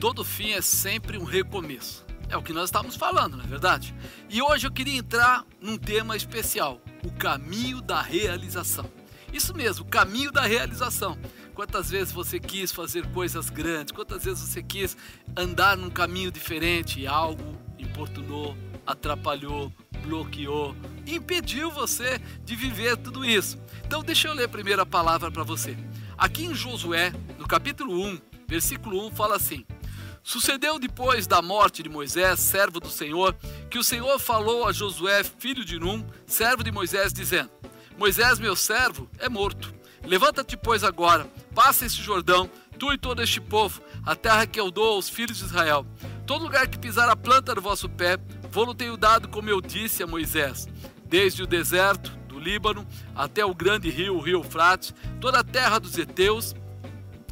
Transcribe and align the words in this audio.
todo 0.00 0.24
fim 0.24 0.52
é 0.52 0.62
sempre 0.62 1.18
um 1.18 1.24
recomeço. 1.24 2.06
É 2.30 2.36
o 2.36 2.42
que 2.42 2.54
nós 2.54 2.64
estamos 2.64 2.96
falando, 2.96 3.36
não 3.36 3.44
é 3.44 3.46
verdade? 3.46 3.94
E 4.30 4.40
hoje 4.40 4.66
eu 4.66 4.72
queria 4.72 4.96
entrar 4.96 5.44
num 5.60 5.76
tema 5.76 6.16
especial: 6.16 6.80
o 7.04 7.10
caminho 7.12 7.82
da 7.82 8.00
realização. 8.00 8.90
Isso 9.30 9.54
mesmo, 9.54 9.84
o 9.84 9.88
caminho 9.88 10.32
da 10.32 10.42
realização. 10.42 11.18
Quantas 11.54 11.90
vezes 11.90 12.12
você 12.12 12.40
quis 12.40 12.72
fazer 12.72 13.06
coisas 13.08 13.50
grandes? 13.50 13.92
Quantas 13.92 14.24
vezes 14.24 14.48
você 14.48 14.62
quis 14.62 14.96
andar 15.36 15.76
num 15.76 15.90
caminho 15.90 16.32
diferente 16.32 17.00
e 17.00 17.06
algo 17.06 17.54
importunou, 17.78 18.56
atrapalhou, 18.86 19.70
bloqueou, 20.02 20.74
impediu 21.06 21.70
você 21.70 22.18
de 22.44 22.56
viver 22.56 22.96
tudo 22.96 23.24
isso? 23.24 23.58
Então, 23.84 24.02
deixa 24.02 24.28
eu 24.28 24.34
ler 24.34 24.44
a 24.44 24.48
primeira 24.48 24.86
palavra 24.86 25.30
para 25.30 25.44
você. 25.44 25.76
Aqui 26.16 26.46
em 26.46 26.54
Josué, 26.54 27.12
no 27.38 27.46
capítulo 27.46 28.02
1, 28.06 28.18
versículo 28.48 29.06
1, 29.08 29.10
fala 29.12 29.36
assim: 29.36 29.64
Sucedeu 30.22 30.78
depois 30.78 31.26
da 31.26 31.40
morte 31.40 31.82
de 31.82 31.88
Moisés, 31.88 32.40
servo 32.40 32.78
do 32.78 32.90
Senhor, 32.90 33.34
que 33.70 33.78
o 33.78 33.84
Senhor 33.84 34.18
falou 34.18 34.68
a 34.68 34.72
Josué, 34.72 35.24
filho 35.24 35.64
de 35.64 35.78
Num, 35.78 36.04
servo 36.26 36.62
de 36.62 36.70
Moisés, 36.70 37.12
dizendo: 37.12 37.50
Moisés, 37.96 38.38
meu 38.38 38.54
servo, 38.54 39.08
é 39.18 39.28
morto. 39.28 39.74
Levanta-te, 40.04 40.56
pois, 40.56 40.84
agora, 40.84 41.26
passa 41.54 41.86
este 41.86 42.02
Jordão, 42.02 42.50
tu 42.78 42.92
e 42.92 42.98
todo 42.98 43.22
este 43.22 43.40
povo, 43.40 43.80
a 44.04 44.14
terra 44.14 44.46
que 44.46 44.60
eu 44.60 44.70
dou 44.70 44.94
aos 44.94 45.08
filhos 45.08 45.38
de 45.38 45.44
Israel. 45.44 45.86
Todo 46.26 46.44
lugar 46.44 46.68
que 46.68 46.78
pisar 46.78 47.08
a 47.08 47.16
planta 47.16 47.54
do 47.54 47.60
vosso 47.60 47.88
pé, 47.88 48.18
vou-lo 48.50 48.74
tenho 48.74 48.96
dado, 48.96 49.28
como 49.28 49.50
eu 49.50 49.60
disse 49.60 50.02
a 50.02 50.06
Moisés, 50.06 50.68
desde 51.04 51.42
o 51.42 51.46
deserto 51.46 52.10
do 52.28 52.38
Líbano 52.38 52.86
até 53.14 53.44
o 53.44 53.54
grande 53.54 53.90
rio, 53.90 54.16
o 54.16 54.20
rio 54.20 54.38
Eufrates, 54.38 54.94
toda 55.20 55.40
a 55.40 55.44
terra 55.44 55.78
dos 55.78 55.98
heteus, 55.98 56.54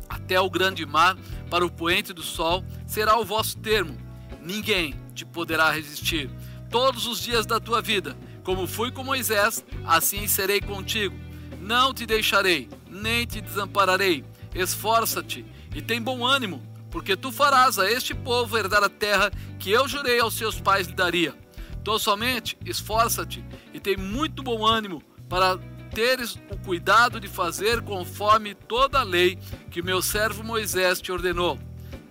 até 0.08 0.40
o 0.40 0.50
grande 0.50 0.84
mar, 0.84 1.16
para 1.48 1.64
o 1.64 1.70
poente 1.70 2.12
do 2.12 2.22
sol, 2.22 2.62
será 2.88 3.16
o 3.16 3.24
vosso 3.24 3.56
termo. 3.58 3.96
Ninguém 4.42 4.98
te 5.14 5.24
poderá 5.24 5.70
resistir. 5.70 6.28
Todos 6.70 7.06
os 7.06 7.20
dias 7.20 7.46
da 7.46 7.60
tua 7.60 7.80
vida, 7.80 8.16
como 8.42 8.66
fui 8.66 8.90
com 8.90 9.04
Moisés, 9.04 9.64
assim 9.86 10.26
serei 10.26 10.60
contigo. 10.60 11.14
Não 11.60 11.94
te 11.94 12.06
deixarei, 12.06 12.68
nem 12.88 13.26
te 13.26 13.40
desampararei. 13.40 14.24
Esforça-te 14.54 15.44
e 15.74 15.82
tem 15.82 16.00
bom 16.00 16.24
ânimo, 16.24 16.62
porque 16.90 17.16
tu 17.16 17.30
farás 17.30 17.78
a 17.78 17.90
este 17.90 18.14
povo 18.14 18.56
herdar 18.56 18.82
a 18.82 18.88
terra 18.88 19.30
que 19.58 19.70
eu 19.70 19.86
jurei 19.86 20.18
aos 20.18 20.34
seus 20.34 20.60
pais 20.60 20.86
lhe 20.86 20.94
daria. 20.94 21.34
Então 21.80 21.98
somente 21.98 22.56
esforça-te 22.64 23.44
e 23.72 23.78
tem 23.78 23.96
muito 23.96 24.42
bom 24.42 24.66
ânimo 24.66 25.02
para 25.28 25.58
teres 25.94 26.38
o 26.50 26.56
cuidado 26.64 27.20
de 27.20 27.28
fazer 27.28 27.82
conforme 27.82 28.54
toda 28.54 29.00
a 29.00 29.04
lei 29.04 29.38
que 29.70 29.82
meu 29.82 30.00
servo 30.00 30.42
Moisés 30.42 31.00
te 31.00 31.12
ordenou. 31.12 31.58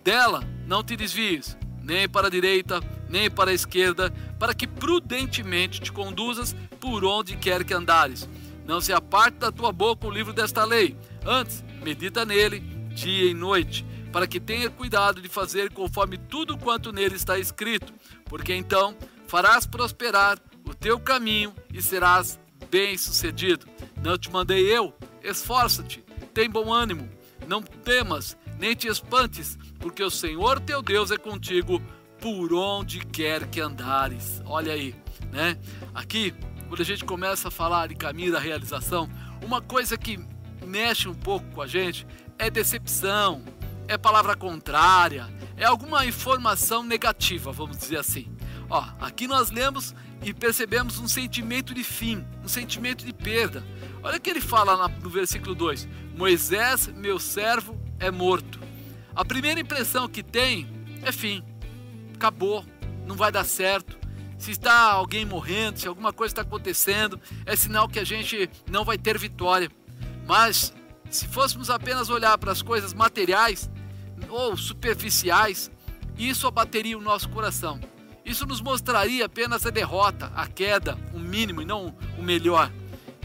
Dela 0.03 0.43
não 0.67 0.83
te 0.83 0.97
desvies, 0.97 1.57
nem 1.81 2.09
para 2.09 2.27
a 2.27 2.29
direita, 2.29 2.81
nem 3.09 3.31
para 3.31 3.51
a 3.51 3.53
esquerda, 3.53 4.11
para 4.37 4.53
que 4.53 4.67
prudentemente 4.67 5.79
te 5.79 5.91
conduzas 5.91 6.53
por 6.81 7.05
onde 7.05 7.37
quer 7.37 7.63
que 7.63 7.73
andares. 7.73 8.27
Não 8.65 8.81
se 8.81 8.91
aparte 8.91 9.37
da 9.37 9.51
tua 9.51 9.71
boca 9.71 10.05
o 10.05 10.11
livro 10.11 10.33
desta 10.33 10.65
lei. 10.65 10.95
Antes, 11.25 11.63
medita 11.81 12.25
nele 12.25 12.59
dia 12.89 13.31
e 13.31 13.33
noite, 13.33 13.85
para 14.11 14.27
que 14.27 14.41
tenha 14.41 14.69
cuidado 14.69 15.21
de 15.21 15.29
fazer 15.29 15.71
conforme 15.71 16.17
tudo 16.17 16.57
quanto 16.57 16.91
nele 16.91 17.15
está 17.15 17.39
escrito, 17.39 17.93
porque 18.25 18.53
então 18.53 18.93
farás 19.25 19.65
prosperar 19.65 20.37
o 20.65 20.73
teu 20.73 20.99
caminho 20.99 21.53
e 21.73 21.81
serás 21.81 22.37
bem-sucedido. 22.69 23.65
Não 24.03 24.17
te 24.17 24.29
mandei 24.29 24.65
eu? 24.69 24.93
Esforça-te, 25.23 26.03
tem 26.33 26.49
bom 26.49 26.73
ânimo, 26.73 27.09
não 27.47 27.61
temas, 27.61 28.35
nem 28.59 28.75
te 28.75 28.87
espantes, 28.87 29.57
porque 29.79 30.03
o 30.03 30.09
Senhor 30.09 30.59
teu 30.59 30.81
Deus 30.81 31.11
é 31.11 31.17
contigo 31.17 31.81
por 32.19 32.53
onde 32.53 32.99
quer 32.99 33.47
que 33.47 33.61
andares. 33.61 34.41
Olha 34.45 34.73
aí, 34.73 34.95
né? 35.31 35.57
Aqui, 35.93 36.33
quando 36.67 36.81
a 36.81 36.85
gente 36.85 37.05
começa 37.05 37.47
a 37.47 37.51
falar 37.51 37.87
de 37.87 37.95
caminho 37.95 38.31
da 38.31 38.39
realização, 38.39 39.09
uma 39.43 39.61
coisa 39.61 39.97
que 39.97 40.19
mexe 40.65 41.07
um 41.07 41.13
pouco 41.13 41.45
com 41.51 41.61
a 41.61 41.67
gente 41.67 42.05
é 42.37 42.49
decepção, 42.49 43.43
é 43.87 43.97
palavra 43.97 44.35
contrária, 44.35 45.27
é 45.55 45.65
alguma 45.65 46.05
informação 46.05 46.83
negativa, 46.83 47.51
vamos 47.51 47.77
dizer 47.77 47.97
assim. 47.97 48.27
Ó, 48.69 48.83
aqui 48.99 49.27
nós 49.27 49.49
lemos 49.49 49.95
e 50.23 50.33
percebemos 50.33 50.99
um 50.99 51.07
sentimento 51.07 51.73
de 51.73 51.83
fim, 51.83 52.25
um 52.43 52.47
sentimento 52.47 53.05
de 53.05 53.13
perda. 53.13 53.63
Olha 54.03 54.17
o 54.17 54.21
que 54.21 54.29
ele 54.29 54.41
fala 54.41 54.87
no 55.01 55.09
versículo 55.09 55.55
2: 55.55 55.87
Moisés, 56.15 56.87
meu 56.87 57.19
servo, 57.19 57.79
é 57.99 58.11
morto. 58.11 58.66
A 59.17 59.25
primeira 59.25 59.59
impressão 59.59 60.07
que 60.07 60.21
tem 60.21 60.67
é 61.01 61.11
fim, 61.11 61.43
acabou, 62.13 62.63
não 63.03 63.15
vai 63.15 63.31
dar 63.31 63.43
certo. 63.45 63.97
Se 64.37 64.51
está 64.51 64.91
alguém 64.91 65.25
morrendo, 65.25 65.79
se 65.79 65.87
alguma 65.87 66.13
coisa 66.13 66.33
está 66.33 66.43
acontecendo, 66.43 67.19
é 67.43 67.55
sinal 67.55 67.89
que 67.89 67.97
a 67.97 68.03
gente 68.03 68.47
não 68.69 68.85
vai 68.85 68.95
ter 68.95 69.17
vitória. 69.17 69.71
Mas 70.27 70.71
se 71.09 71.27
fôssemos 71.27 71.71
apenas 71.71 72.11
olhar 72.11 72.37
para 72.37 72.51
as 72.51 72.61
coisas 72.61 72.93
materiais 72.93 73.67
ou 74.29 74.55
superficiais, 74.55 75.71
isso 76.15 76.45
abateria 76.45 76.95
o 76.95 77.01
nosso 77.01 77.27
coração. 77.29 77.79
Isso 78.23 78.45
nos 78.45 78.61
mostraria 78.61 79.25
apenas 79.25 79.65
a 79.65 79.71
derrota, 79.71 80.31
a 80.35 80.45
queda, 80.45 80.95
o 81.11 81.17
mínimo 81.17 81.63
e 81.63 81.65
não 81.65 81.95
o 82.19 82.21
melhor. 82.21 82.71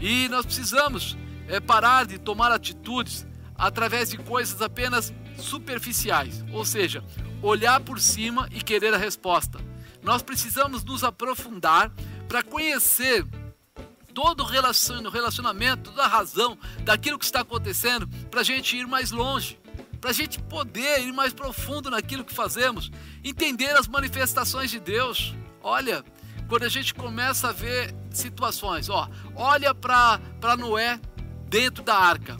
E 0.01 0.27
nós 0.27 0.43
precisamos 0.43 1.15
é, 1.47 1.59
parar 1.59 2.07
de 2.07 2.17
tomar 2.17 2.51
atitudes 2.51 3.27
através 3.55 4.09
de 4.09 4.17
coisas 4.17 4.59
apenas 4.59 5.13
superficiais, 5.37 6.43
ou 6.51 6.65
seja, 6.65 7.03
olhar 7.41 7.79
por 7.79 7.99
cima 7.99 8.47
e 8.51 8.61
querer 8.61 8.93
a 8.93 8.97
resposta. 8.97 9.59
Nós 10.01 10.21
precisamos 10.21 10.83
nos 10.83 11.03
aprofundar 11.03 11.91
para 12.27 12.43
conhecer 12.43 13.25
todo 14.13 14.43
o 14.43 15.09
relacionamento, 15.09 15.91
toda 15.91 16.03
a 16.03 16.07
razão 16.07 16.57
daquilo 16.83 17.17
que 17.17 17.25
está 17.25 17.41
acontecendo, 17.41 18.07
para 18.29 18.41
a 18.41 18.43
gente 18.43 18.77
ir 18.77 18.85
mais 18.85 19.11
longe 19.11 19.59
para 20.03 20.09
a 20.09 20.13
gente 20.13 20.37
poder 20.37 20.99
ir 20.99 21.13
mais 21.13 21.33
profundo 21.33 21.89
naquilo 21.89 22.25
que 22.25 22.33
fazemos, 22.33 22.91
entender 23.23 23.69
as 23.69 23.87
manifestações 23.87 24.69
de 24.69 24.77
Deus. 24.77 25.33
Olha, 25.61 26.03
quando 26.49 26.63
a 26.63 26.69
gente 26.69 26.93
começa 26.93 27.47
a 27.47 27.51
ver 27.53 27.95
situações, 28.11 28.89
ó, 28.89 29.09
olha 29.33 29.73
para 29.73 30.19
Noé 30.59 30.99
dentro 31.47 31.85
da 31.85 31.95
arca. 31.95 32.35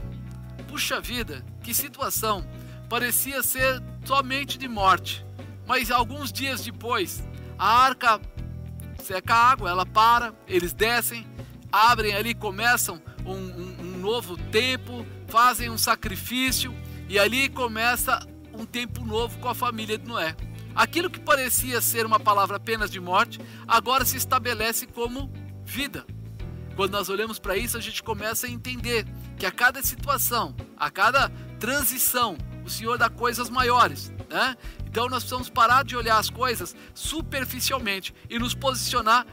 Puxa 0.68 1.00
vida, 1.00 1.42
que 1.64 1.74
situação! 1.74 2.46
Parecia 2.94 3.42
ser 3.42 3.82
somente 4.06 4.56
de 4.56 4.68
morte, 4.68 5.26
mas 5.66 5.90
alguns 5.90 6.32
dias 6.32 6.64
depois, 6.64 7.24
a 7.58 7.86
arca 7.86 8.22
seca 9.02 9.34
a 9.34 9.50
água, 9.50 9.68
ela 9.72 9.84
para, 9.84 10.32
eles 10.48 10.74
descem, 10.74 11.28
abrem 11.72 12.14
ali, 12.14 12.36
começam 12.36 13.02
um, 13.26 13.34
um, 13.34 13.78
um 13.80 13.98
novo 13.98 14.38
tempo, 14.38 15.04
fazem 15.28 15.72
um 15.72 15.78
sacrifício 15.78 16.72
e 17.10 17.18
ali 17.18 17.50
começa 17.50 18.20
um 18.54 18.64
tempo 18.64 19.04
novo 19.04 19.40
com 19.40 19.50
a 19.50 19.56
família 19.56 19.98
de 19.98 20.08
Noé. 20.08 20.36
Aquilo 20.76 21.10
que 21.10 21.20
parecia 21.20 21.82
ser 21.82 22.06
uma 22.06 22.20
palavra 22.20 22.58
apenas 22.58 22.92
de 22.92 23.00
morte, 23.00 23.40
agora 23.68 24.06
se 24.06 24.18
estabelece 24.18 24.86
como 24.86 25.34
vida. 25.66 26.06
Quando 26.76 26.92
nós 26.92 27.10
olhamos 27.10 27.40
para 27.40 27.58
isso, 27.58 27.76
a 27.76 27.82
gente 27.82 28.04
começa 28.04 28.46
a 28.46 28.52
entender 28.52 29.08
que 29.36 29.48
a 29.48 29.52
cada 29.52 29.82
situação, 29.82 30.56
a 30.78 30.92
cada 30.92 31.30
transição, 31.60 32.38
o 32.66 32.70
Senhor 32.70 32.98
dá 32.98 33.10
coisas 33.10 33.50
maiores. 33.50 34.12
Né? 34.30 34.56
Então 34.86 35.08
nós 35.08 35.24
precisamos 35.24 35.50
parar 35.50 35.84
de 35.84 35.96
olhar 35.96 36.18
as 36.18 36.30
coisas 36.30 36.76
superficialmente 36.94 38.14
e 38.30 38.40
nos 38.40 38.54
posicionar 38.54 39.26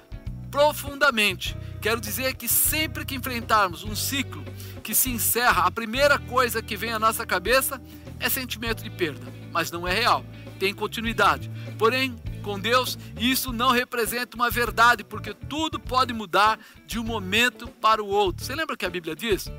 profundamente. 0.51 1.57
Quero 1.81 2.01
dizer 2.01 2.35
que 2.35 2.49
sempre 2.49 3.05
que 3.05 3.15
enfrentarmos 3.15 3.85
um 3.85 3.95
ciclo 3.95 4.45
que 4.83 4.95
se 4.95 5.11
encerra, 5.11 5.65
a 5.65 5.71
primeira 5.71 6.19
coisa 6.19 6.63
que 6.63 6.77
vem 6.77 6.93
à 6.93 6.99
nossa 6.99 7.25
cabeça 7.25 7.81
é 8.19 8.29
sentimento 8.29 8.83
de 8.83 8.91
perda, 8.91 9.33
mas 9.53 9.71
não 9.71 9.87
é 9.87 9.95
real, 9.95 10.25
tem 10.59 10.75
continuidade. 10.75 11.51
Porém, 11.79 12.17
com 12.43 12.59
Deus, 12.59 12.99
isso 13.19 13.53
não 13.53 13.71
representa 13.71 14.37
uma 14.37 14.51
verdade, 14.51 15.05
porque 15.05 15.33
tudo 15.35 15.79
pode 15.79 16.13
mudar 16.13 16.59
de 16.87 16.99
um 16.99 17.05
momento 17.05 17.69
para 17.69 18.03
o 18.03 18.07
outro. 18.07 18.45
Você 18.45 18.55
lembra 18.55 18.77
que 18.77 18.85
a 18.85 18.91
Bíblia 18.91 19.15
diz? 19.15 19.51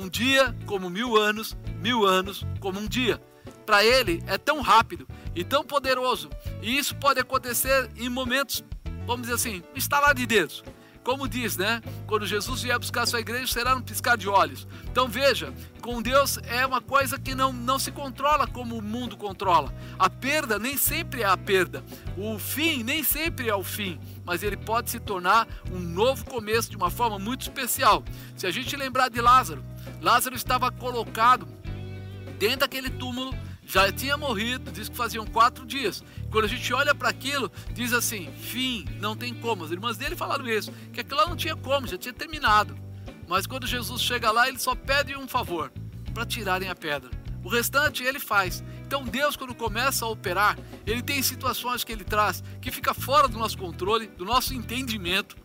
Um 0.00 0.08
dia 0.08 0.56
como 0.64 0.88
mil 0.88 1.14
anos, 1.14 1.54
mil 1.78 2.06
anos 2.06 2.42
como 2.58 2.80
um 2.80 2.88
dia. 2.88 3.20
Para 3.66 3.84
ele 3.84 4.22
é 4.26 4.38
tão 4.38 4.62
rápido 4.62 5.06
e 5.34 5.44
tão 5.44 5.62
poderoso, 5.62 6.30
e 6.62 6.78
isso 6.78 6.96
pode 6.96 7.20
acontecer 7.20 7.90
em 7.98 8.08
momentos, 8.08 8.64
vamos 9.06 9.28
dizer 9.28 9.34
assim, 9.34 9.62
estalar 9.74 10.14
de 10.14 10.24
dedos. 10.24 10.64
Como 11.04 11.28
diz, 11.28 11.58
né? 11.58 11.82
Quando 12.06 12.26
Jesus 12.26 12.62
vier 12.62 12.78
buscar 12.78 13.04
sua 13.04 13.20
igreja, 13.20 13.52
será 13.52 13.76
um 13.76 13.82
piscar 13.82 14.16
de 14.16 14.26
olhos. 14.26 14.66
Então 14.90 15.06
veja, 15.06 15.52
com 15.82 16.00
Deus 16.00 16.38
é 16.44 16.64
uma 16.64 16.80
coisa 16.80 17.18
que 17.18 17.34
não, 17.34 17.52
não 17.52 17.78
se 17.78 17.92
controla 17.92 18.46
como 18.46 18.78
o 18.78 18.82
mundo 18.82 19.18
controla. 19.18 19.74
A 19.98 20.08
perda 20.08 20.58
nem 20.58 20.78
sempre 20.78 21.22
é 21.22 21.26
a 21.26 21.36
perda. 21.36 21.84
O 22.16 22.38
fim 22.38 22.82
nem 22.82 23.02
sempre 23.02 23.50
é 23.50 23.54
o 23.54 23.62
fim. 23.62 24.00
Mas 24.30 24.44
ele 24.44 24.56
pode 24.56 24.90
se 24.90 25.00
tornar 25.00 25.48
um 25.72 25.80
novo 25.80 26.24
começo 26.24 26.70
de 26.70 26.76
uma 26.76 26.88
forma 26.88 27.18
muito 27.18 27.40
especial. 27.40 28.04
Se 28.36 28.46
a 28.46 28.50
gente 28.52 28.76
lembrar 28.76 29.08
de 29.08 29.20
Lázaro, 29.20 29.64
Lázaro 30.00 30.36
estava 30.36 30.70
colocado 30.70 31.48
dentro 32.38 32.60
daquele 32.60 32.90
túmulo 32.90 33.34
já 33.66 33.90
tinha 33.90 34.16
morrido, 34.16 34.70
diz 34.70 34.88
que 34.88 34.96
faziam 34.96 35.26
quatro 35.26 35.66
dias. 35.66 36.04
Quando 36.30 36.44
a 36.44 36.48
gente 36.48 36.72
olha 36.72 36.94
para 36.94 37.08
aquilo, 37.08 37.50
diz 37.72 37.92
assim: 37.92 38.32
fim, 38.38 38.84
não 39.00 39.16
tem 39.16 39.34
como. 39.34 39.64
As 39.64 39.72
irmãs 39.72 39.96
dele 39.96 40.14
falaram 40.14 40.46
isso, 40.46 40.72
que 40.92 41.00
aquilo 41.00 41.16
lá 41.18 41.26
não 41.26 41.36
tinha 41.36 41.56
como, 41.56 41.88
já 41.88 41.98
tinha 41.98 42.14
terminado. 42.14 42.78
Mas 43.26 43.48
quando 43.48 43.66
Jesus 43.66 44.00
chega 44.00 44.30
lá, 44.30 44.48
ele 44.48 44.60
só 44.60 44.76
pede 44.76 45.16
um 45.16 45.26
favor: 45.26 45.72
para 46.14 46.24
tirarem 46.24 46.68
a 46.68 46.74
pedra. 46.76 47.10
O 47.42 47.48
restante 47.48 48.04
ele 48.04 48.20
faz. 48.20 48.62
Então 48.90 49.04
Deus, 49.04 49.36
quando 49.36 49.54
começa 49.54 50.04
a 50.04 50.08
operar, 50.08 50.58
ele 50.84 51.00
tem 51.00 51.22
situações 51.22 51.84
que 51.84 51.92
ele 51.92 52.02
traz 52.02 52.42
que 52.60 52.72
fica 52.72 52.92
fora 52.92 53.28
do 53.28 53.38
nosso 53.38 53.56
controle, 53.56 54.08
do 54.08 54.24
nosso 54.24 54.52
entendimento. 54.52 55.36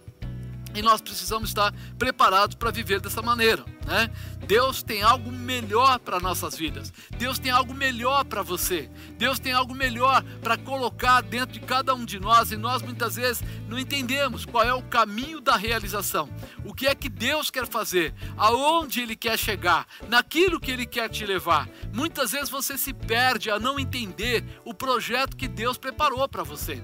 E 0.76 0.82
nós 0.82 1.02
precisamos 1.02 1.50
estar 1.50 1.74
preparados 1.98 2.56
para 2.56 2.70
viver 2.70 3.00
dessa 3.00 3.22
maneira. 3.22 3.66
Né? 3.86 4.10
Deus 4.46 4.84
tem 4.84 5.02
algo 5.02 5.32
melhor 5.32 6.00
para 6.00 6.20
nossas 6.20 6.56
vidas. 6.56 6.92
Deus 7.18 7.40
tem 7.40 7.52
algo 7.52 7.74
melhor 7.74 8.26
para 8.26 8.42
você. 8.42 8.90
Deus 9.18 9.40
tem 9.40 9.54
algo 9.54 9.74
melhor 9.74 10.24
para 10.42 10.58
colocar 10.58 11.22
dentro 11.22 11.54
de 11.54 11.60
cada 11.60 11.94
um 11.96 12.04
de 12.04 12.20
nós 12.20 12.52
e 12.52 12.58
nós 12.58 12.82
muitas 12.82 13.16
vezes 13.16 13.44
não 13.68 13.80
entendemos 13.80 14.46
qual 14.46 14.64
é 14.64 14.74
o 14.74 14.84
caminho 14.84 15.40
da 15.40 15.56
realização. 15.56 16.30
O 16.64 16.74
que 16.74 16.88
é 16.88 16.94
que 16.94 17.10
Deus 17.10 17.50
quer 17.50 17.68
fazer? 17.68 18.14
Aonde 18.36 19.02
ele 19.02 19.16
quer 19.16 19.38
chegar? 19.38 19.88
Naquilo 20.10 20.60
que 20.60 20.72
ele 20.72 20.86
quer 20.86 21.10
te 21.10 21.26
levar. 21.26 21.70
Muitas 21.94 22.32
vezes 22.32 22.50
você 22.50 22.78
se 22.78 22.94
perde 22.94 23.50
a 23.50 23.60
não 23.60 23.80
entender 23.80 24.44
o 24.66 24.74
projeto 24.74 25.38
que 25.38 25.48
Deus 25.48 25.78
preparou 25.78 26.28
para 26.28 26.44
você. 26.44 26.84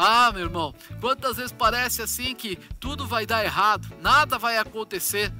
Ah, 0.00 0.30
meu 0.32 0.42
irmão, 0.42 0.72
quantas 1.00 1.38
vezes 1.38 1.50
parece 1.50 2.00
assim 2.00 2.32
que 2.32 2.54
tudo 2.78 3.04
vai 3.04 3.26
dar 3.26 3.44
errado, 3.44 3.88
nada 4.00 4.38
vai 4.38 4.56
acontecer. 4.56 5.32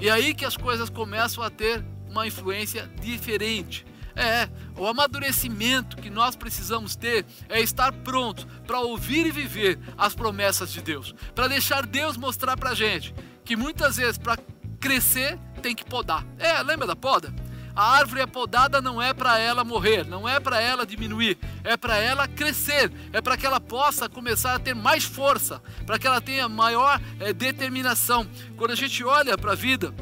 E 0.00 0.10
aí 0.10 0.34
que 0.34 0.44
as 0.44 0.56
coisas 0.56 0.90
começam 0.90 1.44
a 1.44 1.48
ter 1.48 1.84
uma 2.08 2.26
influência 2.26 2.90
diferente. 3.00 3.86
É, 4.16 4.48
o 4.76 4.84
amadurecimento 4.84 5.96
que 5.96 6.10
nós 6.10 6.34
precisamos 6.34 6.96
ter 6.96 7.24
é 7.48 7.60
estar 7.60 7.92
pronto 7.92 8.48
para 8.66 8.80
ouvir 8.80 9.26
e 9.26 9.30
viver 9.30 9.78
as 9.96 10.12
promessas 10.12 10.72
de 10.72 10.82
Deus, 10.82 11.14
para 11.32 11.46
deixar 11.46 11.86
Deus 11.86 12.16
mostrar 12.16 12.56
para 12.56 12.74
gente 12.74 13.14
que 13.44 13.54
muitas 13.54 13.96
vezes 13.96 14.18
para 14.18 14.36
crescer 14.80 15.38
tem 15.62 15.72
que 15.72 15.84
podar. 15.84 16.26
É, 16.36 16.60
lembra 16.64 16.88
da 16.88 16.96
poda? 16.96 17.32
A 17.80 17.92
árvore 17.92 18.20
é 18.20 18.26
podada 18.26 18.82
não 18.82 19.00
é 19.00 19.14
para 19.14 19.38
ela 19.38 19.64
morrer, 19.64 20.04
não 20.04 20.28
é 20.28 20.38
para 20.38 20.60
ela 20.60 20.84
diminuir, 20.84 21.38
é 21.64 21.78
para 21.78 21.96
ela 21.96 22.28
crescer, 22.28 22.92
é 23.10 23.22
para 23.22 23.38
que 23.38 23.46
ela 23.46 23.58
possa 23.58 24.06
começar 24.06 24.54
a 24.54 24.58
ter 24.58 24.74
mais 24.74 25.04
força, 25.04 25.62
para 25.86 25.98
que 25.98 26.06
ela 26.06 26.20
tenha 26.20 26.46
maior 26.46 27.00
é, 27.18 27.32
determinação. 27.32 28.28
Quando 28.54 28.72
a 28.72 28.74
gente 28.74 29.02
olha 29.02 29.38
para 29.38 29.52
a 29.52 29.54
vida 29.54 29.94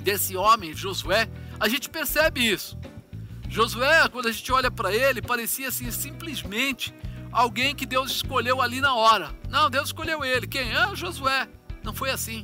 desse 0.00 0.36
homem, 0.36 0.74
Josué, 0.74 1.28
a 1.60 1.68
gente 1.68 1.88
percebe 1.88 2.44
isso. 2.44 2.76
Josué, 3.48 4.08
quando 4.08 4.26
a 4.26 4.32
gente 4.32 4.50
olha 4.50 4.68
para 4.68 4.92
ele, 4.92 5.22
parecia 5.22 5.68
assim 5.68 5.92
simplesmente 5.92 6.92
alguém 7.30 7.72
que 7.72 7.86
Deus 7.86 8.10
escolheu 8.10 8.60
ali 8.60 8.80
na 8.80 8.96
hora. 8.96 9.30
Não, 9.48 9.70
Deus 9.70 9.90
escolheu 9.90 10.24
ele. 10.24 10.48
Quem? 10.48 10.74
Ah, 10.74 10.92
Josué. 10.92 11.46
Não 11.84 11.94
foi 11.94 12.10
assim. 12.10 12.42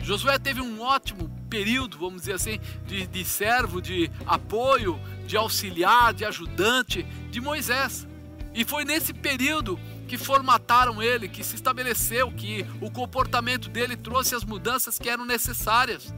Josué 0.00 0.40
teve 0.40 0.60
um 0.60 0.80
ótimo 0.80 1.30
período, 1.52 1.98
vamos 1.98 2.22
dizer 2.22 2.32
assim, 2.32 2.58
de, 2.86 3.06
de 3.06 3.24
servo, 3.26 3.82
de 3.82 4.10
apoio, 4.24 4.98
de 5.26 5.36
auxiliar, 5.36 6.14
de 6.14 6.24
ajudante 6.24 7.02
de 7.30 7.42
Moisés. 7.42 8.08
E 8.54 8.64
foi 8.64 8.86
nesse 8.86 9.12
período 9.12 9.78
que 10.08 10.16
formataram 10.16 11.02
ele, 11.02 11.28
que 11.28 11.44
se 11.44 11.54
estabeleceu, 11.54 12.32
que 12.32 12.64
o 12.80 12.90
comportamento 12.90 13.68
dele 13.68 13.96
trouxe 13.96 14.34
as 14.34 14.44
mudanças 14.44 14.98
que 14.98 15.10
eram 15.10 15.26
necessárias. 15.26 16.14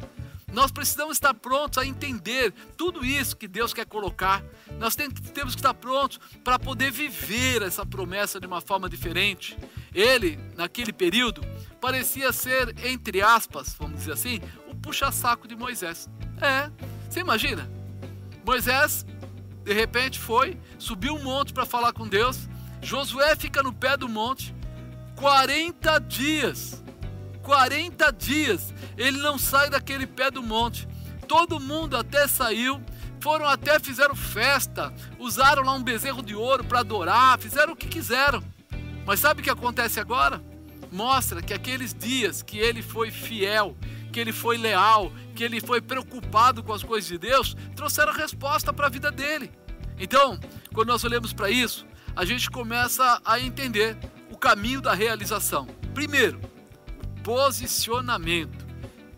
Nós 0.52 0.70
precisamos 0.70 1.16
estar 1.16 1.34
prontos 1.34 1.78
a 1.78 1.84
entender 1.84 2.54
tudo 2.76 3.04
isso 3.04 3.36
que 3.36 3.48
Deus 3.48 3.74
quer 3.74 3.86
colocar. 3.86 4.40
Nós 4.78 4.94
temos 4.94 5.18
que 5.18 5.60
estar 5.60 5.74
prontos 5.74 6.20
para 6.44 6.60
poder 6.60 6.92
viver 6.92 7.60
essa 7.62 7.84
promessa 7.84 8.38
de 8.38 8.46
uma 8.46 8.60
forma 8.60 8.88
diferente. 8.88 9.58
Ele, 9.92 10.38
naquele 10.56 10.92
período, 10.92 11.42
parecia 11.80 12.32
ser, 12.32 12.72
entre 12.86 13.20
aspas, 13.20 13.74
vamos 13.76 13.98
dizer 13.98 14.12
assim, 14.12 14.40
puxa-saco 14.84 15.48
de 15.48 15.56
Moisés. 15.56 16.10
É, 16.40 16.70
você 17.08 17.20
imagina? 17.20 17.70
Moisés, 18.44 19.06
de 19.64 19.72
repente, 19.72 20.20
foi, 20.20 20.60
subiu 20.78 21.14
um 21.14 21.22
monte 21.22 21.54
para 21.54 21.64
falar 21.64 21.94
com 21.94 22.06
Deus. 22.06 22.46
Josué 22.82 23.34
fica 23.34 23.62
no 23.62 23.72
pé 23.72 23.96
do 23.96 24.06
monte 24.06 24.54
40 25.16 25.98
dias. 26.00 26.84
40 27.42 28.12
dias 28.12 28.74
ele 28.96 29.18
não 29.18 29.38
sai 29.38 29.70
daquele 29.70 30.06
pé 30.06 30.30
do 30.30 30.42
monte. 30.42 30.86
Todo 31.26 31.58
mundo 31.58 31.96
até 31.96 32.28
saiu, 32.28 32.82
foram 33.20 33.46
até 33.46 33.80
fizeram 33.80 34.14
festa, 34.14 34.92
usaram 35.18 35.62
lá 35.62 35.72
um 35.72 35.82
bezerro 35.82 36.22
de 36.22 36.34
ouro 36.34 36.62
para 36.62 36.80
adorar, 36.80 37.38
fizeram 37.38 37.72
o 37.72 37.76
que 37.76 37.88
quiseram. 37.88 38.44
Mas 39.06 39.20
sabe 39.20 39.40
o 39.40 39.44
que 39.44 39.50
acontece 39.50 39.98
agora? 39.98 40.42
mostra 40.94 41.42
que 41.42 41.52
aqueles 41.52 41.92
dias 41.92 42.40
que 42.40 42.56
ele 42.56 42.80
foi 42.80 43.10
fiel, 43.10 43.76
que 44.14 44.20
ele 44.20 44.32
foi 44.32 44.56
leal, 44.56 45.12
que 45.34 45.42
ele 45.42 45.60
foi 45.60 45.80
preocupado 45.80 46.62
com 46.62 46.72
as 46.72 46.84
coisas 46.84 47.08
de 47.08 47.18
Deus, 47.18 47.56
trouxeram 47.74 48.12
resposta 48.12 48.72
para 48.72 48.86
a 48.86 48.88
vida 48.88 49.10
dele. 49.10 49.50
Então, 49.98 50.38
quando 50.72 50.86
nós 50.86 51.02
olhamos 51.02 51.32
para 51.32 51.50
isso, 51.50 51.84
a 52.14 52.24
gente 52.24 52.48
começa 52.48 53.20
a 53.24 53.40
entender 53.40 53.98
o 54.30 54.38
caminho 54.38 54.80
da 54.80 54.94
realização. 54.94 55.66
Primeiro, 55.92 56.40
posicionamento. 57.24 58.64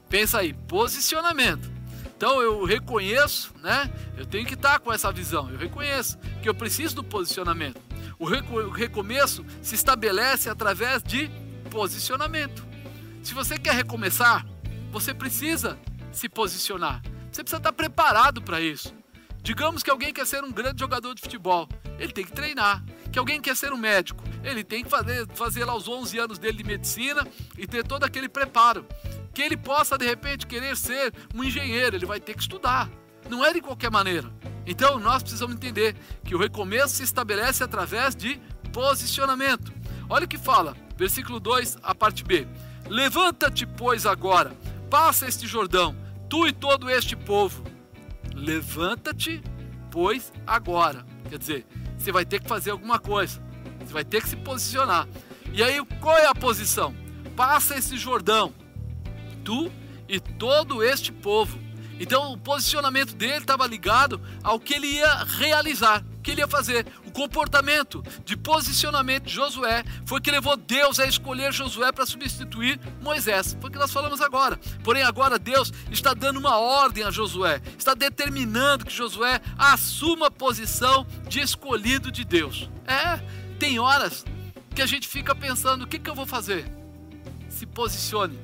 Pensa 0.08 0.38
aí, 0.38 0.54
posicionamento. 0.54 1.70
Então 2.16 2.40
eu 2.40 2.64
reconheço, 2.64 3.52
né? 3.62 3.92
Eu 4.16 4.24
tenho 4.24 4.46
que 4.46 4.54
estar 4.54 4.78
com 4.78 4.90
essa 4.90 5.12
visão. 5.12 5.50
Eu 5.50 5.58
reconheço 5.58 6.16
que 6.42 6.48
eu 6.48 6.54
preciso 6.54 6.96
do 6.96 7.04
posicionamento. 7.04 7.82
O 8.18 8.24
recomeço 8.70 9.44
se 9.60 9.74
estabelece 9.74 10.48
através 10.48 11.02
de 11.02 11.30
posicionamento. 11.70 12.64
Se 13.22 13.34
você 13.34 13.58
quer 13.58 13.74
recomeçar, 13.74 14.46
você 15.00 15.12
precisa 15.12 15.78
se 16.10 16.26
posicionar. 16.26 17.02
Você 17.30 17.42
precisa 17.42 17.58
estar 17.58 17.72
preparado 17.72 18.40
para 18.40 18.62
isso. 18.62 18.94
Digamos 19.42 19.82
que 19.82 19.90
alguém 19.90 20.10
quer 20.10 20.26
ser 20.26 20.42
um 20.42 20.50
grande 20.50 20.80
jogador 20.80 21.14
de 21.14 21.20
futebol, 21.20 21.68
ele 21.98 22.12
tem 22.12 22.24
que 22.24 22.32
treinar. 22.32 22.82
Que 23.12 23.18
alguém 23.18 23.38
quer 23.38 23.54
ser 23.54 23.74
um 23.74 23.76
médico, 23.76 24.24
ele 24.42 24.64
tem 24.64 24.82
que 24.82 24.88
fazer, 24.88 25.28
fazer 25.34 25.66
lá 25.66 25.76
os 25.76 25.86
11 25.86 26.18
anos 26.18 26.38
dele 26.38 26.56
de 26.56 26.64
medicina 26.64 27.28
e 27.58 27.66
ter 27.66 27.84
todo 27.84 28.04
aquele 28.04 28.26
preparo. 28.26 28.86
Que 29.34 29.42
ele 29.42 29.56
possa 29.56 29.98
de 29.98 30.06
repente 30.06 30.46
querer 30.46 30.74
ser 30.78 31.12
um 31.34 31.44
engenheiro, 31.44 31.94
ele 31.94 32.06
vai 32.06 32.18
ter 32.18 32.32
que 32.32 32.40
estudar. 32.40 32.88
Não 33.28 33.44
é 33.44 33.52
de 33.52 33.60
qualquer 33.60 33.90
maneira. 33.90 34.32
Então 34.66 34.98
nós 34.98 35.22
precisamos 35.22 35.56
entender 35.56 35.94
que 36.24 36.34
o 36.34 36.38
recomeço 36.38 36.96
se 36.96 37.02
estabelece 37.02 37.62
através 37.62 38.16
de 38.16 38.40
posicionamento. 38.72 39.70
Olha 40.08 40.24
o 40.24 40.28
que 40.28 40.38
fala, 40.38 40.74
versículo 40.96 41.38
2, 41.38 41.76
a 41.82 41.94
parte 41.94 42.24
B. 42.24 42.48
Levanta-te, 42.88 43.66
pois, 43.66 44.06
agora, 44.06 44.56
passa 44.90 45.26
este 45.26 45.46
Jordão, 45.46 45.96
tu 46.28 46.46
e 46.46 46.52
todo 46.52 46.90
este 46.90 47.16
povo. 47.16 47.62
Levanta-te, 48.34 49.42
pois, 49.90 50.32
agora. 50.46 51.04
Quer 51.28 51.38
dizer, 51.38 51.66
você 51.96 52.12
vai 52.12 52.24
ter 52.24 52.40
que 52.40 52.48
fazer 52.48 52.70
alguma 52.70 52.98
coisa, 52.98 53.42
você 53.80 53.92
vai 53.92 54.04
ter 54.04 54.22
que 54.22 54.28
se 54.28 54.36
posicionar. 54.36 55.08
E 55.52 55.62
aí, 55.62 55.84
qual 56.00 56.16
é 56.16 56.26
a 56.26 56.34
posição? 56.34 56.94
Passa 57.34 57.76
esse 57.76 57.96
Jordão, 57.96 58.52
tu 59.44 59.70
e 60.08 60.20
todo 60.20 60.82
este 60.82 61.12
povo. 61.12 61.58
Então, 61.98 62.32
o 62.32 62.38
posicionamento 62.38 63.14
dele 63.14 63.38
estava 63.38 63.66
ligado 63.66 64.20
ao 64.42 64.60
que 64.60 64.74
ele 64.74 64.86
ia 64.86 65.24
realizar 65.24 66.04
que 66.26 66.32
ele 66.32 66.40
ia 66.40 66.48
fazer. 66.48 66.84
O 67.06 67.12
comportamento 67.12 68.02
de 68.24 68.36
posicionamento 68.36 69.26
de 69.26 69.34
Josué 69.34 69.84
foi 70.04 70.20
que 70.20 70.28
levou 70.28 70.56
Deus 70.56 70.98
a 70.98 71.06
escolher 71.06 71.52
Josué 71.52 71.92
para 71.92 72.04
substituir 72.04 72.80
Moisés. 73.00 73.56
Foi 73.60 73.70
o 73.70 73.72
que 73.72 73.78
nós 73.78 73.92
falamos 73.92 74.20
agora. 74.20 74.58
Porém, 74.82 75.04
agora 75.04 75.38
Deus 75.38 75.72
está 75.88 76.14
dando 76.14 76.40
uma 76.40 76.58
ordem 76.58 77.04
a 77.04 77.12
Josué, 77.12 77.62
está 77.78 77.94
determinando 77.94 78.84
que 78.84 78.92
Josué 78.92 79.40
assuma 79.56 80.26
a 80.26 80.30
posição 80.30 81.06
de 81.28 81.38
escolhido 81.38 82.10
de 82.10 82.24
Deus. 82.24 82.68
É, 82.88 83.20
tem 83.60 83.78
horas 83.78 84.24
que 84.74 84.82
a 84.82 84.86
gente 84.86 85.06
fica 85.06 85.32
pensando: 85.32 85.84
o 85.84 85.86
que, 85.86 85.96
que 85.96 86.10
eu 86.10 86.14
vou 86.16 86.26
fazer? 86.26 86.66
Se 87.48 87.66
posicione, 87.66 88.36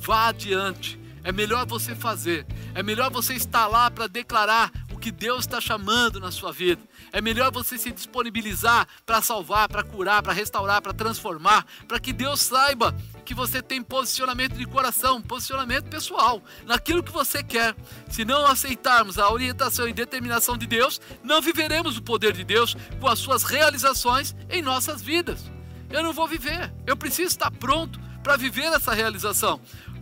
vá 0.00 0.26
adiante. 0.26 0.98
É 1.22 1.30
melhor 1.30 1.66
você 1.66 1.94
fazer, 1.94 2.46
é 2.74 2.82
melhor 2.82 3.10
você 3.10 3.34
estar 3.34 3.66
lá 3.66 3.90
para 3.90 4.06
declarar 4.06 4.72
que 5.00 5.10
Deus 5.10 5.40
está 5.40 5.60
chamando 5.60 6.20
na 6.20 6.30
sua 6.30 6.52
vida. 6.52 6.82
É 7.12 7.20
melhor 7.20 7.50
você 7.50 7.78
se 7.78 7.90
disponibilizar 7.90 8.86
para 9.06 9.22
salvar, 9.22 9.68
para 9.68 9.82
curar, 9.82 10.22
para 10.22 10.32
restaurar, 10.32 10.82
para 10.82 10.92
transformar, 10.92 11.66
para 11.88 11.98
que 11.98 12.12
Deus 12.12 12.40
saiba 12.40 12.94
que 13.24 13.34
você 13.34 13.62
tem 13.62 13.82
posicionamento 13.82 14.56
de 14.56 14.66
coração, 14.66 15.22
posicionamento 15.22 15.88
pessoal, 15.88 16.42
naquilo 16.66 17.02
que 17.02 17.10
você 17.10 17.42
quer. 17.42 17.74
Se 18.08 18.24
não 18.24 18.46
aceitarmos 18.46 19.18
a 19.18 19.30
orientação 19.30 19.88
e 19.88 19.92
determinação 19.92 20.56
de 20.56 20.66
Deus, 20.66 21.00
não 21.24 21.40
viveremos 21.40 21.96
o 21.96 22.02
poder 22.02 22.32
de 22.32 22.44
Deus 22.44 22.76
com 23.00 23.08
as 23.08 23.18
suas 23.18 23.42
realizações 23.42 24.36
em 24.50 24.62
nossas 24.62 25.00
vidas. 25.00 25.50
Eu 25.90 26.02
não 26.02 26.12
vou 26.12 26.28
viver, 26.28 26.72
eu 26.86 26.96
preciso 26.96 27.28
estar 27.28 27.50
pronto 27.50 27.98
para 28.22 28.36
viver 28.36 28.66
essa 28.66 28.92
realização. 28.92 29.60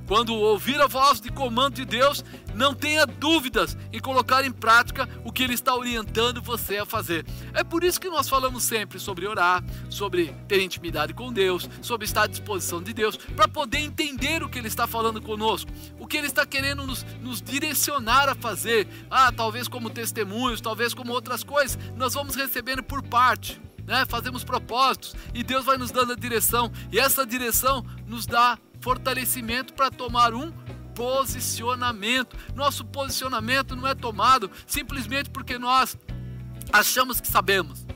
Quando 0.08 0.34
ouvir 0.34 0.80
a 0.80 0.86
voz 0.86 1.20
de 1.20 1.30
comando 1.30 1.74
de 1.74 1.84
Deus, 1.84 2.24
não 2.54 2.74
tenha 2.74 3.04
dúvidas 3.04 3.76
em 3.92 4.00
colocar 4.00 4.42
em 4.42 4.50
prática 4.50 5.06
o 5.22 5.30
que 5.30 5.42
Ele 5.42 5.52
está 5.52 5.76
orientando 5.76 6.40
você 6.40 6.78
a 6.78 6.86
fazer. 6.86 7.26
É 7.52 7.62
por 7.62 7.84
isso 7.84 8.00
que 8.00 8.08
nós 8.08 8.26
falamos 8.26 8.62
sempre 8.62 8.98
sobre 8.98 9.26
orar, 9.26 9.62
sobre 9.90 10.34
ter 10.48 10.62
intimidade 10.62 11.12
com 11.12 11.30
Deus, 11.30 11.68
sobre 11.82 12.06
estar 12.06 12.22
à 12.22 12.26
disposição 12.26 12.82
de 12.82 12.94
Deus, 12.94 13.18
para 13.18 13.46
poder 13.46 13.80
entender 13.80 14.42
o 14.42 14.48
que 14.48 14.58
Ele 14.58 14.68
está 14.68 14.86
falando 14.86 15.20
conosco, 15.20 15.70
o 15.98 16.06
que 16.06 16.16
Ele 16.16 16.26
está 16.26 16.46
querendo 16.46 16.86
nos, 16.86 17.04
nos 17.20 17.42
direcionar 17.42 18.30
a 18.30 18.34
fazer. 18.34 18.88
Ah, 19.10 19.30
talvez 19.30 19.68
como 19.68 19.90
testemunhos, 19.90 20.62
talvez 20.62 20.94
como 20.94 21.12
outras 21.12 21.44
coisas, 21.44 21.78
nós 21.98 22.14
vamos 22.14 22.34
recebendo 22.34 22.82
por 22.82 23.02
parte. 23.02 23.60
Né? 23.86 24.06
Fazemos 24.06 24.42
propósitos 24.42 25.14
e 25.34 25.42
Deus 25.42 25.66
vai 25.66 25.76
nos 25.76 25.90
dando 25.90 26.14
a 26.14 26.16
direção, 26.16 26.72
e 26.90 26.98
essa 26.98 27.26
direção 27.26 27.84
nos 28.06 28.24
dá 28.24 28.58
fortalecimento 28.80 29.72
para 29.74 29.90
tomar 29.90 30.34
um 30.34 30.52
posicionamento. 30.94 32.36
Nosso 32.54 32.84
posicionamento 32.84 33.76
não 33.76 33.86
é 33.86 33.94
tomado 33.94 34.50
simplesmente 34.66 35.30
porque 35.30 35.58
nós 35.58 35.96
achamos 36.72 37.20
que 37.20 37.28
sabemos, 37.28 37.86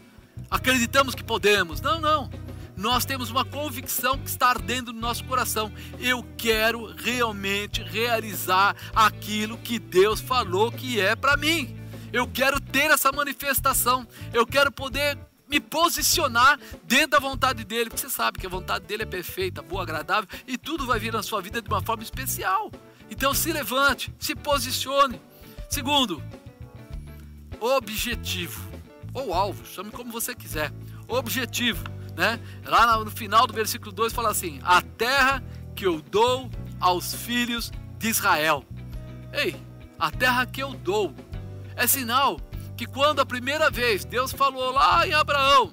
acreditamos 0.51 1.15
que 1.15 1.25
podemos. 1.25 1.81
Não, 1.81 2.01
não. 2.01 2.31
Nós 2.77 3.05
temos 3.05 3.31
uma 3.31 3.45
convicção 3.45 4.19
que 4.19 4.29
está 4.29 4.49
ardendo 4.49 4.93
no 4.93 5.01
nosso 5.01 5.25
coração. 5.25 5.71
Eu 5.99 6.25
quero 6.37 6.87
realmente 6.87 7.83
realizar 7.83 8.75
aquilo 8.95 9.59
que 9.59 9.79
Deus 9.79 10.21
falou 10.21 10.73
que 10.73 10.99
é 10.99 11.15
para 11.15 11.37
mim. 11.37 11.77
Eu 12.13 12.27
quero 12.27 12.61
ter 12.61 12.91
essa 12.91 13.13
manifestação. 13.13 14.07
Eu 14.33 14.47
quero 14.47 14.71
poder 14.71 15.19
me 15.53 15.61
posicionar 15.61 16.59
dentro 16.83 17.11
da 17.11 17.19
vontade 17.19 17.63
dele, 17.63 17.91
porque 17.91 18.01
você 18.01 18.09
sabe 18.09 18.39
que 18.39 18.47
a 18.47 18.49
vontade 18.49 18.87
dele 18.87 19.03
é 19.03 19.07
perfeita, 19.07 19.61
boa, 19.61 19.83
agradável 19.83 20.27
e 20.47 20.57
tudo 20.57 20.87
vai 20.87 20.99
vir 20.99 21.13
na 21.13 21.23
sua 21.23 21.43
vida 21.43 21.61
de 21.61 21.69
uma 21.69 21.83
forma 21.83 22.03
especial. 22.03 22.73
Então 23.11 23.35
se 23.35 23.53
levante, 23.53 24.11
se 24.19 24.35
posicione. 24.35 25.21
Segundo, 25.69 26.23
objetivo 27.61 28.67
ou 29.13 29.35
alvo, 29.35 29.67
chame 29.67 29.91
como 29.91 30.11
você 30.11 30.35
quiser. 30.35 30.73
Objetivo, 31.07 31.85
né? 32.17 32.41
Lá 32.65 33.05
no 33.05 33.11
final 33.11 33.47
do 33.47 33.53
versículo 33.53 33.93
2 33.93 34.11
fala 34.15 34.31
assim: 34.31 34.59
"A 34.63 34.81
terra 34.81 35.45
que 35.77 35.87
eu 35.87 36.01
dou 36.01 36.51
aos 36.81 37.15
filhos 37.15 37.71
de 37.99 38.09
Israel". 38.09 38.65
Ei, 39.35 39.55
a 39.99 40.11
terra 40.11 40.47
que 40.47 40.63
eu 40.63 40.73
dou 40.73 41.15
é 41.77 41.87
sinal 41.87 42.41
que 42.83 42.87
quando 42.87 43.21
a 43.21 43.27
primeira 43.27 43.71
vez 43.71 44.05
Deus 44.05 44.33
falou 44.33 44.73
lá 44.73 45.07
em 45.07 45.13
Abraão 45.13 45.73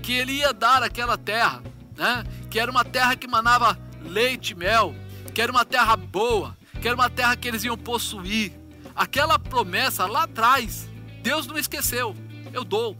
que 0.00 0.12
ele 0.12 0.34
ia 0.34 0.52
dar 0.52 0.84
aquela 0.84 1.18
terra, 1.18 1.60
né? 1.96 2.22
Que 2.48 2.60
era 2.60 2.70
uma 2.70 2.84
terra 2.84 3.16
que 3.16 3.26
manava 3.26 3.76
leite 4.02 4.50
e 4.50 4.54
mel, 4.54 4.94
que 5.34 5.42
era 5.42 5.50
uma 5.50 5.64
terra 5.64 5.96
boa, 5.96 6.56
que 6.80 6.86
era 6.86 6.94
uma 6.94 7.10
terra 7.10 7.34
que 7.34 7.48
eles 7.48 7.64
iam 7.64 7.76
possuir. 7.76 8.52
Aquela 8.94 9.36
promessa 9.36 10.06
lá 10.06 10.24
atrás, 10.24 10.88
Deus 11.22 11.44
não 11.44 11.58
esqueceu. 11.58 12.14
Eu 12.52 12.62
dou, 12.62 12.96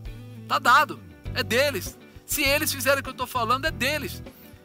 tá 0.48 0.58
dado, 0.58 0.98
é 1.32 1.44
deles. 1.44 1.96
Se 2.26 2.42
eles 2.42 2.72
fizerem 2.72 2.98
o 2.98 3.02
que 3.04 3.10
eu 3.10 3.12
estou 3.12 3.26
falando, 3.26 3.66
é 3.66 3.70
deles. 3.70 4.20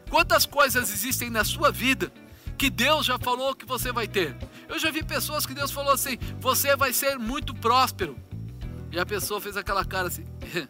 Quantas 0.08 0.46
coisas 0.46 0.92
existem 0.92 1.30
na 1.30 1.44
sua 1.44 1.70
vida 1.70 2.12
que 2.58 2.68
Deus 2.68 3.06
já 3.06 3.20
falou 3.20 3.54
que 3.54 3.66
você 3.66 3.92
vai 3.92 4.08
ter? 4.08 4.34
Eu 4.68 4.80
já 4.80 4.90
vi 4.90 5.04
pessoas 5.04 5.46
que 5.46 5.54
Deus 5.54 5.70
falou 5.70 5.92
assim: 5.92 6.18
você 6.40 6.74
vai 6.74 6.92
ser 6.92 7.20
muito 7.20 7.54
próspero. 7.54 8.18
E 8.90 8.98
a 8.98 9.06
pessoa 9.06 9.40
fez 9.40 9.56
aquela 9.56 9.84
cara 9.84 10.08
assim: 10.08 10.24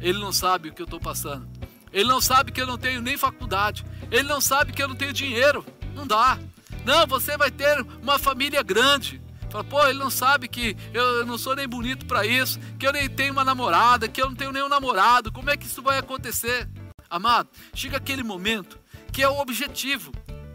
ele 0.00 0.18
não 0.18 0.32
sabe 0.32 0.68
o 0.68 0.74
que 0.74 0.82
eu 0.82 0.84
estou 0.84 1.00
passando. 1.00 1.48
Ele 1.92 2.08
não 2.08 2.20
sabe 2.20 2.52
que 2.52 2.60
eu 2.60 2.66
não 2.66 2.78
tenho 2.78 3.00
nem 3.00 3.16
faculdade. 3.16 3.84
Ele 4.10 4.28
não 4.28 4.40
sabe 4.40 4.72
que 4.72 4.82
eu 4.82 4.88
não 4.88 4.94
tenho 4.94 5.12
dinheiro. 5.12 5.64
Não 5.94 6.06
dá. 6.06 6.38
Não, 6.84 7.06
você 7.06 7.36
vai 7.36 7.50
ter 7.50 7.84
uma 8.00 8.18
família 8.18 8.62
grande. 8.62 9.20
Fala, 9.50 9.64
pô, 9.64 9.84
ele 9.86 9.98
não 9.98 10.10
sabe 10.10 10.46
que 10.46 10.76
eu 10.94 11.26
não 11.26 11.36
sou 11.36 11.56
nem 11.56 11.66
bonito 11.66 12.06
para 12.06 12.24
isso, 12.24 12.60
que 12.78 12.86
eu 12.86 12.92
nem 12.92 13.08
tenho 13.08 13.32
uma 13.32 13.44
namorada, 13.44 14.08
que 14.08 14.22
eu 14.22 14.26
não 14.26 14.36
tenho 14.36 14.52
nenhum 14.52 14.68
namorado. 14.68 15.32
Como 15.32 15.50
é 15.50 15.56
que 15.56 15.66
isso 15.66 15.82
vai 15.82 15.98
acontecer? 15.98 16.68
Amado, 17.08 17.48
chega 17.74 17.96
aquele 17.96 18.22
momento 18.22 18.78
que 19.12 19.22
é 19.22 19.28
o 19.28 19.40
objetivo. 19.40 20.12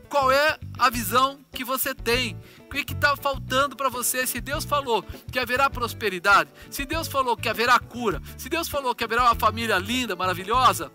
Qual 0.07 0.31
é 0.31 0.57
a 0.79 0.89
visão 0.89 1.39
que 1.51 1.65
você 1.65 1.93
tem? 1.93 2.38
O 2.82 2.86
que 2.86 2.91
está 2.91 3.15
faltando 3.15 3.74
para 3.74 3.88
você? 3.88 4.27
Se 4.27 4.41
Deus 4.41 4.65
falou 4.65 5.01
que 5.32 5.39
haverá 5.39 5.70
prosperidade, 5.70 6.50
se 6.70 6.86
Deus 6.86 7.08
falou 7.08 7.38
que 7.38 7.48
haverá 7.48 7.79
cura, 7.79 8.22
se 8.38 8.50
Deus 8.50 8.67
falou 8.67 8.94
que 8.94 9.03
haverá 9.03 9.24
uma 9.24 9.36
família 9.36 9.77
linda, 9.77 10.13
maravilhosa, 10.13 10.91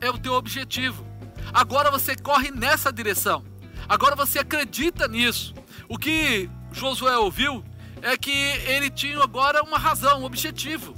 é 0.00 0.08
o 0.08 0.16
teu 0.16 0.34
objetivo. 0.34 1.04
Agora 1.52 1.90
você 1.90 2.14
corre 2.14 2.52
nessa 2.52 2.92
direção. 2.92 3.44
Agora 3.88 4.14
você 4.14 4.38
acredita 4.38 5.08
nisso. 5.08 5.54
O 5.88 5.98
que 5.98 6.48
Josué 6.70 7.16
ouviu 7.18 7.64
é 8.00 8.16
que 8.16 8.30
ele 8.30 8.88
tinha 8.88 9.20
agora 9.20 9.62
uma 9.64 9.78
razão, 9.78 10.20
um 10.20 10.24
objetivo. 10.24 10.94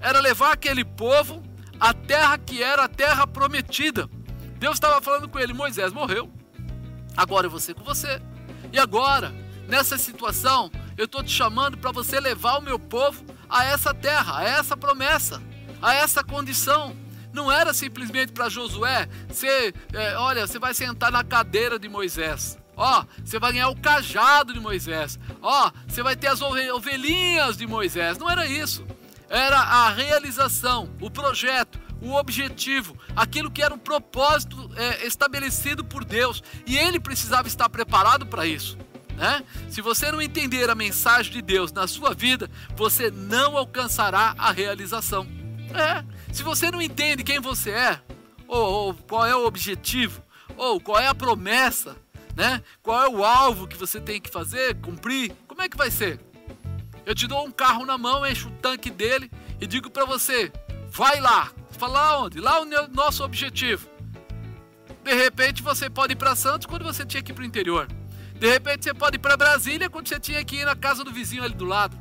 Era 0.00 0.18
levar 0.18 0.52
aquele 0.52 0.84
povo 0.84 1.42
à 1.78 1.94
terra 1.94 2.36
que 2.38 2.60
era 2.60 2.84
a 2.84 2.88
terra 2.88 3.24
prometida. 3.24 4.10
Deus 4.58 4.74
estava 4.74 5.00
falando 5.00 5.28
com 5.28 5.38
ele: 5.38 5.52
Moisés 5.52 5.92
morreu. 5.92 6.28
Agora 7.16 7.46
é 7.46 7.50
você 7.50 7.72
com 7.72 7.84
você. 7.84 8.20
E 8.72 8.78
agora, 8.78 9.32
nessa 9.70 9.96
situação, 9.96 10.70
eu 10.98 11.04
estou 11.04 11.22
te 11.22 11.30
chamando 11.30 11.78
para 11.78 11.92
você 11.92 12.18
levar 12.20 12.58
o 12.58 12.60
meu 12.60 12.78
povo 12.78 13.24
a 13.48 13.64
essa 13.64 13.94
terra, 13.94 14.38
a 14.38 14.44
essa 14.44 14.76
promessa, 14.76 15.40
a 15.80 15.94
essa 15.94 16.22
condição. 16.22 16.94
Não 17.32 17.50
era 17.50 17.72
simplesmente 17.72 18.32
para 18.32 18.48
Josué 18.48 19.08
ser, 19.32 19.72
é, 19.92 20.16
olha, 20.16 20.46
você 20.46 20.58
vai 20.58 20.74
sentar 20.74 21.12
na 21.12 21.22
cadeira 21.22 21.78
de 21.78 21.88
Moisés. 21.88 22.58
Ó, 22.76 23.04
você 23.24 23.38
vai 23.38 23.52
ganhar 23.52 23.68
o 23.68 23.80
cajado 23.80 24.52
de 24.52 24.58
Moisés. 24.58 25.18
Ó, 25.40 25.70
você 25.86 26.02
vai 26.02 26.16
ter 26.16 26.26
as 26.26 26.40
ovelhinhas 26.42 27.56
de 27.56 27.66
Moisés. 27.66 28.18
Não 28.18 28.28
era 28.28 28.46
isso. 28.46 28.84
Era 29.28 29.58
a 29.60 29.90
realização, 29.90 30.90
o 31.00 31.08
projeto, 31.08 31.78
o 32.02 32.14
objetivo, 32.14 32.96
aquilo 33.14 33.50
que 33.50 33.62
era 33.62 33.72
um 33.72 33.78
propósito 33.78 34.70
é, 34.74 35.06
estabelecido 35.06 35.84
por 35.84 36.04
Deus. 36.04 36.42
E 36.66 36.76
ele 36.76 36.98
precisava 36.98 37.46
estar 37.46 37.68
preparado 37.68 38.26
para 38.26 38.44
isso. 38.44 38.76
Né? 39.20 39.44
Se 39.68 39.82
você 39.82 40.10
não 40.10 40.22
entender 40.22 40.70
a 40.70 40.74
mensagem 40.74 41.30
de 41.30 41.42
Deus 41.42 41.70
na 41.72 41.86
sua 41.86 42.14
vida, 42.14 42.50
você 42.74 43.10
não 43.10 43.54
alcançará 43.54 44.34
a 44.38 44.50
realização. 44.50 45.28
É. 45.74 46.02
Se 46.32 46.42
você 46.42 46.70
não 46.70 46.80
entende 46.80 47.22
quem 47.22 47.38
você 47.38 47.70
é, 47.70 48.00
ou, 48.48 48.72
ou 48.72 48.94
qual 48.94 49.26
é 49.26 49.36
o 49.36 49.44
objetivo, 49.44 50.22
ou 50.56 50.80
qual 50.80 50.98
é 50.98 51.06
a 51.06 51.14
promessa, 51.14 51.94
né? 52.34 52.62
Qual 52.82 53.04
é 53.04 53.08
o 53.10 53.22
alvo 53.22 53.68
que 53.68 53.76
você 53.76 54.00
tem 54.00 54.22
que 54.22 54.30
fazer, 54.30 54.80
cumprir? 54.80 55.36
Como 55.46 55.60
é 55.60 55.68
que 55.68 55.76
vai 55.76 55.90
ser? 55.90 56.18
Eu 57.04 57.14
te 57.14 57.26
dou 57.26 57.44
um 57.46 57.52
carro 57.52 57.84
na 57.84 57.98
mão, 57.98 58.26
encho 58.26 58.48
o 58.48 58.52
tanque 58.52 58.88
dele 58.88 59.30
e 59.60 59.66
digo 59.66 59.90
para 59.90 60.06
você: 60.06 60.50
vai 60.88 61.20
lá. 61.20 61.52
Fala 61.72 62.22
onde? 62.22 62.40
Lá 62.40 62.62
o 62.62 62.64
nosso 62.88 63.22
objetivo. 63.22 63.86
De 65.04 65.12
repente 65.12 65.62
você 65.62 65.90
pode 65.90 66.14
ir 66.14 66.16
para 66.16 66.34
Santos 66.34 66.66
quando 66.66 66.84
você 66.84 67.04
tinha 67.04 67.22
que 67.22 67.32
ir 67.32 67.34
para 67.34 67.42
o 67.42 67.46
interior. 67.46 67.86
De 68.40 68.48
repente 68.48 68.84
você 68.84 68.94
pode 68.94 69.16
ir 69.16 69.18
para 69.18 69.36
Brasília 69.36 69.90
quando 69.90 70.08
você 70.08 70.18
tinha 70.18 70.42
que 70.42 70.56
ir 70.56 70.64
na 70.64 70.74
casa 70.74 71.04
do 71.04 71.12
vizinho 71.12 71.44
ali 71.44 71.52
do 71.52 71.66
lado. 71.66 71.94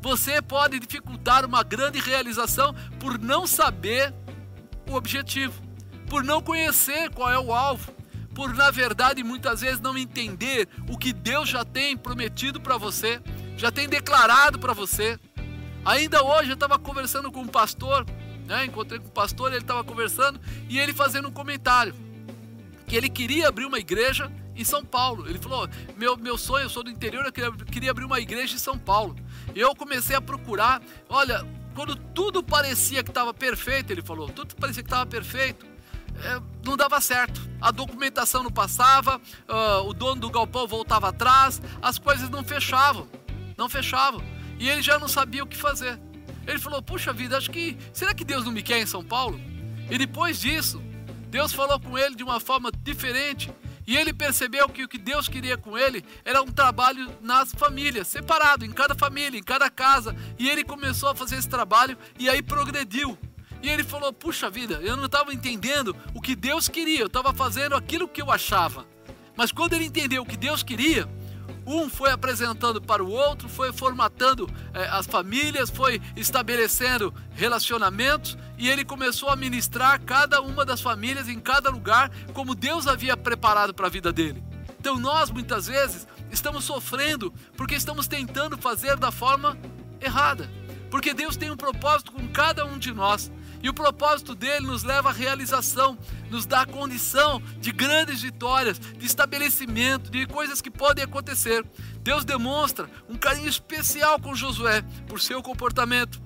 Você 0.00 0.42
pode 0.42 0.80
dificultar 0.80 1.46
uma 1.46 1.62
grande 1.62 2.00
realização 2.00 2.74
por 2.98 3.16
não 3.16 3.46
saber 3.46 4.12
o 4.90 4.94
objetivo, 4.94 5.62
por 6.10 6.24
não 6.24 6.42
conhecer 6.42 7.10
qual 7.10 7.30
é 7.30 7.38
o 7.38 7.54
alvo, 7.54 7.92
por 8.34 8.52
na 8.54 8.72
verdade 8.72 9.22
muitas 9.22 9.60
vezes 9.60 9.78
não 9.78 9.96
entender 9.96 10.68
o 10.88 10.98
que 10.98 11.12
Deus 11.12 11.48
já 11.48 11.64
tem 11.64 11.96
prometido 11.96 12.60
para 12.60 12.76
você, 12.76 13.22
já 13.56 13.70
tem 13.70 13.88
declarado 13.88 14.58
para 14.58 14.72
você. 14.72 15.16
Ainda 15.84 16.24
hoje 16.24 16.50
eu 16.50 16.54
estava 16.54 16.76
conversando 16.76 17.30
com 17.30 17.42
um 17.42 17.46
pastor, 17.46 18.04
né? 18.46 18.64
encontrei 18.64 18.98
com 18.98 19.06
um 19.06 19.12
pastor, 19.12 19.52
ele 19.52 19.62
estava 19.62 19.84
conversando 19.84 20.40
e 20.68 20.76
ele 20.76 20.92
fazendo 20.92 21.28
um 21.28 21.32
comentário 21.32 21.94
que 22.84 22.96
ele 22.96 23.08
queria 23.08 23.46
abrir 23.46 23.64
uma 23.64 23.78
igreja 23.78 24.28
em 24.58 24.64
São 24.64 24.84
Paulo. 24.84 25.28
Ele 25.28 25.38
falou: 25.38 25.68
meu, 25.96 26.16
meu 26.16 26.36
sonho, 26.36 26.64
eu 26.64 26.70
sou 26.70 26.82
do 26.82 26.90
interior, 26.90 27.24
eu 27.24 27.32
queria, 27.32 27.52
queria 27.52 27.90
abrir 27.90 28.04
uma 28.04 28.20
igreja 28.20 28.54
em 28.54 28.58
São 28.58 28.78
Paulo. 28.78 29.16
Eu 29.54 29.74
comecei 29.74 30.14
a 30.14 30.20
procurar, 30.20 30.82
olha, 31.08 31.46
quando 31.74 31.96
tudo 31.96 32.42
parecia 32.42 33.02
que 33.02 33.10
estava 33.10 33.32
perfeito, 33.32 33.92
ele 33.92 34.02
falou, 34.02 34.28
tudo 34.28 34.54
parecia 34.56 34.82
que 34.82 34.88
estava 34.88 35.06
perfeito 35.06 35.66
é, 36.22 36.40
não 36.64 36.76
dava 36.76 37.00
certo. 37.00 37.40
A 37.60 37.70
documentação 37.70 38.42
não 38.42 38.50
passava, 38.50 39.20
uh, 39.48 39.88
o 39.88 39.92
dono 39.92 40.20
do 40.20 40.30
galpão 40.30 40.66
voltava 40.66 41.08
atrás, 41.08 41.60
as 41.80 41.98
coisas 41.98 42.28
não 42.28 42.44
fechavam, 42.44 43.08
não 43.56 43.68
fechavam. 43.68 44.22
E 44.58 44.68
ele 44.68 44.82
já 44.82 44.98
não 44.98 45.08
sabia 45.08 45.42
o 45.42 45.46
que 45.46 45.56
fazer. 45.56 45.98
Ele 46.46 46.58
falou: 46.58 46.82
Puxa 46.82 47.12
vida, 47.12 47.36
acho 47.36 47.50
que. 47.50 47.76
Será 47.92 48.14
que 48.14 48.24
Deus 48.24 48.44
não 48.44 48.52
me 48.52 48.62
quer 48.62 48.80
em 48.80 48.86
São 48.86 49.04
Paulo? 49.04 49.40
E 49.90 49.96
depois 49.96 50.40
disso, 50.40 50.82
Deus 51.28 51.52
falou 51.52 51.78
com 51.78 51.96
ele 51.96 52.14
de 52.14 52.24
uma 52.24 52.40
forma 52.40 52.70
diferente. 52.82 53.50
E 53.88 53.96
ele 53.96 54.12
percebeu 54.12 54.68
que 54.68 54.84
o 54.84 54.88
que 54.88 54.98
Deus 54.98 55.28
queria 55.28 55.56
com 55.56 55.78
ele 55.78 56.04
era 56.22 56.42
um 56.42 56.48
trabalho 56.48 57.10
nas 57.22 57.54
famílias, 57.54 58.06
separado, 58.06 58.62
em 58.62 58.70
cada 58.70 58.94
família, 58.94 59.38
em 59.38 59.42
cada 59.42 59.70
casa. 59.70 60.14
E 60.38 60.46
ele 60.46 60.62
começou 60.62 61.08
a 61.08 61.14
fazer 61.14 61.36
esse 61.36 61.48
trabalho 61.48 61.96
e 62.18 62.28
aí 62.28 62.42
progrediu. 62.42 63.16
E 63.62 63.70
ele 63.70 63.82
falou: 63.82 64.12
Puxa 64.12 64.50
vida, 64.50 64.74
eu 64.82 64.94
não 64.94 65.06
estava 65.06 65.32
entendendo 65.32 65.96
o 66.12 66.20
que 66.20 66.36
Deus 66.36 66.68
queria, 66.68 67.00
eu 67.00 67.06
estava 67.06 67.32
fazendo 67.32 67.74
aquilo 67.74 68.06
que 68.06 68.20
eu 68.20 68.30
achava. 68.30 68.86
Mas 69.34 69.52
quando 69.52 69.72
ele 69.72 69.86
entendeu 69.86 70.22
o 70.22 70.26
que 70.26 70.36
Deus 70.36 70.62
queria, 70.62 71.08
um 71.68 71.88
foi 71.88 72.10
apresentando 72.10 72.80
para 72.80 73.04
o 73.04 73.10
outro, 73.10 73.48
foi 73.48 73.72
formatando 73.72 74.48
eh, 74.72 74.88
as 74.90 75.06
famílias, 75.06 75.68
foi 75.68 76.00
estabelecendo 76.16 77.12
relacionamentos 77.34 78.38
e 78.56 78.68
ele 78.68 78.84
começou 78.84 79.28
a 79.28 79.36
ministrar 79.36 80.00
cada 80.00 80.40
uma 80.40 80.64
das 80.64 80.80
famílias 80.80 81.28
em 81.28 81.38
cada 81.38 81.70
lugar 81.70 82.10
como 82.32 82.54
Deus 82.54 82.86
havia 82.86 83.16
preparado 83.16 83.74
para 83.74 83.86
a 83.86 83.90
vida 83.90 84.12
dele. 84.12 84.42
Então 84.80 84.98
nós 84.98 85.30
muitas 85.30 85.66
vezes 85.66 86.06
estamos 86.30 86.64
sofrendo 86.64 87.32
porque 87.56 87.74
estamos 87.74 88.06
tentando 88.06 88.56
fazer 88.56 88.96
da 88.96 89.10
forma 89.10 89.56
errada. 90.00 90.48
Porque 90.90 91.12
Deus 91.12 91.36
tem 91.36 91.50
um 91.50 91.56
propósito 91.56 92.12
com 92.12 92.26
cada 92.28 92.64
um 92.64 92.78
de 92.78 92.92
nós. 92.92 93.30
E 93.62 93.68
o 93.68 93.74
propósito 93.74 94.34
dele 94.34 94.66
nos 94.66 94.84
leva 94.84 95.10
à 95.10 95.12
realização, 95.12 95.98
nos 96.30 96.46
dá 96.46 96.62
a 96.62 96.66
condição 96.66 97.42
de 97.60 97.72
grandes 97.72 98.22
vitórias, 98.22 98.78
de 98.78 99.04
estabelecimento, 99.04 100.10
de 100.10 100.26
coisas 100.26 100.60
que 100.60 100.70
podem 100.70 101.04
acontecer. 101.04 101.64
Deus 102.00 102.24
demonstra 102.24 102.88
um 103.08 103.16
carinho 103.16 103.48
especial 103.48 104.20
com 104.20 104.34
Josué 104.34 104.82
por 105.08 105.20
seu 105.20 105.42
comportamento 105.42 106.20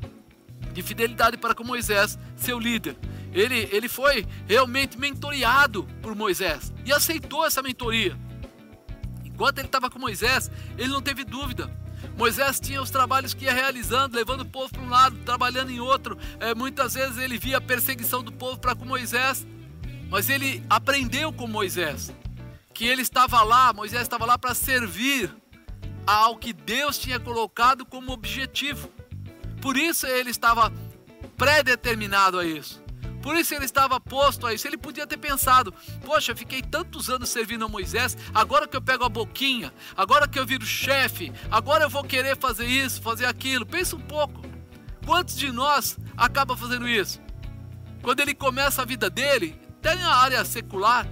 de 0.72 0.82
fidelidade 0.82 1.36
para 1.36 1.54
com 1.54 1.64
Moisés, 1.64 2.18
seu 2.36 2.58
líder. 2.58 2.96
Ele, 3.32 3.68
ele 3.72 3.88
foi 3.88 4.26
realmente 4.46 4.98
mentoreado 4.98 5.84
por 6.02 6.14
Moisés 6.14 6.72
e 6.84 6.92
aceitou 6.92 7.46
essa 7.46 7.62
mentoria. 7.62 8.16
Enquanto 9.24 9.58
ele 9.58 9.68
estava 9.68 9.88
com 9.88 9.98
Moisés, 9.98 10.50
ele 10.76 10.88
não 10.88 11.00
teve 11.00 11.24
dúvida. 11.24 11.70
Moisés 12.16 12.60
tinha 12.60 12.80
os 12.82 12.90
trabalhos 12.90 13.34
que 13.34 13.44
ia 13.44 13.52
realizando, 13.52 14.16
levando 14.16 14.42
o 14.42 14.46
povo 14.46 14.72
para 14.72 14.82
um 14.82 14.88
lado, 14.88 15.16
trabalhando 15.24 15.70
em 15.70 15.80
outro. 15.80 16.18
É, 16.40 16.54
muitas 16.54 16.94
vezes 16.94 17.18
ele 17.18 17.38
via 17.38 17.58
a 17.58 17.60
perseguição 17.60 18.22
do 18.22 18.32
povo 18.32 18.58
para 18.58 18.74
com 18.74 18.84
Moisés, 18.84 19.46
mas 20.10 20.28
ele 20.28 20.62
aprendeu 20.68 21.32
com 21.32 21.46
Moisés 21.46 22.12
que 22.72 22.86
ele 22.86 23.02
estava 23.02 23.42
lá, 23.42 23.72
Moisés 23.72 24.02
estava 24.02 24.24
lá 24.24 24.36
para 24.36 24.54
servir 24.54 25.32
ao 26.06 26.36
que 26.36 26.52
Deus 26.52 26.98
tinha 26.98 27.20
colocado 27.20 27.84
como 27.84 28.12
objetivo. 28.12 28.90
Por 29.60 29.76
isso 29.76 30.06
ele 30.06 30.30
estava 30.30 30.72
predeterminado 31.36 32.38
a 32.38 32.44
isso. 32.44 32.81
Por 33.22 33.36
isso 33.36 33.54
ele 33.54 33.64
estava 33.64 34.00
posto 34.00 34.46
a 34.46 34.52
isso. 34.52 34.66
Ele 34.66 34.76
podia 34.76 35.06
ter 35.06 35.16
pensado: 35.16 35.72
poxa, 36.04 36.34
fiquei 36.34 36.60
tantos 36.60 37.08
anos 37.08 37.28
servindo 37.28 37.64
a 37.64 37.68
Moisés, 37.68 38.16
agora 38.34 38.66
que 38.66 38.76
eu 38.76 38.82
pego 38.82 39.04
a 39.04 39.08
boquinha, 39.08 39.72
agora 39.96 40.26
que 40.26 40.38
eu 40.38 40.44
viro 40.44 40.66
chefe, 40.66 41.32
agora 41.50 41.84
eu 41.84 41.90
vou 41.90 42.02
querer 42.02 42.36
fazer 42.36 42.66
isso, 42.66 43.00
fazer 43.00 43.26
aquilo. 43.26 43.64
Pensa 43.64 43.96
um 43.96 44.00
pouco. 44.00 44.42
Quantos 45.06 45.36
de 45.36 45.50
nós 45.50 45.96
acaba 46.16 46.56
fazendo 46.56 46.88
isso? 46.88 47.20
Quando 48.02 48.20
ele 48.20 48.34
começa 48.34 48.82
a 48.82 48.84
vida 48.84 49.08
dele, 49.08 49.58
até 49.78 49.94
na 49.94 50.14
área 50.16 50.44
secular, 50.44 51.06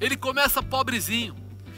ele 0.00 0.16
começa 0.16 0.62
pobrezinho. 0.62 1.34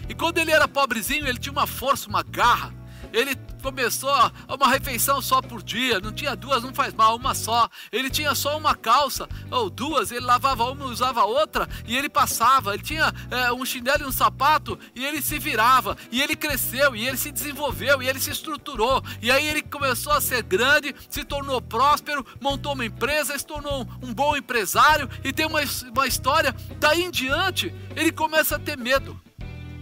E 0.09 0.15
quando 0.15 0.39
ele 0.39 0.51
era 0.51 0.69
pobrezinho, 0.69 1.27
ele 1.27 1.39
tinha 1.39 1.53
uma 1.53 1.67
força, 1.67 2.09
uma 2.09 2.23
garra. 2.23 2.75
Ele 3.12 3.37
começou 3.62 4.11
uma 4.49 4.69
refeição 4.69 5.23
só 5.23 5.40
por 5.40 5.62
dia, 5.62 6.00
não 6.00 6.12
tinha 6.12 6.35
duas, 6.35 6.62
não 6.62 6.75
faz 6.75 6.92
mal, 6.92 7.16
uma 7.16 7.35
só. 7.35 7.69
Ele 7.90 8.11
tinha 8.11 8.35
só 8.35 8.59
uma 8.59 8.75
calça 8.75 9.28
ou 9.50 9.71
duas, 9.71 10.11
ele 10.11 10.25
lavava 10.25 10.64
uma 10.64 10.87
usava 10.87 11.25
outra 11.25 11.69
e 11.87 11.97
ele 11.97 12.09
passava. 12.09 12.75
Ele 12.75 12.83
tinha 12.83 13.12
é, 13.31 13.52
um 13.52 13.64
chinelo 13.64 14.02
e 14.02 14.07
um 14.07 14.12
sapato 14.12 14.78
e 14.95 15.04
ele 15.04 15.23
se 15.23 15.38
virava. 15.38 15.97
E 16.11 16.21
ele 16.21 16.35
cresceu 16.35 16.97
e 16.97 17.07
ele 17.07 17.16
se 17.16 17.31
desenvolveu 17.31 18.02
e 18.02 18.09
ele 18.09 18.21
se 18.21 18.31
estruturou. 18.31 19.02
E 19.21 19.31
aí 19.31 19.47
ele 19.47 19.62
começou 19.62 20.12
a 20.12 20.21
ser 20.21 20.42
grande, 20.42 20.95
se 21.09 21.25
tornou 21.25 21.61
próspero, 21.61 22.26
montou 22.40 22.73
uma 22.73 22.85
empresa, 22.85 23.38
se 23.38 23.47
tornou 23.47 23.87
um 24.02 24.12
bom 24.12 24.37
empresário 24.37 25.09
e 25.23 25.33
tem 25.33 25.47
uma, 25.47 25.61
uma 25.95 26.07
história. 26.07 26.54
Daí 26.78 27.02
em 27.02 27.11
diante, 27.11 27.75
ele 27.95 28.11
começa 28.11 28.57
a 28.57 28.59
ter 28.59 28.76
medo. 28.76 29.21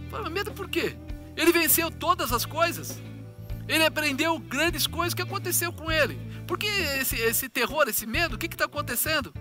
Fala, 0.09 0.29
medo 0.29 0.51
por 0.51 0.69
quê? 0.69 0.95
Ele 1.35 1.51
venceu 1.51 1.89
todas 1.89 2.33
as 2.33 2.45
coisas. 2.45 2.99
Ele 3.67 3.85
aprendeu 3.85 4.37
grandes 4.39 4.87
coisas 4.87 5.13
que 5.13 5.21
aconteceu 5.21 5.71
com 5.71 5.91
ele. 5.91 6.19
Porque 6.47 6.67
esse, 6.67 7.15
esse 7.15 7.47
terror, 7.47 7.85
esse 7.87 8.05
medo, 8.05 8.35
o 8.35 8.37
que 8.37 8.47
está 8.47 8.65
acontecendo? 8.65 9.33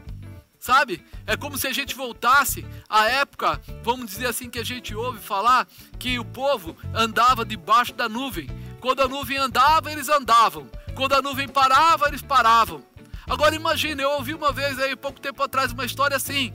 Sabe? 0.59 1.02
É 1.26 1.37
como 1.37 1.56
se 1.56 1.66
a 1.66 1.72
gente 1.72 1.94
voltasse 1.94 2.66
à 2.88 3.06
época, 3.09 3.61
vamos 3.83 4.06
dizer 4.11 4.26
assim, 4.26 4.50
que 4.50 4.59
a 4.59 4.64
gente 4.64 4.94
ouve 4.94 5.18
falar 5.18 5.66
que 5.98 6.18
o 6.18 6.24
povo 6.24 6.76
andava 6.94 7.44
debaixo 7.44 7.94
da 7.94 8.09
nuvem. 8.09 8.46
Quando 8.78 9.00
a 9.00 9.09
nuvem 9.09 9.38
andava, 9.38 9.90
eles 9.90 10.09
andavam. 10.09 10.68
Quando 10.94 11.14
a 11.14 11.22
nuvem 11.22 11.48
parava, 11.48 12.09
eles 12.09 12.20
paravam. 12.20 12.85
Agora 13.26 13.54
imagine, 13.54 14.02
eu 14.02 14.11
ouvi 14.11 14.35
uma 14.35 14.52
vez 14.52 14.78
aí, 14.78 14.94
pouco 14.94 15.20
tempo 15.20 15.42
atrás, 15.42 15.72
uma 15.72 15.85
história 15.85 16.16
assim. 16.16 16.52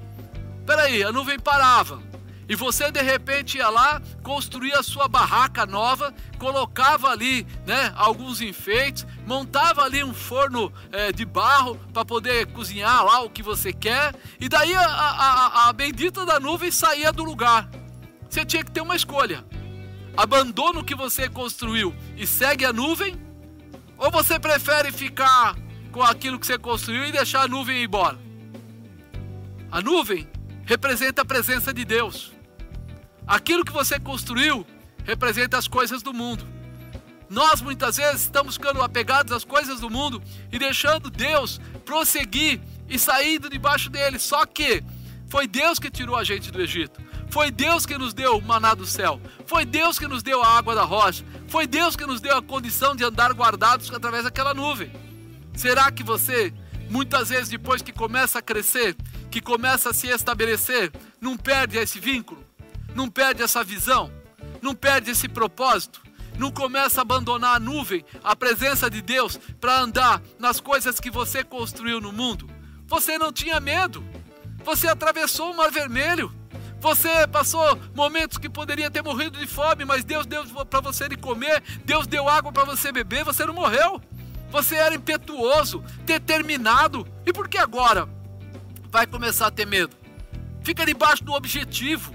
Peraí, 0.66 1.04
a 1.04 1.12
nuvem 1.12 1.40
parava. 1.40 2.02
E 2.48 2.56
você 2.56 2.92
de 2.92 3.02
repente 3.02 3.58
ia 3.58 3.70
lá, 3.70 4.02
construía 4.22 4.80
a 4.80 4.84
sua 4.84 5.08
barraca 5.08 5.66
nova, 5.66 6.14
colocava 6.38 7.10
ali 7.10 7.46
né, 7.66 7.92
alguns 7.96 8.40
enfeites, 8.40 9.06
montava 9.26 9.84
ali 9.84 10.04
um 10.04 10.14
forno 10.14 10.72
é, 10.92 11.12
de 11.12 11.26
barro 11.26 11.76
para 11.92 12.06
poder 12.06 12.46
cozinhar 12.48 13.04
lá 13.04 13.22
o 13.22 13.30
que 13.30 13.42
você 13.42 13.74
quer, 13.74 14.14
e 14.40 14.48
daí 14.48 14.76
a, 14.76 14.82
a, 14.82 15.70
a 15.70 15.74
bendita 15.74 16.24
da 16.24 16.40
nuvem 16.40 16.70
saía 16.70 17.12
do 17.12 17.24
lugar. 17.24 17.68
Você 18.30 18.46
tinha 18.46 18.64
que 18.64 18.72
ter 18.72 18.82
uma 18.82 18.96
escolha: 18.96 19.44
abandona 20.16 20.82
o 20.82 20.84
que 20.84 20.94
você 20.94 21.28
construiu 21.28 21.96
e 22.16 22.28
segue 22.28 22.64
a 22.64 22.72
nuvem, 22.72 23.20
ou 23.98 24.12
você 24.12 24.38
prefere 24.38 24.92
ficar 24.92 25.56
com 25.92 26.04
aquilo 26.04 26.38
que 26.38 26.46
você 26.46 26.60
construiu 26.60 27.06
e 27.06 27.12
deixar 27.12 27.42
a 27.42 27.48
nuvem 27.48 27.78
ir 27.78 27.86
embora? 27.86 28.20
A 29.72 29.82
nuvem 29.82 30.28
representa 30.66 31.24
a 31.24 31.26
presença 31.26 31.74
de 31.74 31.84
Deus. 31.84 32.35
Aquilo 33.28 33.66
que 33.66 33.72
você 33.72 34.00
construiu 34.00 34.66
representa 35.04 35.58
as 35.58 35.68
coisas 35.68 36.02
do 36.02 36.14
mundo. 36.14 36.46
Nós 37.30 37.62
muitas 37.62 37.98
vezes 37.98 38.22
estamos 38.22 38.56
ficando 38.56 38.82
apegados 38.82 39.34
às 39.34 39.44
coisas 39.44 39.80
do 39.80 39.90
mundo 39.90 40.22
e 40.52 40.60
deixando 40.60 41.10
Deus 41.10 41.60
prosseguir 41.84 42.62
e 42.88 43.00
saindo 43.00 43.50
debaixo 43.50 43.90
dele. 43.90 44.20
Só 44.20 44.46
que 44.46 44.84
foi 45.28 45.48
Deus 45.48 45.80
que 45.80 45.90
tirou 45.90 46.16
a 46.16 46.24
gente 46.24 46.52
do 46.52 46.62
Egito. 46.62 47.02
Foi 47.32 47.50
Deus 47.50 47.86
que 47.86 47.98
nos 47.98 48.14
deu 48.14 48.38
o 48.38 48.42
maná 48.42 48.76
do 48.76 48.86
céu. 48.86 49.20
Foi 49.48 49.66
Deus 49.66 49.98
que 49.98 50.08
nos 50.08 50.22
deu 50.22 50.44
a 50.44 50.58
água 50.58 50.76
da 50.76 50.84
rocha. 50.84 51.26
Foi 51.48 51.66
Deus 51.66 51.96
que 51.96 52.06
nos 52.06 52.22
deu 52.22 52.38
a 52.38 52.44
condição 52.44 52.96
de 52.96 53.04
andar 53.04 53.34
guardados 53.34 53.92
através 53.92 54.24
daquela 54.24 54.54
nuvem. 54.54 54.92
Será 55.56 55.92
que 55.92 56.04
você, 56.04 56.54
muitas 56.90 57.30
vezes 57.30 57.50
depois 57.50 57.82
que 57.82 57.92
começa 57.92 58.38
a 58.40 58.42
crescer, 58.42 58.96
que 59.32 59.42
começa 59.42 59.90
a 59.90 59.94
se 59.94 60.08
estabelecer, 60.08 60.92
não 61.20 61.36
perde 61.36 61.78
esse 61.78 62.00
vínculo? 62.00 62.45
Não 62.96 63.10
perde 63.10 63.44
essa 63.44 63.64
visão, 63.64 64.10
não 64.62 64.74
perde 64.74 65.12
esse 65.12 65.28
propósito, 65.28 66.02
não 66.40 66.50
começa 66.50 67.02
a 67.02 67.04
abandonar 67.04 67.58
a 67.58 67.60
nuvem, 67.60 68.04
a 68.24 68.36
presença 68.36 68.90
de 68.90 69.02
Deus, 69.02 69.38
para 69.60 69.80
andar 69.80 70.22
nas 70.40 70.60
coisas 70.60 71.00
que 71.00 71.12
você 71.12 71.44
construiu 71.44 72.00
no 72.00 72.12
mundo. 72.12 72.50
Você 72.88 73.18
não 73.18 73.32
tinha 73.32 73.60
medo, 73.60 74.04
você 74.64 74.88
atravessou 74.88 75.52
o 75.52 75.58
Mar 75.58 75.70
Vermelho. 75.70 76.34
Você 76.80 77.26
passou 77.28 77.80
momentos 77.96 78.38
que 78.38 78.48
poderia 78.48 78.92
ter 78.92 79.02
morrido 79.02 79.40
de 79.40 79.48
fome, 79.48 79.86
mas 79.86 80.04
Deus 80.04 80.26
deu 80.26 80.46
para 80.66 80.82
você 80.82 81.10
de 81.10 81.18
comer, 81.18 81.64
Deus 81.84 82.06
deu 82.06 82.30
água 82.30 82.52
para 82.52 82.64
você 82.64 82.92
beber, 82.92 83.24
você 83.24 83.44
não 83.46 83.54
morreu. 83.54 84.00
Você 84.52 84.76
era 84.76 84.94
impetuoso, 84.94 85.84
determinado. 86.04 87.08
E 87.26 87.34
por 87.34 87.48
que 87.48 87.58
agora 87.58 88.08
vai 88.92 89.08
começar 89.08 89.48
a 89.48 89.52
ter 89.52 89.66
medo? 89.66 89.96
Fica 90.64 90.86
debaixo 90.86 91.24
do 91.24 91.34
objetivo 91.34 92.14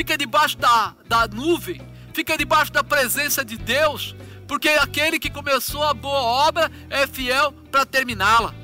fica 0.00 0.16
debaixo 0.16 0.56
da, 0.56 0.94
da 1.06 1.28
nuvem, 1.28 1.78
fica 2.14 2.34
debaixo 2.38 2.72
da 2.72 2.82
presença 2.82 3.44
de 3.44 3.58
Deus, 3.58 4.16
porque 4.48 4.70
aquele 4.70 5.18
que 5.18 5.28
começou 5.28 5.82
a 5.82 5.92
boa 5.92 6.22
obra 6.48 6.70
é 6.88 7.06
fiel 7.06 7.52
para 7.70 7.84
terminá-la. 7.84 8.54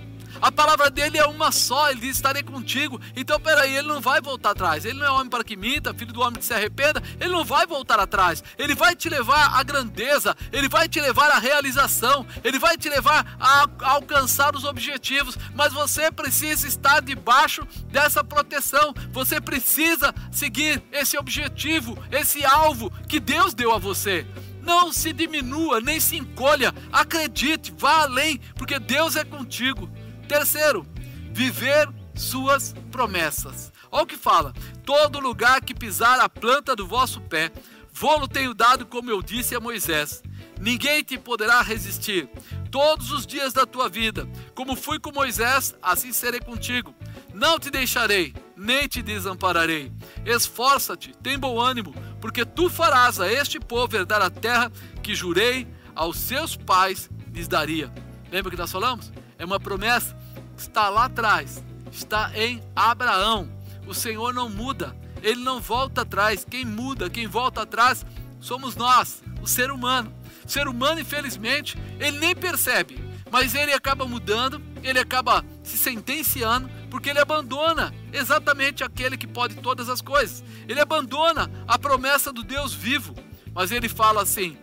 A 0.41 0.53
palavra 0.53 0.91
dele 0.91 1.19
é 1.19 1.27
uma 1.27 1.51
só, 1.51 1.91
ele 1.91 2.01
diz: 2.01 2.17
estarei 2.17 2.43
contigo. 2.43 3.01
Então, 3.15 3.41
peraí, 3.41 3.77
ele 3.77 3.89
não 3.89 4.01
vai 4.01 4.21
voltar 4.21 4.51
atrás. 4.51 4.85
Ele 4.85 4.99
não 4.99 5.07
é 5.07 5.11
homem 5.11 5.29
para 5.29 5.45
que 5.45 5.57
minta, 5.57 5.95
filho 5.95 6.13
do 6.13 6.21
homem 6.21 6.39
que 6.39 6.45
se 6.45 6.55
arrependa. 6.55 7.03
Ele 7.21 7.31
não 7.31 7.45
vai 7.45 7.67
voltar 7.67 7.99
atrás. 7.99 8.43
Ele 8.59 8.75
vai 8.75 8.95
te 8.95 9.09
levar 9.09 9.59
à 9.59 9.63
grandeza, 9.63 10.37
ele 10.53 10.69
vai 10.69 10.89
te 10.89 11.01
levar 11.01 11.31
à 11.31 11.39
realização, 11.39 12.27
ele 12.45 12.59
vai 12.59 12.77
te 12.77 12.89
levar 12.89 13.37
a, 13.41 13.69
alcançar 13.93 14.55
os 14.55 14.65
objetivos. 14.65 15.37
Mas 15.55 15.73
você 15.73 16.11
precisa 16.11 16.67
estar 16.67 17.01
debaixo 17.01 17.67
dessa 17.89 18.23
proteção. 18.23 18.95
Você 19.13 19.41
precisa 19.41 20.15
seguir 20.31 20.83
esse 20.93 21.17
objetivo, 21.17 21.99
esse 22.11 22.45
alvo 22.45 22.91
que 23.09 23.21
Deus 23.21 23.55
deu 23.55 23.73
a 23.73 23.79
você. 23.79 24.27
Não 24.67 24.93
se 24.93 25.13
diminua, 25.13 25.81
nem 25.81 26.01
se 26.01 26.17
encolha. 26.17 26.75
Acredite, 26.93 27.73
vá 27.79 28.03
além, 28.03 28.41
porque 28.57 28.81
Deus 28.81 29.15
é 29.15 29.25
contigo. 29.25 29.89
Terceiro, 30.29 30.87
viver 31.33 31.89
suas 32.15 32.75
promessas. 32.91 33.73
Olha 33.91 34.03
o 34.03 34.07
que 34.07 34.17
fala: 34.17 34.53
todo 34.85 35.21
lugar 35.21 35.61
que 35.61 35.75
pisar 35.75 36.21
a 36.21 36.29
planta 36.29 36.75
do 36.75 36.87
vosso 36.87 37.21
pé, 37.21 37.51
vou-lo 37.93 38.27
tenho 38.27 38.55
dado, 38.55 38.87
como 38.87 39.11
eu 39.11 39.23
disse 39.23 39.55
a 39.55 39.61
Moisés. 39.61 40.23
Ninguém 40.61 41.03
te 41.03 41.19
poderá 41.19 41.61
resistir 41.61 42.29
todos 42.71 43.11
os 43.11 43.27
dias 43.27 43.53
da 43.53 43.67
tua 43.67 43.89
vida. 43.89 44.29
Como 44.55 44.75
fui 44.75 44.99
com 44.99 45.13
Moisés, 45.13 45.75
assim 45.83 46.13
serei 46.13 46.41
contigo. 46.41 46.95
Não 47.35 47.59
te 47.59 47.71
deixarei, 47.71 48.35
nem 48.57 48.89
te 48.89 49.03
desampararei. 49.03 49.93
Esforça-te, 50.25 51.13
tem 51.23 51.39
bom 51.39 51.61
ânimo, 51.61 51.95
porque 52.21 52.45
tu 52.45 52.71
farás 52.71 53.21
a 53.21 53.31
este 53.31 53.61
povo 53.61 53.95
herdar 53.95 54.23
a 54.23 54.31
terra 54.31 54.73
que 55.03 55.15
jurei 55.15 55.69
aos 55.95 56.17
seus 56.17 56.57
pais 56.57 57.11
lhes 57.33 57.47
daria. 57.47 57.93
Lembra 58.33 58.51
que 58.51 58.57
nós 58.57 58.73
falamos? 58.73 59.13
É 59.39 59.45
uma 59.45 59.61
promessa 59.61 60.17
que 60.57 60.63
está 60.63 60.89
lá 60.89 61.05
atrás, 61.05 61.63
está 61.93 62.31
em 62.35 62.63
Abraão. 62.75 63.49
O 63.87 63.95
Senhor 63.95 64.33
não 64.33 64.49
muda, 64.49 64.97
ele 65.23 65.43
não 65.43 65.61
volta 65.61 66.03
atrás. 66.03 66.45
Quem 66.49 66.65
muda, 66.65 67.11
quem 67.11 67.27
volta 67.27 67.63
atrás, 67.63 68.05
somos 68.41 68.77
nós, 68.77 69.23
o 69.43 69.47
ser 69.47 69.71
humano. 69.71 70.13
O 70.45 70.49
ser 70.49 70.69
humano, 70.69 71.01
infelizmente, 71.01 71.77
ele 71.99 72.19
nem 72.19 72.35
percebe, 72.35 73.03
mas 73.31 73.55
ele 73.55 73.73
acaba 73.73 74.07
mudando, 74.07 74.63
ele 74.83 74.99
acaba 74.99 75.45
se 75.63 75.77
sentenciando, 75.77 76.71
porque 76.89 77.11
ele 77.11 77.19
abandona 77.19 77.93
exatamente 78.13 78.85
aquele 78.85 79.17
que 79.17 79.27
pode 79.27 79.57
todas 79.57 79.89
as 79.89 80.01
coisas. 80.01 80.45
Ele 80.69 80.81
abandona 80.81 81.51
a 81.67 81.79
promessa 81.79 82.33
do 82.33 82.43
Deus 82.45 82.73
vivo, 82.73 83.15
mas 83.53 83.73
ele 83.73 83.89
fala 83.89 84.23
assim: 84.23 84.57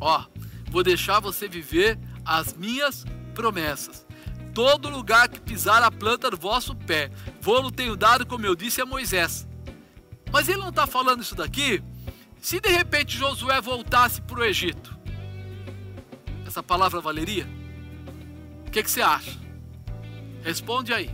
Ó, 0.00 0.24
vou 0.70 0.82
deixar 0.82 1.20
você 1.20 1.46
viver 1.46 1.98
as 2.24 2.54
minhas 2.54 3.04
promessas. 3.36 4.06
Todo 4.54 4.88
lugar 4.88 5.28
que 5.28 5.38
pisar 5.38 5.82
a 5.82 5.90
planta 5.90 6.30
do 6.30 6.36
vosso 6.36 6.74
pé, 6.74 7.10
vou-lo 7.42 7.70
tenho 7.70 7.94
dado, 7.94 8.24
como 8.24 8.46
eu 8.46 8.56
disse 8.56 8.80
a 8.80 8.86
Moisés. 8.86 9.46
Mas 10.32 10.48
ele 10.48 10.62
não 10.62 10.70
está 10.70 10.86
falando 10.86 11.22
isso 11.22 11.34
daqui. 11.34 11.82
Se 12.40 12.58
de 12.58 12.70
repente 12.70 13.18
Josué 13.18 13.60
voltasse 13.60 14.22
para 14.22 14.40
o 14.40 14.44
Egito, 14.44 14.96
essa 16.46 16.62
palavra 16.62 17.00
valeria? 17.00 17.46
O 18.66 18.70
que, 18.70 18.82
que 18.82 18.90
você 18.90 19.02
acha? 19.02 19.38
Responde 20.42 20.92
aí. 20.92 21.10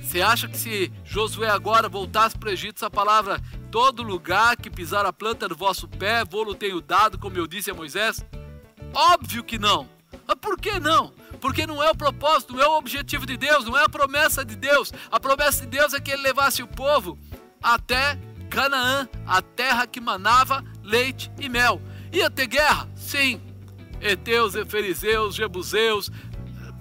Você 0.00 0.20
acha 0.20 0.46
que 0.46 0.56
se 0.56 0.92
Josué 1.04 1.48
agora 1.48 1.88
voltasse 1.88 2.38
para 2.38 2.50
o 2.50 2.52
Egito, 2.52 2.76
essa 2.76 2.90
palavra, 2.90 3.40
todo 3.70 4.02
lugar 4.02 4.56
que 4.56 4.70
pisar 4.70 5.04
a 5.06 5.12
planta 5.12 5.48
do 5.48 5.56
vosso 5.56 5.88
pé, 5.88 6.24
vou-lo 6.24 6.54
tenho 6.54 6.80
dado, 6.80 7.18
como 7.18 7.36
eu 7.36 7.46
disse 7.46 7.70
a 7.70 7.74
Moisés? 7.74 8.24
Óbvio 8.94 9.42
que 9.42 9.58
não. 9.58 9.88
Mas 10.26 10.36
por 10.40 10.58
que 10.58 10.78
não? 10.78 11.12
Porque 11.40 11.66
não 11.66 11.82
é 11.82 11.90
o 11.90 11.96
propósito, 11.96 12.54
não 12.54 12.62
é 12.62 12.68
o 12.68 12.78
objetivo 12.78 13.26
de 13.26 13.36
Deus, 13.36 13.64
não 13.64 13.76
é 13.76 13.84
a 13.84 13.88
promessa 13.88 14.44
de 14.44 14.56
Deus. 14.56 14.92
A 15.10 15.18
promessa 15.18 15.62
de 15.62 15.66
Deus 15.68 15.92
é 15.94 16.00
que 16.00 16.10
ele 16.10 16.22
levasse 16.22 16.62
o 16.62 16.66
povo 16.66 17.18
até 17.62 18.18
Canaã, 18.50 19.08
a 19.26 19.40
terra 19.40 19.86
que 19.86 20.00
manava 20.00 20.62
leite 20.82 21.30
e 21.38 21.48
mel. 21.48 21.80
Ia 22.12 22.30
ter 22.30 22.46
guerra? 22.46 22.88
Sim. 22.94 23.40
Eteus, 24.00 24.54
Eferizeus, 24.54 25.34
Jebuseus, 25.34 26.10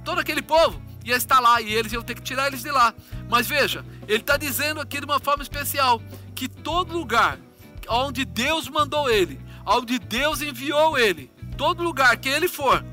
todo 0.03 0.19
aquele 0.19 0.41
povo 0.41 0.81
ia 1.05 1.15
estar 1.15 1.39
lá 1.39 1.61
e 1.61 1.73
eles 1.73 1.93
iam 1.93 2.01
ter 2.01 2.15
que 2.15 2.21
tirar 2.21 2.47
eles 2.47 2.61
de 2.61 2.71
lá. 2.71 2.93
Mas 3.29 3.47
veja, 3.47 3.85
ele 4.07 4.19
está 4.19 4.37
dizendo 4.37 4.81
aqui 4.81 4.99
de 4.99 5.05
uma 5.05 5.19
forma 5.19 5.43
especial 5.43 6.01
que 6.35 6.47
todo 6.47 6.93
lugar 6.93 7.39
onde 7.87 8.25
Deus 8.25 8.67
mandou 8.67 9.09
ele, 9.09 9.39
onde 9.65 9.99
Deus 9.99 10.41
enviou 10.41 10.97
ele, 10.97 11.31
todo 11.57 11.83
lugar 11.83 12.15
que 12.17 12.29
ele 12.29 12.47
for, 12.47 12.83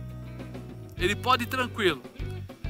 ele 0.99 1.15
pode 1.15 1.45
ir 1.45 1.47
tranquilo. 1.47 2.03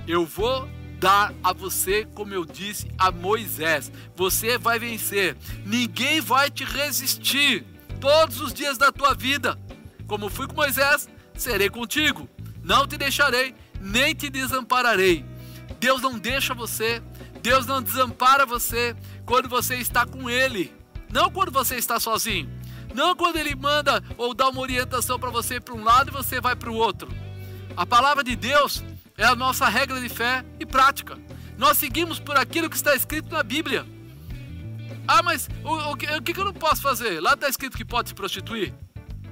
Eu 0.07 0.25
vou 0.25 0.69
dar 0.99 1.33
a 1.43 1.53
você, 1.53 2.07
como 2.15 2.35
eu 2.35 2.45
disse 2.45 2.91
a 2.99 3.11
Moisés. 3.11 3.91
Você 4.17 4.59
vai 4.59 4.79
vencer. 4.79 5.37
Ninguém 5.65 6.21
vai 6.21 6.51
te 6.51 6.65
resistir 6.65 7.65
todos 8.01 8.41
os 8.41 8.53
dias 8.53 8.77
da 8.77 8.91
tua 8.91 9.15
vida. 9.15 9.59
Como 10.07 10.29
fui 10.29 10.47
com 10.47 10.55
Moisés, 10.55 11.09
serei 11.35 11.69
contigo. 11.69 12.29
Não 12.63 12.87
te 12.87 12.97
deixarei, 12.97 13.55
nem 13.81 14.15
te 14.15 14.29
desampararei. 14.29 15.25
Deus 15.79 16.01
não 16.03 16.19
deixa 16.19 16.55
você, 16.55 17.03
Deus 17.43 17.67
não 17.67 17.81
desampara 17.81 18.45
você 18.45 18.97
quando 19.25 19.49
você 19.49 19.77
está 19.77 20.05
com 20.05 20.29
Ele, 20.29 20.75
não 21.13 21.31
quando 21.31 21.53
você 21.53 21.77
está 21.77 22.01
sozinho, 22.01 22.51
não 22.95 23.15
quando 23.15 23.37
Ele 23.37 23.55
manda 23.55 24.03
ou 24.17 24.35
dá 24.35 24.49
uma 24.49 24.61
orientação 24.61 25.19
para 25.19 25.31
você 25.31 25.61
para 25.61 25.75
um 25.75 25.85
lado 25.85 26.09
e 26.09 26.13
você 26.13 26.41
vai 26.41 26.57
para 26.57 26.71
o 26.71 26.75
outro. 26.75 27.09
A 27.79 27.87
palavra 27.87 28.25
de 28.25 28.35
Deus 28.35 28.83
é 29.17 29.25
a 29.25 29.37
nossa 29.37 29.69
regra 29.69 30.01
de 30.01 30.09
fé 30.09 30.45
e 30.59 30.67
prática. 30.67 31.17
Nós 31.57 31.79
seguimos 31.79 32.19
por 32.19 32.37
aquilo 32.37 32.69
que 32.69 32.75
está 32.75 32.93
escrito 32.93 33.31
na 33.31 33.41
Bíblia. 33.41 33.87
Ah, 35.07 35.23
mas 35.23 35.49
o, 35.63 35.93
o, 35.93 35.97
que, 35.97 36.07
o 36.07 36.21
que 36.21 36.37
eu 36.37 36.45
não 36.45 36.53
posso 36.53 36.83
fazer? 36.83 37.21
Lá 37.21 37.35
está 37.35 37.49
escrito 37.49 37.77
que 37.77 37.85
pode 37.85 38.09
se 38.09 38.17
prostituir? 38.17 38.75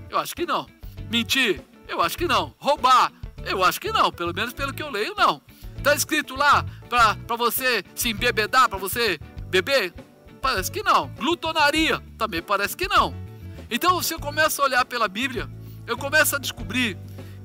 Eu 0.09 0.17
acho 0.21 0.33
que 0.33 0.47
não. 0.47 0.65
Mentir? 1.11 1.61
Eu 1.89 2.01
acho 2.01 2.17
que 2.17 2.29
não. 2.29 2.55
Roubar? 2.57 3.11
Eu 3.45 3.65
acho 3.65 3.81
que 3.81 3.91
não. 3.91 4.13
Pelo 4.13 4.33
menos 4.33 4.53
pelo 4.53 4.73
que 4.73 4.81
eu 4.81 4.93
leio, 4.93 5.17
não. 5.17 5.43
Está 5.77 5.93
escrito 5.97 6.37
lá 6.37 6.65
para 6.89 7.37
você 7.37 7.83
se 7.97 8.11
embebedar, 8.11 8.69
para 8.69 8.79
você 8.79 9.19
beber? 9.49 9.93
Parece 10.41 10.71
que 10.71 10.85
não. 10.85 11.09
Glutonaria? 11.17 12.01
Também 12.17 12.41
parece 12.41 12.77
que 12.77 12.87
não. 12.87 13.13
Então, 13.69 14.01
se 14.01 14.15
eu 14.15 14.21
começo 14.21 14.63
a 14.63 14.67
olhar 14.67 14.85
pela 14.85 15.09
Bíblia, 15.09 15.51
eu 15.85 15.99
começo 15.99 16.37
a 16.37 16.39
descobrir 16.39 16.97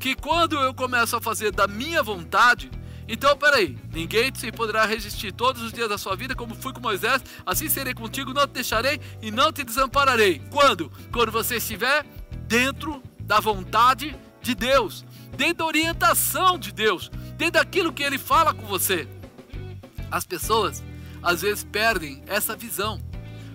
que 0.02 0.16
quando 0.16 0.56
eu 0.56 0.74
começo 0.74 1.16
a 1.16 1.22
fazer 1.22 1.52
da 1.52 1.68
minha 1.68 2.02
vontade, 2.02 2.72
então 3.08 3.38
peraí, 3.38 3.78
ninguém 3.94 4.34
se 4.34 4.52
poderá 4.52 4.84
resistir 4.84 5.32
todos 5.32 5.62
os 5.62 5.72
dias 5.72 5.88
da 5.88 5.98
sua 5.98 6.16
vida, 6.16 6.34
como 6.34 6.56
fui 6.56 6.74
com 6.74 6.82
Moisés, 6.82 7.24
assim 7.46 7.70
serei 7.70 7.94
contigo, 7.94 8.34
não 8.34 8.48
te 8.48 8.54
deixarei 8.54 9.00
e 9.22 9.30
não 9.30 9.54
te 9.54 9.64
desampararei. 9.64 10.42
Quando? 10.50 10.92
Quando 11.14 11.32
você 11.32 11.58
estiver 11.58 12.04
dentro 12.48 13.02
da 13.20 13.40
vontade 13.40 14.18
de 14.42 14.56
Deus, 14.56 15.06
dentro 15.38 15.58
da 15.58 15.66
orientação 15.66 16.58
de 16.58 16.72
Deus, 16.72 17.12
dentro 17.38 17.54
daquilo 17.54 17.94
que 17.94 18.02
Ele 18.02 18.18
fala 18.18 18.56
com 18.56 18.66
você. 18.66 19.08
As 20.10 20.26
pessoas 20.26 20.84
às 21.22 21.44
vezes 21.44 21.64
perdem 21.64 22.24
essa 22.26 22.56
visão. 22.56 23.00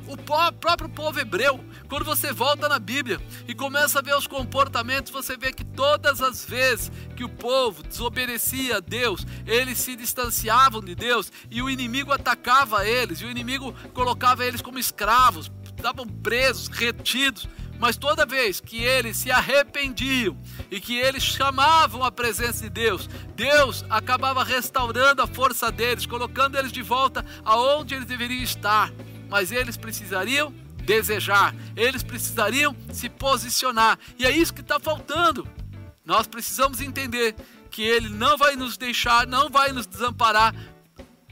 O 0.06 0.16
próprio 0.16 0.88
povo 0.88 1.18
hebreu 1.18 1.58
quando 1.88 2.04
você 2.04 2.32
volta 2.32 2.68
na 2.68 2.78
Bíblia 2.78 3.20
e 3.46 3.54
começa 3.54 3.98
a 3.98 4.02
ver 4.02 4.16
os 4.16 4.26
comportamentos, 4.26 5.12
você 5.12 5.36
vê 5.36 5.52
que 5.52 5.64
todas 5.64 6.20
as 6.20 6.44
vezes 6.44 6.90
que 7.14 7.24
o 7.24 7.28
povo 7.28 7.82
desobedecia 7.82 8.78
a 8.78 8.80
Deus, 8.80 9.26
eles 9.46 9.78
se 9.78 9.94
distanciavam 9.94 10.80
de 10.80 10.94
Deus 10.94 11.30
e 11.50 11.62
o 11.62 11.70
inimigo 11.70 12.12
atacava 12.12 12.86
eles, 12.86 13.20
e 13.20 13.24
o 13.24 13.30
inimigo 13.30 13.72
colocava 13.92 14.44
eles 14.44 14.60
como 14.60 14.78
escravos, 14.78 15.50
estavam 15.76 16.06
presos, 16.06 16.68
retidos. 16.68 17.48
Mas 17.78 17.96
toda 17.98 18.24
vez 18.24 18.58
que 18.58 18.82
eles 18.82 19.18
se 19.18 19.30
arrependiam 19.30 20.34
e 20.70 20.80
que 20.80 20.96
eles 20.96 21.22
chamavam 21.22 22.02
a 22.02 22.10
presença 22.10 22.64
de 22.64 22.70
Deus, 22.70 23.06
Deus 23.34 23.84
acabava 23.90 24.42
restaurando 24.42 25.20
a 25.20 25.26
força 25.26 25.70
deles, 25.70 26.06
colocando 26.06 26.56
eles 26.56 26.72
de 26.72 26.80
volta 26.80 27.22
aonde 27.44 27.94
eles 27.94 28.06
deveriam 28.06 28.42
estar. 28.42 28.90
Mas 29.28 29.52
eles 29.52 29.76
precisariam 29.76 30.54
desejar, 30.86 31.54
eles 31.76 32.02
precisariam 32.02 32.74
se 32.92 33.08
posicionar. 33.08 33.98
E 34.18 34.24
é 34.24 34.30
isso 34.30 34.54
que 34.54 34.60
está 34.60 34.78
faltando. 34.80 35.46
Nós 36.04 36.26
precisamos 36.26 36.80
entender 36.80 37.34
que 37.70 37.82
Ele 37.82 38.08
não 38.08 38.38
vai 38.38 38.54
nos 38.54 38.76
deixar, 38.78 39.26
não 39.26 39.50
vai 39.50 39.72
nos 39.72 39.86
desamparar, 39.86 40.54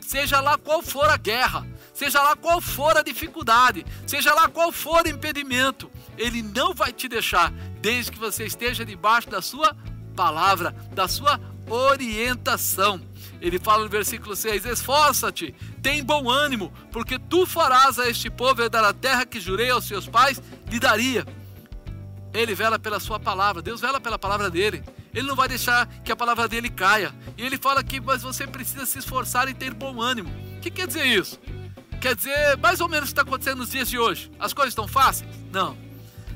seja 0.00 0.40
lá 0.40 0.58
qual 0.58 0.82
for 0.82 1.08
a 1.08 1.16
guerra, 1.16 1.66
seja 1.94 2.20
lá 2.20 2.36
qual 2.36 2.60
for 2.60 2.96
a 2.96 3.02
dificuldade, 3.02 3.86
seja 4.06 4.34
lá 4.34 4.48
qual 4.48 4.72
for 4.72 5.06
o 5.06 5.08
impedimento, 5.08 5.90
Ele 6.18 6.42
não 6.42 6.74
vai 6.74 6.92
te 6.92 7.08
deixar, 7.08 7.52
desde 7.80 8.10
que 8.10 8.18
você 8.18 8.44
esteja 8.44 8.84
debaixo 8.84 9.30
da 9.30 9.40
Sua 9.40 9.74
palavra, 10.16 10.72
da 10.92 11.06
Sua 11.06 11.40
orientação. 11.70 13.00
Ele 13.44 13.58
fala 13.58 13.84
no 13.84 13.90
versículo 13.90 14.34
6: 14.34 14.64
Esforça-te, 14.64 15.54
tem 15.82 16.02
bom 16.02 16.30
ânimo, 16.30 16.72
porque 16.90 17.18
tu 17.18 17.44
farás 17.44 17.98
a 17.98 18.08
este 18.08 18.30
povo 18.30 18.62
herdar 18.62 18.82
a 18.82 18.94
terra 18.94 19.26
que 19.26 19.38
jurei 19.38 19.68
aos 19.68 19.84
seus 19.84 20.08
pais, 20.08 20.40
lhe 20.70 20.80
daria. 20.80 21.26
Ele 22.32 22.54
vela 22.54 22.78
pela 22.78 22.98
sua 22.98 23.20
palavra, 23.20 23.60
Deus 23.60 23.82
vela 23.82 24.00
pela 24.00 24.18
palavra 24.18 24.48
dele. 24.48 24.82
Ele 25.12 25.28
não 25.28 25.36
vai 25.36 25.46
deixar 25.46 25.86
que 26.02 26.10
a 26.10 26.16
palavra 26.16 26.48
dele 26.48 26.70
caia. 26.70 27.14
E 27.36 27.42
ele 27.42 27.58
fala 27.58 27.84
que 27.84 28.00
mas 28.00 28.22
você 28.22 28.46
precisa 28.46 28.86
se 28.86 28.98
esforçar 28.98 29.46
e 29.46 29.52
ter 29.52 29.74
bom 29.74 30.00
ânimo. 30.00 30.30
O 30.56 30.60
que 30.60 30.70
quer 30.70 30.86
dizer 30.86 31.04
isso? 31.04 31.38
Quer 32.00 32.16
dizer 32.16 32.56
mais 32.56 32.80
ou 32.80 32.88
menos 32.88 33.10
o 33.10 33.12
que 33.12 33.20
está 33.20 33.22
acontecendo 33.22 33.58
nos 33.58 33.70
dias 33.70 33.90
de 33.90 33.98
hoje. 33.98 34.32
As 34.38 34.54
coisas 34.54 34.72
estão 34.72 34.88
fáceis? 34.88 35.28
Não. 35.52 35.76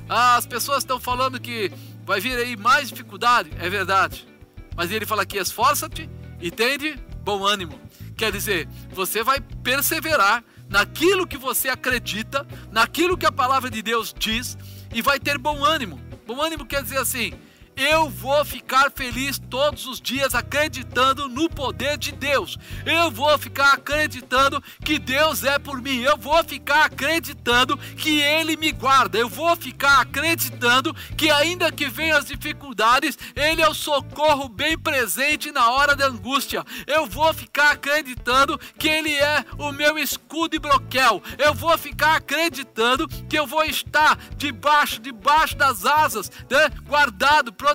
As 0.07 0.44
pessoas 0.44 0.81
estão 0.81 1.01
falando 1.01 1.40
que 1.40 1.73
vai 2.05 2.21
vir 2.21 2.37
aí 2.37 2.55
mais 2.55 2.90
dificuldade. 2.90 3.51
É 3.59 3.71
verdade. 3.71 4.29
Mas 4.77 4.90
ele 4.90 5.07
fala 5.07 5.23
aqui: 5.23 5.38
esforça-te 5.38 6.18
e 6.40 6.51
tende 6.51 6.98
bom 7.22 7.44
ânimo. 7.44 7.81
Quer 8.16 8.33
dizer, 8.33 8.68
você 8.90 9.22
vai 9.22 9.40
perseverar 9.62 10.42
naquilo 10.68 11.27
que 11.27 11.37
você 11.37 11.68
acredita, 11.68 12.46
naquilo 12.70 13.16
que 13.16 13.27
a 13.27 13.33
palavra 13.33 13.70
de 13.70 13.81
Deus 13.83 14.14
diz 14.16 14.57
e 14.92 15.01
vai 15.01 15.18
ter 15.18 15.38
bom 15.38 15.64
ânimo. 15.64 16.01
Bom 16.27 16.40
ânimo 16.42 16.66
quer 16.66 16.83
dizer 16.83 16.98
assim: 16.98 17.33
eu 17.79 18.11
vou 18.11 18.45
ficar 18.45 18.91
feliz 18.91 19.38
todos 19.38 19.87
os 19.87 20.01
dias 20.01 20.35
acreditando 20.35 21.29
no 21.29 21.49
poder 21.49 21.97
de 21.97 22.11
Deus. 22.11 22.59
Eu 22.85 23.09
vou 23.09 23.38
ficar 23.38 23.75
acreditando 23.75 24.61
que 24.85 24.99
Deus 24.99 25.45
é 25.45 25.61
por 25.61 25.81
mim. 25.81 26.01
Eu 26.01 26.17
vou 26.17 26.43
ficar 26.43 26.87
acreditando 26.87 27.77
que 27.97 28.21
Ele 28.21 28.57
me 28.57 28.73
guarda. 28.73 29.17
Eu 29.17 29.29
vou 29.29 29.55
ficar 29.55 30.01
acreditando 30.01 30.93
que, 31.17 31.31
ainda 31.31 31.71
que 31.71 31.88
venham 31.88 32.19
as 32.19 32.25
dificuldades, 32.25 33.17
Ele 33.37 33.62
é 33.62 33.69
o 33.69 33.75
socorro 33.75 34.49
bem 34.49 34.77
presente 34.77 35.53
na 35.53 35.71
hora 35.71 35.95
da 35.95 36.07
angústia. 36.07 36.64
Eu 36.85 37.07
vou 37.07 37.33
ficar 37.33 37.73
acreditando 37.73 38.59
que 38.77 38.88
Ele 38.88 39.14
é 39.14 39.45
o 39.57 39.71
meu 39.71 39.97
escudo 39.97 40.57
e 40.57 40.59
broquel. 40.59 41.23
Eu 41.38 41.55
vou 41.55 41.79
ficar 41.79 42.17
acreditando 42.17 43.07
que 43.29 43.38
eu 43.38 43.47
vou 43.47 43.62
estar 43.64 44.19
debaixo, 44.37 45.01
debaixo 45.01 45.57
das 45.57 45.87
asas, 45.87 46.29
né? 46.51 46.71
guardado, 46.88 47.53
protegido, 47.53 47.68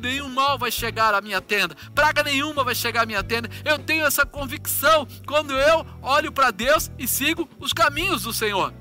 nenhum 0.00 0.28
mal 0.28 0.58
vai 0.58 0.70
chegar 0.70 1.14
à 1.14 1.20
minha 1.20 1.40
tenda, 1.40 1.74
praga 1.94 2.22
nenhuma 2.22 2.64
vai 2.64 2.74
chegar 2.74 3.02
à 3.02 3.06
minha 3.06 3.22
tenda. 3.22 3.48
Eu 3.64 3.78
tenho 3.78 4.04
essa 4.04 4.26
convicção 4.26 5.06
quando 5.26 5.52
eu 5.52 5.86
olho 6.02 6.30
para 6.32 6.50
Deus 6.50 6.90
e 6.98 7.08
sigo 7.08 7.48
os 7.58 7.72
caminhos 7.72 8.22
do 8.22 8.32
Senhor. 8.32 8.72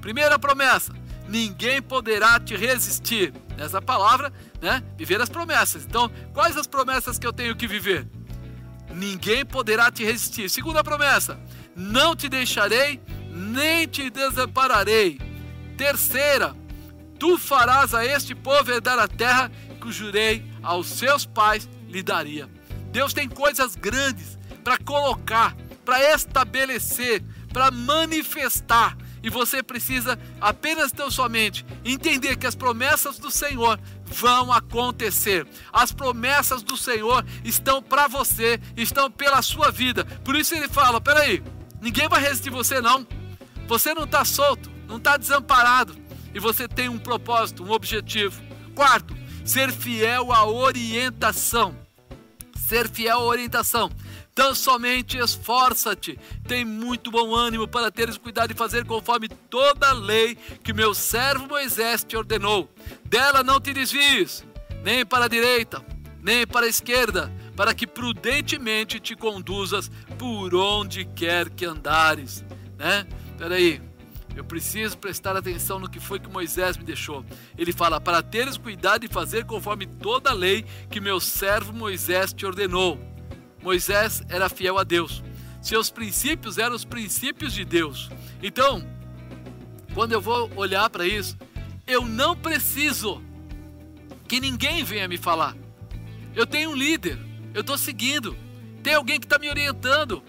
Primeira 0.00 0.38
promessa: 0.38 0.92
ninguém 1.28 1.80
poderá 1.82 2.38
te 2.38 2.56
resistir. 2.56 3.32
Nessa 3.56 3.80
palavra, 3.80 4.30
né? 4.60 4.82
Viver 4.98 5.20
as 5.20 5.30
promessas. 5.30 5.84
Então, 5.84 6.10
quais 6.34 6.58
as 6.58 6.66
promessas 6.66 7.18
que 7.18 7.26
eu 7.26 7.32
tenho 7.32 7.56
que 7.56 7.66
viver? 7.66 8.06
Ninguém 8.94 9.46
poderá 9.46 9.90
te 9.90 10.04
resistir. 10.04 10.48
Segunda 10.50 10.84
promessa: 10.84 11.40
não 11.74 12.14
te 12.14 12.28
deixarei, 12.28 13.00
nem 13.30 13.86
te 13.86 14.10
desampararei. 14.10 15.18
Terceira, 15.76 16.54
tu 17.18 17.38
farás 17.38 17.94
a 17.94 18.04
este 18.04 18.34
povo 18.34 18.70
herdar 18.70 18.98
a 18.98 19.08
terra 19.08 19.50
que 19.86 19.92
jurei 19.92 20.44
aos 20.62 20.88
seus 20.88 21.24
pais 21.24 21.68
lhe 21.88 22.02
daria. 22.02 22.50
Deus 22.90 23.12
tem 23.12 23.28
coisas 23.28 23.76
grandes 23.76 24.36
para 24.64 24.76
colocar, 24.78 25.56
para 25.84 26.12
estabelecer, 26.12 27.22
para 27.52 27.70
manifestar. 27.70 28.96
E 29.22 29.30
você 29.30 29.62
precisa 29.62 30.18
apenas 30.40 30.92
ter 30.92 31.10
sua 31.10 31.28
mente 31.28 31.64
entender 31.84 32.36
que 32.36 32.46
as 32.46 32.54
promessas 32.54 33.18
do 33.18 33.30
Senhor 33.30 33.78
vão 34.04 34.52
acontecer. 34.52 35.46
As 35.72 35.92
promessas 35.92 36.62
do 36.62 36.76
Senhor 36.76 37.24
estão 37.44 37.82
para 37.82 38.08
você, 38.08 38.60
estão 38.76 39.10
pela 39.10 39.40
sua 39.42 39.70
vida. 39.70 40.04
Por 40.24 40.34
isso 40.36 40.54
ele 40.54 40.68
fala: 40.68 41.00
peraí, 41.00 41.42
ninguém 41.80 42.08
vai 42.08 42.20
resistir 42.20 42.50
você 42.50 42.80
não. 42.80 43.06
Você 43.68 43.94
não 43.94 44.04
está 44.04 44.24
solto, 44.24 44.70
não 44.88 44.96
está 44.96 45.16
desamparado. 45.16 45.96
E 46.34 46.38
você 46.38 46.68
tem 46.68 46.88
um 46.88 46.98
propósito, 46.98 47.64
um 47.64 47.72
objetivo. 47.72 48.40
Quarto, 48.74 49.16
ser 49.46 49.72
fiel 49.72 50.32
à 50.32 50.44
orientação. 50.44 51.74
Ser 52.68 52.90
fiel 52.90 53.18
à 53.18 53.24
orientação. 53.24 53.90
Então 54.32 54.54
somente 54.54 55.16
esforça-te, 55.16 56.18
tem 56.46 56.62
muito 56.62 57.10
bom 57.10 57.34
ânimo 57.34 57.66
para 57.66 57.90
teres 57.90 58.18
cuidado 58.18 58.48
de 58.48 58.54
fazer 58.54 58.84
conforme 58.84 59.28
toda 59.28 59.88
a 59.88 59.94
lei 59.94 60.36
que 60.62 60.74
meu 60.74 60.92
servo 60.92 61.48
Moisés 61.48 62.04
te 62.04 62.18
ordenou. 62.18 62.70
Dela 63.06 63.42
não 63.42 63.58
te 63.58 63.72
desvies, 63.72 64.44
nem 64.82 65.06
para 65.06 65.24
a 65.24 65.28
direita, 65.28 65.82
nem 66.20 66.46
para 66.46 66.66
a 66.66 66.68
esquerda, 66.68 67.32
para 67.56 67.72
que 67.72 67.86
prudentemente 67.86 69.00
te 69.00 69.16
conduzas 69.16 69.90
por 70.18 70.54
onde 70.54 71.06
quer 71.06 71.48
que 71.48 71.64
andares. 71.64 72.44
Né? 72.76 73.06
Peraí, 73.38 73.80
eu 74.36 74.44
preciso 74.44 74.98
prestar 74.98 75.34
atenção 75.34 75.80
no 75.80 75.88
que 75.88 75.98
foi 75.98 76.20
que 76.20 76.28
Moisés 76.28 76.76
me 76.76 76.84
deixou. 76.84 77.24
Ele 77.56 77.72
fala: 77.72 77.98
Para 77.98 78.22
teres 78.22 78.58
cuidado 78.58 79.04
e 79.04 79.08
fazer 79.08 79.46
conforme 79.46 79.86
toda 79.86 80.30
a 80.30 80.34
lei 80.34 80.64
que 80.90 81.00
meu 81.00 81.18
servo 81.18 81.72
Moisés 81.72 82.34
te 82.34 82.44
ordenou. 82.44 83.00
Moisés 83.62 84.22
era 84.28 84.50
fiel 84.50 84.78
a 84.78 84.84
Deus. 84.84 85.24
Seus 85.62 85.90
princípios 85.90 86.58
eram 86.58 86.76
os 86.76 86.84
princípios 86.84 87.54
de 87.54 87.64
Deus. 87.64 88.10
Então, 88.42 88.86
quando 89.94 90.12
eu 90.12 90.20
vou 90.20 90.52
olhar 90.54 90.88
para 90.90 91.06
isso, 91.06 91.36
eu 91.86 92.04
não 92.04 92.36
preciso 92.36 93.22
que 94.28 94.38
ninguém 94.38 94.84
venha 94.84 95.08
me 95.08 95.16
falar. 95.16 95.56
Eu 96.34 96.46
tenho 96.46 96.70
um 96.70 96.76
líder, 96.76 97.18
eu 97.54 97.62
estou 97.62 97.78
seguindo, 97.78 98.36
tem 98.82 98.94
alguém 98.94 99.18
que 99.18 99.24
está 99.24 99.38
me 99.38 99.48
orientando. 99.48 100.22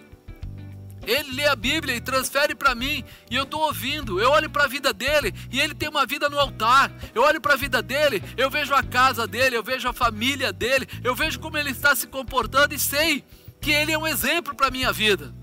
Ele 1.08 1.36
lê 1.36 1.48
a 1.48 1.56
Bíblia 1.56 1.96
e 1.96 2.02
transfere 2.02 2.54
para 2.54 2.76
mim 2.76 3.04
e 3.32 3.36
eu 3.36 3.44
estou 3.44 3.62
ouvindo. 3.62 4.20
Eu 4.20 4.30
olho 4.32 4.50
para 4.50 4.66
a 4.66 4.68
vida 4.68 4.92
dele 4.92 5.34
e 5.50 5.60
ele 5.60 5.74
tem 5.74 5.88
uma 5.88 6.06
vida 6.06 6.30
no 6.30 6.38
altar. 6.38 6.92
Eu 7.16 7.24
olho 7.24 7.40
para 7.40 7.54
a 7.54 7.58
vida 7.58 7.82
dele, 7.82 8.22
eu 8.36 8.50
vejo 8.50 8.76
a 8.76 8.84
casa 8.84 9.26
dele, 9.26 9.56
eu 9.56 9.64
vejo 9.64 9.88
a 9.88 9.94
família 9.94 10.52
dele, 10.52 10.86
eu 11.04 11.16
vejo 11.16 11.40
como 11.40 11.58
ele 11.58 11.72
está 11.72 11.96
se 11.96 12.08
comportando 12.08 12.76
e 12.76 12.80
sei 12.80 13.24
que 13.62 13.72
ele 13.72 13.94
é 13.94 13.98
um 13.98 14.06
exemplo 14.06 14.54
para 14.54 14.70
minha 14.70 14.92
vida. 14.92 15.34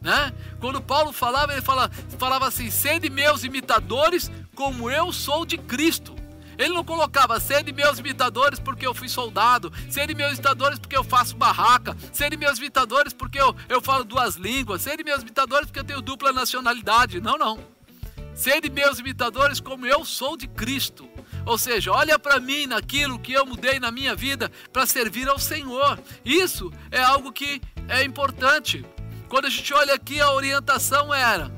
Né? 0.00 0.32
Quando 0.58 0.82
Paulo 0.82 1.12
falava, 1.12 1.52
ele 1.52 1.62
fala, 1.62 1.88
falava 2.18 2.48
assim: 2.48 2.70
sede 2.70 3.08
meus 3.08 3.44
imitadores, 3.44 4.30
como 4.56 4.90
eu 4.90 5.12
sou 5.12 5.46
de 5.46 5.56
Cristo. 5.56 6.21
Ele 6.58 6.74
não 6.74 6.84
colocava 6.84 7.40
sede 7.40 7.72
meus 7.72 7.98
imitadores 7.98 8.58
porque 8.58 8.86
eu 8.86 8.94
fui 8.94 9.08
soldado, 9.08 9.72
sede 9.88 10.14
meus 10.14 10.32
imitadores 10.32 10.78
porque 10.78 10.96
eu 10.96 11.04
faço 11.04 11.36
barraca, 11.36 11.96
sede 12.12 12.36
meus 12.36 12.58
imitadores 12.58 13.12
porque 13.12 13.40
eu, 13.40 13.54
eu 13.68 13.80
falo 13.80 14.04
duas 14.04 14.36
línguas, 14.36 14.82
sede 14.82 15.02
meus 15.04 15.22
imitadores 15.22 15.66
porque 15.66 15.80
eu 15.80 15.84
tenho 15.84 16.02
dupla 16.02 16.32
nacionalidade. 16.32 17.20
Não, 17.20 17.36
não. 17.36 17.58
Sede 18.34 18.70
meus 18.70 18.98
imitadores 18.98 19.60
como 19.60 19.86
eu 19.86 20.04
sou 20.04 20.36
de 20.36 20.46
Cristo. 20.48 21.08
Ou 21.44 21.58
seja, 21.58 21.92
olha 21.92 22.18
para 22.18 22.40
mim 22.40 22.66
naquilo 22.66 23.18
que 23.18 23.32
eu 23.32 23.44
mudei 23.44 23.78
na 23.78 23.90
minha 23.90 24.14
vida 24.14 24.50
para 24.72 24.86
servir 24.86 25.28
ao 25.28 25.38
Senhor. 25.38 25.98
Isso 26.24 26.72
é 26.90 27.02
algo 27.02 27.32
que 27.32 27.60
é 27.88 28.02
importante. 28.04 28.84
Quando 29.28 29.46
a 29.46 29.50
gente 29.50 29.72
olha 29.74 29.94
aqui, 29.94 30.20
a 30.20 30.32
orientação 30.32 31.12
era: 31.12 31.50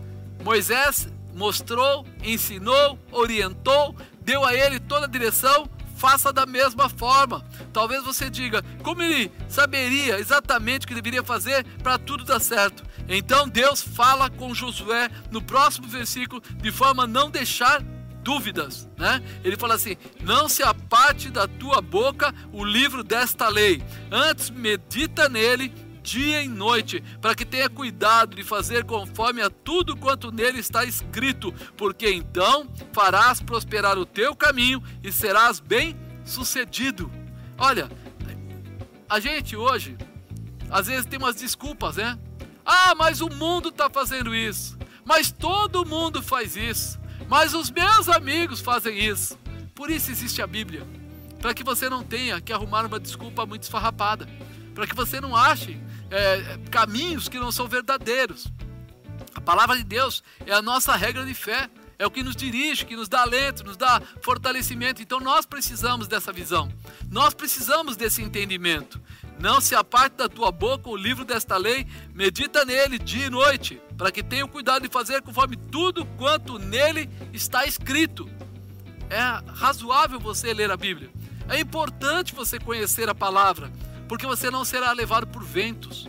Moisés 0.42 1.08
mostrou, 1.34 2.06
ensinou, 2.22 2.98
orientou, 3.10 3.94
deu 4.24 4.44
a 4.44 4.54
ele 4.54 4.80
toda 4.80 5.06
a 5.06 5.08
direção, 5.08 5.68
faça 5.96 6.32
da 6.32 6.44
mesma 6.44 6.88
forma. 6.88 7.44
Talvez 7.72 8.02
você 8.02 8.28
diga, 8.28 8.62
como 8.82 9.02
ele 9.02 9.30
saberia 9.48 10.18
exatamente 10.18 10.84
o 10.84 10.88
que 10.88 10.94
deveria 10.94 11.22
fazer 11.22 11.64
para 11.82 11.98
tudo 11.98 12.24
dar 12.24 12.40
certo? 12.40 12.84
Então 13.08 13.48
Deus 13.48 13.80
fala 13.80 14.28
com 14.30 14.54
Josué 14.54 15.10
no 15.30 15.40
próximo 15.40 15.86
versículo 15.86 16.42
de 16.56 16.72
forma 16.72 17.04
a 17.04 17.06
não 17.06 17.30
deixar 17.30 17.82
dúvidas, 18.22 18.88
né? 18.96 19.22
Ele 19.44 19.56
fala 19.56 19.74
assim: 19.74 19.96
"Não 20.22 20.48
se 20.48 20.62
aparte 20.62 21.30
da 21.30 21.46
tua 21.46 21.82
boca 21.82 22.34
o 22.52 22.64
livro 22.64 23.04
desta 23.04 23.48
lei, 23.48 23.82
antes 24.10 24.48
medita 24.50 25.28
nele 25.28 25.72
dia 26.04 26.42
e 26.42 26.48
noite, 26.48 27.02
para 27.18 27.34
que 27.34 27.46
tenha 27.46 27.68
cuidado 27.68 28.36
de 28.36 28.44
fazer 28.44 28.84
conforme 28.84 29.40
a 29.40 29.48
tudo 29.48 29.96
quanto 29.96 30.30
nele 30.30 30.60
está 30.60 30.84
escrito, 30.84 31.52
porque 31.78 32.10
então 32.10 32.68
farás 32.92 33.40
prosperar 33.40 33.98
o 33.98 34.04
teu 34.04 34.36
caminho 34.36 34.82
e 35.02 35.10
serás 35.10 35.58
bem 35.58 35.96
sucedido. 36.22 37.10
Olha, 37.56 37.90
a 39.08 39.18
gente 39.18 39.56
hoje, 39.56 39.96
às 40.70 40.86
vezes 40.86 41.06
tem 41.06 41.18
umas 41.18 41.36
desculpas, 41.36 41.96
né? 41.96 42.18
Ah, 42.66 42.94
mas 42.94 43.22
o 43.22 43.28
mundo 43.28 43.70
está 43.70 43.88
fazendo 43.88 44.34
isso, 44.34 44.78
mas 45.06 45.32
todo 45.32 45.86
mundo 45.86 46.22
faz 46.22 46.54
isso, 46.54 47.00
mas 47.28 47.54
os 47.54 47.70
meus 47.70 48.10
amigos 48.10 48.60
fazem 48.60 48.98
isso. 48.98 49.38
Por 49.74 49.90
isso 49.90 50.10
existe 50.10 50.42
a 50.42 50.46
Bíblia, 50.46 50.86
para 51.40 51.54
que 51.54 51.64
você 51.64 51.88
não 51.88 52.02
tenha 52.02 52.42
que 52.42 52.52
arrumar 52.52 52.84
uma 52.84 53.00
desculpa 53.00 53.46
muito 53.46 53.62
esfarrapada, 53.62 54.28
para 54.74 54.86
que 54.86 54.94
você 54.94 55.20
não 55.20 55.34
ache 55.34 55.80
é, 56.14 56.58
caminhos 56.70 57.28
que 57.28 57.40
não 57.40 57.50
são 57.50 57.66
verdadeiros. 57.66 58.46
A 59.34 59.40
palavra 59.40 59.76
de 59.76 59.82
Deus 59.82 60.22
é 60.46 60.52
a 60.52 60.62
nossa 60.62 60.94
regra 60.94 61.24
de 61.24 61.34
fé, 61.34 61.68
é 61.98 62.06
o 62.06 62.10
que 62.10 62.22
nos 62.22 62.36
dirige, 62.36 62.86
que 62.86 62.94
nos 62.94 63.08
dá 63.08 63.22
alento, 63.22 63.64
nos 63.64 63.76
dá 63.76 64.00
fortalecimento. 64.22 65.02
Então 65.02 65.18
nós 65.18 65.44
precisamos 65.44 66.06
dessa 66.06 66.32
visão, 66.32 66.70
nós 67.10 67.34
precisamos 67.34 67.96
desse 67.96 68.22
entendimento. 68.22 69.00
Não 69.40 69.60
se 69.60 69.74
aparte 69.74 70.14
da 70.14 70.28
tua 70.28 70.52
boca 70.52 70.88
o 70.88 70.96
livro 70.96 71.24
desta 71.24 71.56
lei, 71.56 71.84
medita 72.14 72.64
nele 72.64 72.96
dia 72.96 73.26
e 73.26 73.30
noite, 73.30 73.82
para 73.98 74.12
que 74.12 74.22
tenha 74.22 74.46
cuidado 74.46 74.82
de 74.82 74.88
fazer 74.88 75.20
conforme 75.22 75.56
tudo 75.56 76.06
quanto 76.16 76.60
nele 76.60 77.10
está 77.32 77.66
escrito. 77.66 78.30
É 79.10 79.50
razoável 79.52 80.20
você 80.20 80.54
ler 80.54 80.70
a 80.70 80.76
Bíblia. 80.76 81.10
É 81.48 81.58
importante 81.58 82.34
você 82.34 82.58
conhecer 82.58 83.08
a 83.08 83.14
palavra 83.14 83.70
porque 84.08 84.26
você 84.26 84.50
não 84.50 84.64
será 84.64 84.92
levado 84.92 85.26
por 85.26 85.42
ventos. 85.42 86.08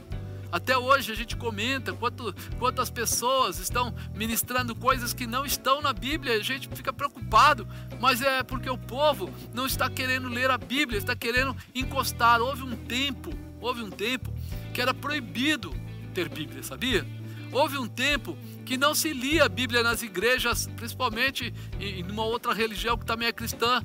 Até 0.52 0.78
hoje 0.78 1.12
a 1.12 1.16
gente 1.16 1.36
comenta 1.36 1.92
quanto, 1.92 2.34
quantas 2.58 2.90
pessoas 2.90 3.60
estão 3.60 3.94
ministrando 4.14 4.74
coisas 4.74 5.14
que 5.14 5.28
não 5.28 5.46
estão 5.46 5.82
na 5.82 5.92
Bíblia, 5.92 6.36
a 6.36 6.44
gente 6.44 6.70
fica 6.70 6.94
preocupado, 6.94 7.68
mas 8.00 8.22
é 8.22 8.42
porque 8.42 8.70
o 8.70 8.78
povo 8.78 9.30
não 9.54 9.66
está 9.66 9.90
querendo 9.90 10.30
ler 10.30 10.50
a 10.50 10.58
Bíblia, 10.58 10.98
está 10.98 11.16
querendo 11.16 11.56
encostar. 11.74 12.42
Houve 12.42 12.64
um 12.64 12.76
tempo, 12.76 13.32
houve 13.60 13.82
um 13.82 13.90
tempo 13.90 14.34
que 14.74 14.82
era 14.82 14.94
proibido 14.94 15.76
ter 16.14 16.30
Bíblia, 16.30 16.64
sabia? 16.64 17.06
Houve 17.52 17.78
um 17.78 17.88
tempo 17.88 18.38
que 18.66 18.78
não 18.78 18.96
se 18.96 19.14
lia 19.14 19.46
a 19.46 19.50
Bíblia 19.50 19.84
nas 19.84 20.02
igrejas, 20.02 20.68
principalmente 20.76 21.54
em 21.80 22.04
uma 22.10 22.24
outra 22.24 22.54
religião 22.54 22.98
que 22.98 23.06
também 23.06 23.28
é 23.28 23.32
cristã, 23.32 23.82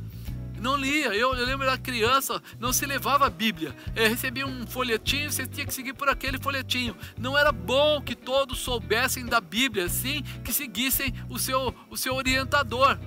Não 0.60 0.76
lia. 0.76 1.08
Eu, 1.14 1.34
eu 1.34 1.46
lembro 1.46 1.66
da 1.66 1.78
criança, 1.78 2.40
não 2.58 2.72
se 2.72 2.84
levava 2.84 3.26
a 3.26 3.30
Bíblia. 3.30 3.74
Recebia 3.94 4.46
um 4.46 4.66
folhetinho, 4.66 5.32
você 5.32 5.46
tinha 5.46 5.66
que 5.66 5.72
seguir 5.72 5.94
por 5.94 6.08
aquele 6.08 6.38
folhetinho. 6.38 6.94
Não 7.18 7.36
era 7.36 7.50
bom 7.50 8.00
que 8.00 8.14
todos 8.14 8.58
soubessem 8.58 9.24
da 9.24 9.40
Bíblia, 9.40 9.88
sim, 9.88 10.22
que 10.44 10.52
seguissem 10.52 11.14
o 11.30 11.38
seu, 11.38 11.74
o 11.88 11.96
seu 11.96 12.14
orientador. 12.14 12.98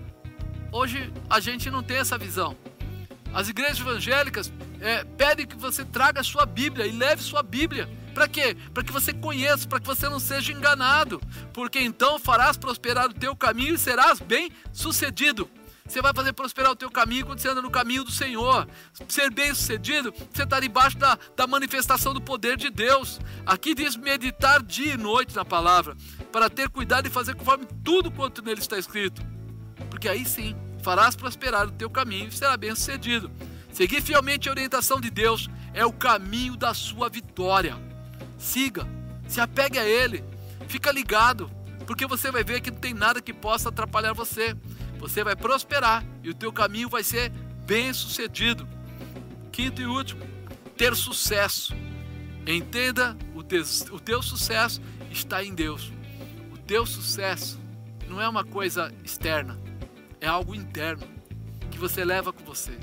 Hoje 0.72 1.14
a 1.30 1.40
gente 1.40 1.70
não 1.70 1.84
tem 1.84 1.98
essa 1.98 2.18
visão. 2.18 2.58
As 3.32 3.48
igrejas 3.50 3.80
evangélicas 3.80 4.52
é, 4.82 5.04
pedem 5.04 5.46
que 5.46 5.56
você 5.56 5.86
traga 5.86 6.22
a 6.22 6.24
sua 6.24 6.46
Bíblia 6.46 6.88
e 6.88 6.92
leve 6.92 7.22
sua 7.22 7.44
Bíblia. 7.44 7.88
Para 8.14 8.28
quê? 8.28 8.56
Para 8.74 8.84
que 8.84 8.92
você 8.92 9.14
conheça, 9.14 9.68
para 9.68 9.80
que 9.80 9.88
você 9.88 10.10
não 10.10 10.20
seja 10.20 10.52
enganado. 10.52 11.22
Porque 11.52 11.80
então 11.80 12.20
farás 12.20 12.58
prosperar 12.58 13.10
o 13.10 13.14
teu 13.14 13.36
caminho 13.36 13.76
e 13.76 13.78
serás 13.78 14.20
bem 14.20 14.52
sucedido. 14.72 15.50
Você 15.86 16.02
vai 16.02 16.14
fazer 16.14 16.32
prosperar 16.32 16.72
o 16.72 16.76
teu 16.76 16.90
caminho 16.90 17.26
quando 17.26 17.40
você 17.40 17.50
anda 17.50 17.62
no 17.62 17.70
caminho 17.70 18.06
do 18.06 18.12
Senhor. 18.12 18.68
Ser 19.08 19.30
bem 19.30 19.54
sucedido, 19.54 20.14
você 20.32 20.44
está 20.44 20.60
debaixo 20.60 20.98
da, 20.98 21.20
da 21.36 21.46
manifestação 21.46 22.14
do 22.14 22.22
poder 22.22 22.56
de 22.56 22.70
Deus. 22.70 23.20
Aqui 23.46 23.76
diz 23.76 23.98
meditar 23.98 24.64
dia 24.64 24.94
e 24.94 24.98
noite 24.98 25.36
na 25.36 25.44
palavra, 25.44 25.96
para 26.32 26.50
ter 26.50 26.70
cuidado 26.70 27.08
e 27.08 27.12
fazer 27.12 27.36
conforme 27.36 27.66
tudo 27.84 28.10
quanto 28.10 28.42
nele 28.42 28.62
está 28.62 28.78
escrito. 28.78 29.22
Porque 29.90 30.08
aí 30.08 30.26
sim, 30.26 30.56
farás 30.82 31.18
prosperar 31.18 31.68
o 31.68 31.72
teu 31.72 31.90
caminho 31.90 32.30
e 32.30 32.32
será 32.32 32.56
bem 32.56 32.74
sucedido. 32.74 33.30
Seguir 33.74 34.02
fielmente 34.02 34.48
a 34.48 34.54
orientação 34.54 35.02
de 35.02 35.10
Deus 35.10 35.50
é 35.74 35.86
o 35.86 35.92
caminho 35.92 36.56
da 36.56 36.74
sua 36.74 37.10
vitória. 37.10 37.78
Siga, 38.38 38.88
se 39.28 39.42
apegue 39.42 39.78
a 39.78 39.86
Ele, 39.86 40.24
fica 40.68 40.92
ligado, 40.92 41.52
porque 41.86 42.06
você 42.06 42.32
vai 42.32 42.44
ver 42.44 42.62
que 42.62 42.72
não 42.72 42.80
tem 42.80 42.94
nada 42.94 43.22
que 43.22 43.34
possa 43.34 43.68
atrapalhar 43.68 44.14
você 44.14 44.56
você 45.04 45.22
vai 45.22 45.36
prosperar 45.36 46.02
e 46.24 46.30
o 46.30 46.34
teu 46.34 46.50
caminho 46.54 46.88
vai 46.88 47.04
ser 47.04 47.30
bem 47.68 47.92
sucedido. 47.92 48.66
Quinto 49.52 49.82
e 49.82 49.86
último, 49.86 50.26
ter 50.78 50.96
sucesso. 50.96 51.76
Entenda, 52.48 53.18
o 53.36 53.44
teu, 53.44 53.62
o 53.92 54.00
teu 54.00 54.22
sucesso 54.22 54.82
está 55.12 55.44
em 55.44 55.54
Deus. 55.54 55.92
O 56.54 56.58
teu 56.58 56.86
sucesso 56.86 57.60
não 58.08 58.22
é 58.22 58.30
uma 58.30 58.46
coisa 58.46 58.94
externa, 59.04 59.60
é 60.22 60.28
algo 60.28 60.56
interno 60.56 61.06
que 61.70 61.78
você 61.78 62.06
leva 62.06 62.32
com 62.32 62.46
você. 62.46 62.80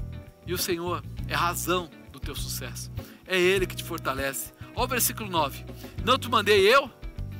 E 0.47 0.53
o 0.53 0.59
Senhor 0.59 1.03
é 1.27 1.35
razão 1.35 1.89
do 2.13 2.21
teu 2.21 2.37
sucesso. 2.37 2.93
É 3.27 3.41
Ele 3.41 3.67
que 3.67 3.75
te 3.75 3.83
fortalece. 3.83 4.53
Olha 4.75 4.85
o 4.85 4.89
versículo 4.89 5.31
9: 5.31 5.65
Não 6.05 6.19
te 6.19 6.29
mandei 6.29 6.69
eu? 6.69 6.91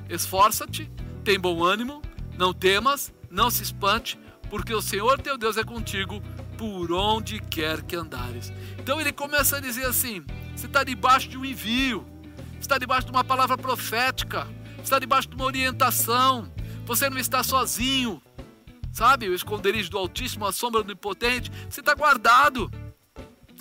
Esforça-te, 0.09 0.91
tem 1.23 1.39
bom 1.39 1.63
ânimo, 1.63 2.01
não 2.39 2.55
temas, 2.55 3.13
não 3.31 3.51
se 3.51 3.63
espante, 3.63 4.19
porque 4.51 4.75
o 4.75 4.83
Senhor 4.83 5.23
teu 5.23 5.39
Deus 5.39 5.57
é 5.57 5.65
contigo 5.65 6.21
por 6.59 6.93
onde 6.93 7.39
quer 7.39 7.81
que 7.83 7.97
andares. 7.97 8.53
Então 8.79 9.01
ele 9.01 9.13
começa 9.13 9.57
a 9.57 9.61
dizer 9.61 9.87
assim: 9.87 10.23
você 10.55 10.67
está 10.67 10.85
debaixo 10.85 11.29
de 11.29 11.39
um 11.39 11.45
envio, 11.45 12.05
está 12.61 12.77
debaixo 12.77 13.07
de 13.07 13.13
uma 13.13 13.25
palavra 13.25 13.57
profética, 13.57 14.47
está 14.83 14.99
debaixo 14.99 15.29
de 15.29 15.37
uma 15.37 15.45
orientação, 15.45 16.53
você 16.85 17.09
não 17.09 17.17
está 17.17 17.43
sozinho, 17.45 18.21
sabe? 18.93 19.29
O 19.29 19.35
esconderijo 19.35 19.91
do 19.91 19.97
Altíssimo, 19.97 20.45
a 20.45 20.53
sombra 20.53 20.83
do 20.83 20.93
Impotente, 20.93 21.51
você 21.69 21.81
está 21.81 21.95
guardado. 21.95 22.71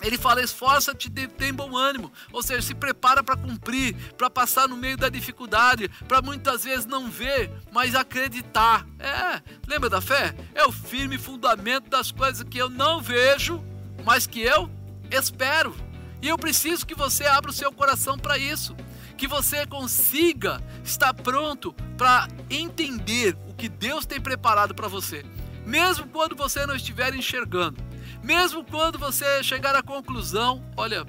Ele 0.02 0.16
fala: 0.16 0.42
esforça-te, 0.42 1.10
tem 1.10 1.52
bom 1.52 1.76
ânimo. 1.76 2.12
Ou 2.32 2.42
seja, 2.42 2.62
se 2.62 2.74
prepara 2.74 3.22
para 3.22 3.36
cumprir, 3.36 3.94
para 4.16 4.30
passar 4.30 4.68
no 4.68 4.76
meio 4.76 4.96
da 4.96 5.08
dificuldade, 5.08 5.88
para 6.08 6.22
muitas 6.22 6.64
vezes 6.64 6.86
não 6.86 7.10
ver, 7.10 7.50
mas 7.70 7.94
acreditar. 7.94 8.86
É, 8.98 9.42
lembra 9.66 9.90
da 9.90 10.00
fé? 10.00 10.34
É 10.54 10.64
o 10.64 10.72
firme 10.72 11.18
fundamento 11.18 11.88
das 11.88 12.10
coisas 12.10 12.46
que 12.48 12.58
eu 12.58 12.70
não 12.70 13.00
vejo, 13.00 13.62
mas 14.04 14.26
que 14.26 14.40
eu 14.40 14.70
espero. 15.10 15.74
E 16.22 16.28
eu 16.28 16.38
preciso 16.38 16.86
que 16.86 16.94
você 16.94 17.24
abra 17.24 17.50
o 17.50 17.54
seu 17.54 17.72
coração 17.72 18.18
para 18.18 18.38
isso. 18.38 18.76
Que 19.16 19.26
você 19.26 19.66
consiga 19.66 20.62
estar 20.82 21.12
pronto 21.12 21.74
para 21.96 22.26
entender 22.48 23.36
o 23.48 23.54
que 23.54 23.68
Deus 23.68 24.06
tem 24.06 24.18
preparado 24.18 24.74
para 24.74 24.88
você, 24.88 25.22
mesmo 25.66 26.06
quando 26.08 26.34
você 26.34 26.64
não 26.64 26.74
estiver 26.74 27.14
enxergando 27.14 27.89
mesmo 28.22 28.64
quando 28.64 28.98
você 28.98 29.42
chegar 29.42 29.74
à 29.74 29.82
conclusão, 29.82 30.62
olha, 30.76 31.06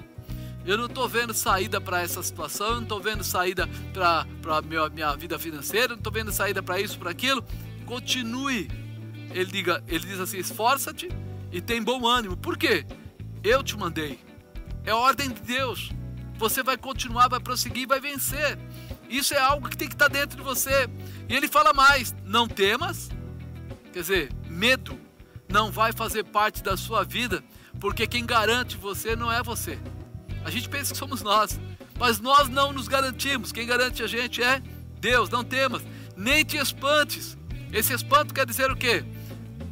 eu 0.66 0.78
não 0.78 0.86
estou 0.86 1.08
vendo 1.10 1.34
saída 1.34 1.82
para 1.82 2.02
essa 2.02 2.22
situação, 2.22 2.68
eu 2.68 2.76
não 2.76 2.84
estou 2.84 3.00
vendo 3.00 3.24
saída 3.24 3.68
para 3.92 4.26
a 4.58 4.62
minha, 4.62 4.90
minha 4.90 5.16
vida 5.16 5.40
financeira, 5.40 5.90
não 5.90 5.98
estou 5.98 6.14
vendo 6.14 6.32
saída 6.32 6.62
para 6.62 6.80
isso, 6.80 7.00
para 7.00 7.10
aquilo, 7.10 7.44
continue. 7.86 8.70
Ele, 9.32 9.52
diga, 9.52 9.84
ele 9.88 10.06
diz 10.06 10.20
assim: 10.20 10.38
esforça-te 10.38 11.10
e 11.52 11.60
tem 11.62 11.82
bom 11.82 12.06
ânimo. 12.08 12.38
Por 12.38 12.58
quê? 12.58 12.86
Eu 13.44 13.64
te 13.64 13.76
mandei. 13.76 14.20
É 14.86 14.94
ordem 14.94 15.30
de 15.30 15.42
Deus. 15.42 15.92
Você 16.38 16.64
vai 16.64 16.78
continuar, 16.78 17.28
vai 17.28 17.40
prosseguir, 17.40 17.88
vai 17.88 18.00
vencer. 18.00 18.58
Isso 19.10 19.34
é 19.34 19.40
algo 19.40 19.68
que 19.68 19.78
tem 19.78 19.88
que 19.88 19.96
estar 19.96 20.10
tá 20.10 20.14
dentro 20.14 20.38
de 20.38 20.44
você. 20.44 20.88
E 21.28 21.36
ele 21.36 21.48
fala 21.48 21.74
mais: 21.74 22.16
não 22.24 22.48
temas, 22.48 23.10
quer 23.92 24.02
dizer, 24.02 24.34
medo 24.48 25.00
não 25.52 25.72
vai 25.72 25.92
fazer 25.92 26.24
parte 26.24 26.64
da 26.64 26.78
sua 26.78 27.04
vida, 27.04 27.44
porque 27.80 28.08
quem 28.08 28.26
garante 28.26 28.78
você 28.78 29.16
não 29.16 29.32
é 29.32 29.44
você. 29.44 29.78
A 30.46 30.50
gente 30.50 30.70
pensa 30.70 30.94
que 30.94 30.98
somos 30.98 31.22
nós, 31.22 31.60
mas 32.00 32.20
nós 32.20 32.48
não 32.48 32.74
nos 32.74 32.88
garantimos. 32.88 33.52
Quem 33.52 33.68
garante 33.68 34.02
a 34.02 34.08
gente 34.08 34.42
é 34.42 34.62
Deus. 35.00 35.30
Não 35.30 35.44
temas, 35.44 35.84
nem 36.16 36.44
te 36.44 36.58
espantes. 36.58 37.38
Esse 37.72 37.94
espanto 37.94 38.34
quer 38.34 38.46
dizer 38.46 38.72
o 38.72 38.76
quê? 38.76 39.04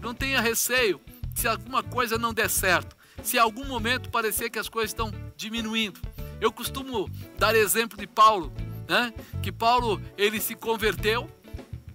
Não 0.02 0.14
tenha 0.14 0.42
receio 0.42 1.02
se 1.34 1.48
alguma 1.48 1.82
coisa 1.82 2.18
não 2.18 2.34
der 2.34 2.50
certo, 2.50 2.96
se 3.24 3.38
em 3.38 3.40
algum 3.40 3.66
momento 3.66 4.10
parecer 4.10 4.50
que 4.50 4.60
as 4.60 4.70
coisas 4.70 4.92
estão 4.92 5.14
diminuindo. 5.36 6.00
Eu 6.42 6.52
costumo 6.52 7.10
dar 7.38 7.56
exemplo 7.56 7.98
de 7.98 8.08
Paulo, 8.08 8.54
né? 8.88 9.14
Que 9.42 9.52
Paulo 9.52 10.02
ele 10.18 10.40
se 10.40 10.56
converteu, 10.56 11.30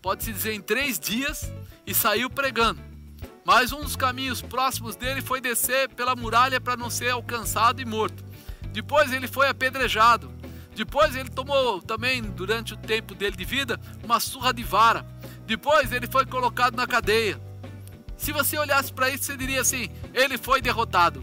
pode 0.01 0.25
se 0.25 0.33
dizer 0.33 0.55
em 0.55 0.61
três 0.61 0.99
dias 0.99 1.51
e 1.87 1.95
saiu 1.95 2.31
pregando. 2.31 2.94
Mas 3.45 3.73
um 3.73 3.83
dos 3.83 3.95
caminhos 3.95 4.41
próximos 4.41 4.97
dele 4.97 5.21
foi 5.21 5.41
descer 5.41 5.89
pela 5.91 6.17
muralha 6.17 6.61
para 6.61 6.77
não 6.77 6.89
ser 6.89 7.11
alcançado 7.11 7.81
e 7.81 7.85
morto. 7.85 8.25
Depois 8.73 9.13
ele 9.13 9.29
foi 9.29 9.49
apedrejado. 9.49 10.33
Depois 10.75 11.15
ele 11.15 11.29
tomou 11.29 11.81
também, 11.81 12.23
durante 12.23 12.75
o 12.75 12.77
tempo 12.77 13.15
dele 13.15 13.37
de 13.37 13.45
vida, 13.45 13.79
uma 14.03 14.19
surra 14.19 14.53
de 14.53 14.65
vara. 14.65 15.07
Depois 15.47 15.93
ele 15.93 16.07
foi 16.07 16.27
colocado 16.27 16.75
na 16.75 16.87
cadeia. 16.87 17.41
Se 18.17 18.33
você 18.33 18.59
olhasse 18.59 18.93
para 18.93 19.11
isso, 19.11 19.25
você 19.25 19.37
diria 19.37 19.61
assim: 19.61 19.89
ele 20.13 20.39
foi 20.39 20.61
derrotado. 20.61 21.23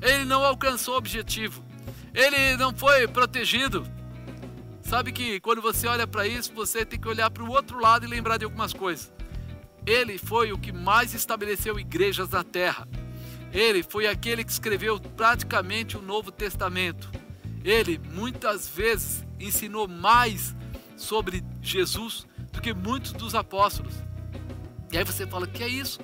Ele 0.00 0.24
não 0.24 0.44
alcançou 0.44 0.94
o 0.94 0.98
objetivo. 0.98 1.64
Ele 2.14 2.56
não 2.56 2.74
foi 2.74 3.06
protegido. 3.06 3.86
Sabe 4.82 5.12
que 5.12 5.38
quando 5.40 5.60
você 5.60 5.86
olha 5.86 6.06
para 6.06 6.26
isso, 6.26 6.52
você 6.54 6.84
tem 6.84 6.98
que 6.98 7.06
olhar 7.06 7.30
para 7.30 7.42
o 7.42 7.50
outro 7.50 7.78
lado 7.78 8.06
e 8.06 8.08
lembrar 8.08 8.38
de 8.38 8.44
algumas 8.44 8.72
coisas. 8.72 9.12
Ele 9.88 10.18
foi 10.18 10.52
o 10.52 10.58
que 10.58 10.70
mais 10.70 11.14
estabeleceu 11.14 11.80
igrejas 11.80 12.28
na 12.28 12.44
terra. 12.44 12.86
Ele 13.50 13.82
foi 13.82 14.06
aquele 14.06 14.44
que 14.44 14.52
escreveu 14.52 15.00
praticamente 15.00 15.96
o 15.96 16.02
Novo 16.02 16.30
Testamento. 16.30 17.10
Ele 17.64 17.98
muitas 18.12 18.68
vezes 18.68 19.24
ensinou 19.40 19.88
mais 19.88 20.54
sobre 20.94 21.42
Jesus 21.62 22.26
do 22.52 22.60
que 22.60 22.74
muitos 22.74 23.12
dos 23.12 23.34
apóstolos. 23.34 23.94
E 24.92 24.98
aí 24.98 25.04
você 25.04 25.26
fala: 25.26 25.46
que 25.46 25.62
é 25.62 25.68
isso? 25.68 25.98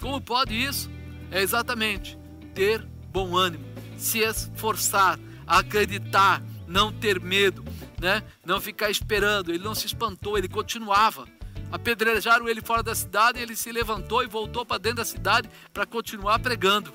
Como 0.00 0.20
pode 0.20 0.52
isso? 0.52 0.90
É 1.30 1.40
exatamente 1.40 2.18
ter 2.52 2.84
bom 3.12 3.36
ânimo, 3.36 3.64
se 3.96 4.18
esforçar, 4.18 5.20
acreditar, 5.46 6.42
não 6.66 6.92
ter 6.92 7.20
medo, 7.20 7.64
né? 8.00 8.24
Não 8.44 8.60
ficar 8.60 8.90
esperando. 8.90 9.50
Ele 9.50 9.62
não 9.62 9.76
se 9.76 9.86
espantou, 9.86 10.36
ele 10.36 10.48
continuava 10.48 11.28
apedrejaram 11.70 12.48
ele 12.48 12.60
fora 12.60 12.82
da 12.82 12.94
cidade, 12.94 13.38
ele 13.38 13.54
se 13.54 13.70
levantou 13.70 14.22
e 14.22 14.26
voltou 14.26 14.64
para 14.64 14.78
dentro 14.78 14.98
da 14.98 15.04
cidade 15.04 15.48
para 15.72 15.86
continuar 15.86 16.38
pregando. 16.38 16.92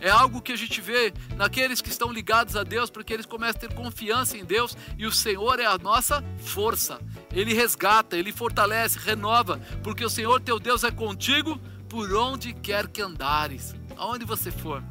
É 0.00 0.10
algo 0.10 0.42
que 0.42 0.52
a 0.52 0.56
gente 0.56 0.80
vê 0.80 1.14
naqueles 1.34 1.80
que 1.80 1.88
estão 1.88 2.12
ligados 2.12 2.56
a 2.56 2.62
Deus, 2.62 2.90
porque 2.90 3.12
eles 3.12 3.24
começam 3.24 3.56
a 3.56 3.60
ter 3.60 3.74
confiança 3.74 4.36
em 4.36 4.44
Deus 4.44 4.76
e 4.98 5.06
o 5.06 5.12
Senhor 5.12 5.58
é 5.58 5.64
a 5.64 5.78
nossa 5.78 6.22
força. 6.38 7.00
Ele 7.32 7.54
resgata, 7.54 8.16
ele 8.16 8.30
fortalece, 8.30 8.98
renova, 8.98 9.58
porque 9.82 10.04
o 10.04 10.10
Senhor 10.10 10.40
teu 10.40 10.60
Deus 10.60 10.84
é 10.84 10.90
contigo 10.90 11.58
por 11.88 12.12
onde 12.14 12.52
quer 12.52 12.86
que 12.88 13.00
andares, 13.00 13.74
aonde 13.96 14.26
você 14.26 14.50
for. 14.50 14.82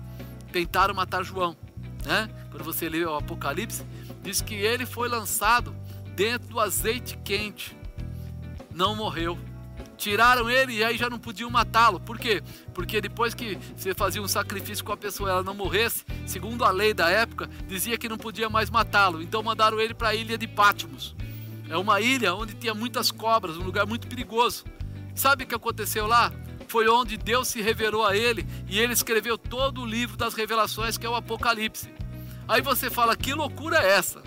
Tentaram 0.52 0.96
matar 0.96 1.24
João, 1.24 1.56
né? 2.06 2.28
Quando 2.50 2.64
você 2.64 2.90
lê 2.90 3.06
o 3.06 3.16
Apocalipse, 3.16 3.86
diz 4.24 4.42
que 4.42 4.56
ele 4.56 4.86
foi 4.86 5.08
lançado 5.08 5.76
dentro 6.16 6.48
do 6.48 6.60
azeite 6.60 7.18
quente 7.24 7.76
não 8.74 8.96
morreu. 8.96 9.38
Tiraram 9.98 10.50
ele 10.50 10.74
e 10.74 10.84
aí 10.84 10.98
já 10.98 11.10
não 11.10 11.20
podiam 11.20 11.50
matá-lo. 11.50 12.00
Por 12.00 12.18
quê? 12.18 12.44
Porque 12.74 13.00
depois 13.00 13.34
que 13.34 13.58
você 13.76 13.94
fazia 13.94 14.22
um 14.22 14.28
sacrifício 14.28 14.84
com 14.84 14.92
a 14.92 14.98
pessoa 14.98 15.30
ela 15.30 15.44
não 15.44 15.54
morresse, 15.54 16.04
segundo 16.26 16.66
a 16.66 16.72
lei 16.72 16.94
da 16.94 17.10
época, 17.10 17.50
dizia 17.68 17.98
que 17.98 18.10
não 18.10 18.18
podia 18.18 18.50
mais 18.50 18.70
matá-lo. 18.70 19.22
Então 19.22 19.42
mandaram 19.42 19.80
ele 19.80 19.94
para 19.94 20.10
a 20.10 20.16
ilha 20.16 20.38
de 20.38 20.48
Patmos. 20.48 21.16
É 21.70 21.78
uma 21.78 22.02
ilha 22.02 22.34
onde 22.36 22.54
tinha 22.54 22.74
muitas 22.74 23.12
cobras, 23.12 23.58
um 23.58 23.64
lugar 23.64 23.86
muito 23.86 24.08
perigoso. 24.08 24.66
Sabe 25.16 25.44
o 25.44 25.48
que 25.48 25.56
aconteceu 25.56 26.08
lá? 26.08 26.32
foi 26.74 26.88
onde 26.88 27.18
Deus 27.18 27.50
se 27.50 27.62
revelou 27.62 28.04
a 28.04 28.18
ele 28.18 28.48
e 28.68 28.80
ele 28.80 28.94
escreveu 28.94 29.38
todo 29.38 29.82
o 29.82 29.86
livro 29.86 30.18
das 30.18 30.34
revelações, 30.34 30.98
que 30.98 31.06
é 31.06 31.10
o 31.10 31.14
Apocalipse. 31.14 31.88
Aí 32.48 32.64
você 32.64 32.90
fala: 32.90 33.16
que 33.16 33.32
loucura 33.32 33.78
é 33.78 33.92
essa? 33.92 34.24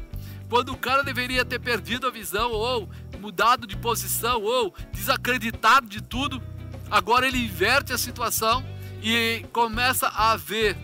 Quando 0.49 0.73
o 0.73 0.77
cara 0.77 1.03
deveria 1.03 1.45
ter 1.45 1.59
perdido 1.59 2.07
a 2.07 2.11
visão, 2.11 2.53
ou 2.53 2.89
mudado 3.27 3.67
de 3.67 3.77
posição, 3.77 4.41
ou 4.41 4.73
desacreditado 4.93 5.89
de 5.89 6.01
tudo, 6.01 6.41
agora 6.89 7.27
ele 7.27 7.45
inverte 7.45 7.93
a 7.93 7.99
situação 7.99 8.65
e 9.03 9.45
começa 9.53 10.07
a 10.07 10.37
ver. 10.37 10.77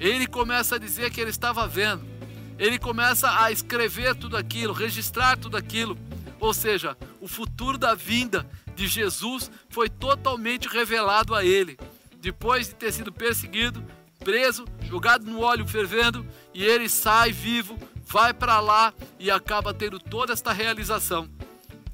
Ele 0.00 0.26
começa 0.26 0.74
a 0.74 0.78
dizer 0.78 1.12
que 1.12 1.20
ele 1.20 1.30
estava 1.30 1.64
vendo. 1.68 2.04
Ele 2.58 2.76
começa 2.76 3.40
a 3.40 3.52
escrever 3.52 4.16
tudo 4.16 4.36
aquilo, 4.36 4.72
registrar 4.72 5.36
tudo 5.36 5.56
aquilo. 5.56 5.96
Ou 6.40 6.52
seja, 6.52 6.96
o 7.20 7.28
futuro 7.28 7.78
da 7.78 7.94
vinda 7.94 8.44
de 8.74 8.88
Jesus 8.88 9.48
foi 9.68 9.88
totalmente 9.88 10.66
revelado 10.66 11.36
a 11.36 11.44
ele. 11.44 11.78
Depois 12.20 12.66
de 12.66 12.74
ter 12.74 12.92
sido 12.92 13.12
perseguido, 13.12 13.84
preso, 14.18 14.64
jogado 14.82 15.24
no 15.24 15.40
óleo 15.40 15.68
fervendo, 15.68 16.26
e 16.52 16.64
ele 16.64 16.88
sai 16.88 17.30
vivo, 17.30 17.78
vai 18.04 18.34
para 18.34 18.58
lá 18.58 18.92
e 19.20 19.30
acaba 19.30 19.72
tendo 19.72 20.00
toda 20.00 20.32
esta 20.32 20.52
realização. 20.52 21.28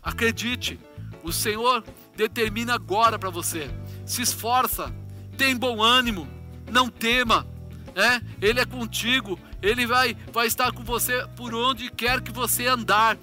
Acredite, 0.02 0.78
o 1.22 1.32
Senhor 1.32 1.84
determina 2.16 2.74
agora 2.74 3.18
para 3.18 3.30
você. 3.30 3.70
Se 4.06 4.22
esforça, 4.22 4.92
tem 5.36 5.56
bom 5.56 5.82
ânimo, 5.82 6.28
não 6.70 6.88
tema. 6.88 7.46
É, 7.94 8.20
ele 8.40 8.60
é 8.60 8.64
contigo, 8.64 9.38
ele 9.60 9.86
vai, 9.86 10.16
vai 10.32 10.46
estar 10.46 10.72
com 10.72 10.82
você 10.82 11.26
por 11.36 11.54
onde 11.54 11.90
quer 11.90 12.20
que 12.20 12.32
você 12.32 12.66
andar. 12.66 13.18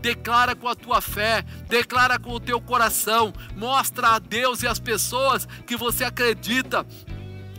Declara 0.00 0.54
com 0.54 0.68
a 0.68 0.74
tua 0.76 1.00
fé, 1.00 1.42
declara 1.68 2.16
com 2.16 2.30
o 2.30 2.38
teu 2.38 2.60
coração, 2.60 3.32
mostra 3.56 4.10
a 4.10 4.18
Deus 4.20 4.62
e 4.62 4.68
as 4.68 4.78
pessoas 4.78 5.48
que 5.66 5.76
você 5.76 6.04
acredita 6.04 6.86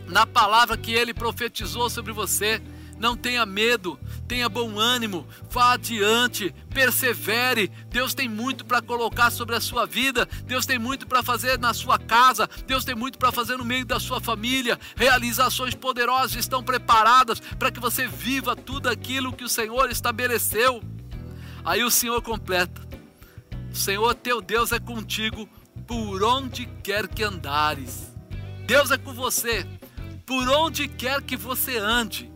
na 0.06 0.26
palavra 0.26 0.78
que 0.78 0.92
ele 0.92 1.12
profetizou 1.12 1.90
sobre 1.90 2.12
você. 2.12 2.62
Não 3.04 3.14
tenha 3.14 3.44
medo, 3.44 4.00
tenha 4.26 4.48
bom 4.48 4.78
ânimo, 4.78 5.28
vá 5.50 5.74
adiante, 5.74 6.54
persevere. 6.72 7.70
Deus 7.90 8.14
tem 8.14 8.30
muito 8.30 8.64
para 8.64 8.80
colocar 8.80 9.30
sobre 9.30 9.54
a 9.54 9.60
sua 9.60 9.84
vida, 9.84 10.26
Deus 10.46 10.64
tem 10.64 10.78
muito 10.78 11.06
para 11.06 11.22
fazer 11.22 11.58
na 11.58 11.74
sua 11.74 11.98
casa, 11.98 12.48
Deus 12.66 12.82
tem 12.82 12.94
muito 12.94 13.18
para 13.18 13.30
fazer 13.30 13.58
no 13.58 13.64
meio 13.64 13.84
da 13.84 14.00
sua 14.00 14.22
família. 14.22 14.80
Realizações 14.96 15.74
poderosas 15.74 16.34
estão 16.34 16.62
preparadas 16.64 17.40
para 17.40 17.70
que 17.70 17.78
você 17.78 18.08
viva 18.08 18.56
tudo 18.56 18.88
aquilo 18.88 19.34
que 19.34 19.44
o 19.44 19.50
Senhor 19.50 19.90
estabeleceu. 19.90 20.82
Aí 21.62 21.84
o 21.84 21.90
Senhor 21.90 22.22
completa: 22.22 22.80
Senhor 23.70 24.14
teu 24.14 24.40
Deus 24.40 24.72
é 24.72 24.80
contigo 24.80 25.46
por 25.86 26.24
onde 26.24 26.64
quer 26.82 27.06
que 27.06 27.22
andares. 27.22 28.14
Deus 28.66 28.90
é 28.90 28.96
com 28.96 29.12
você 29.12 29.66
por 30.24 30.48
onde 30.48 30.88
quer 30.88 31.20
que 31.20 31.36
você 31.36 31.76
ande. 31.76 32.32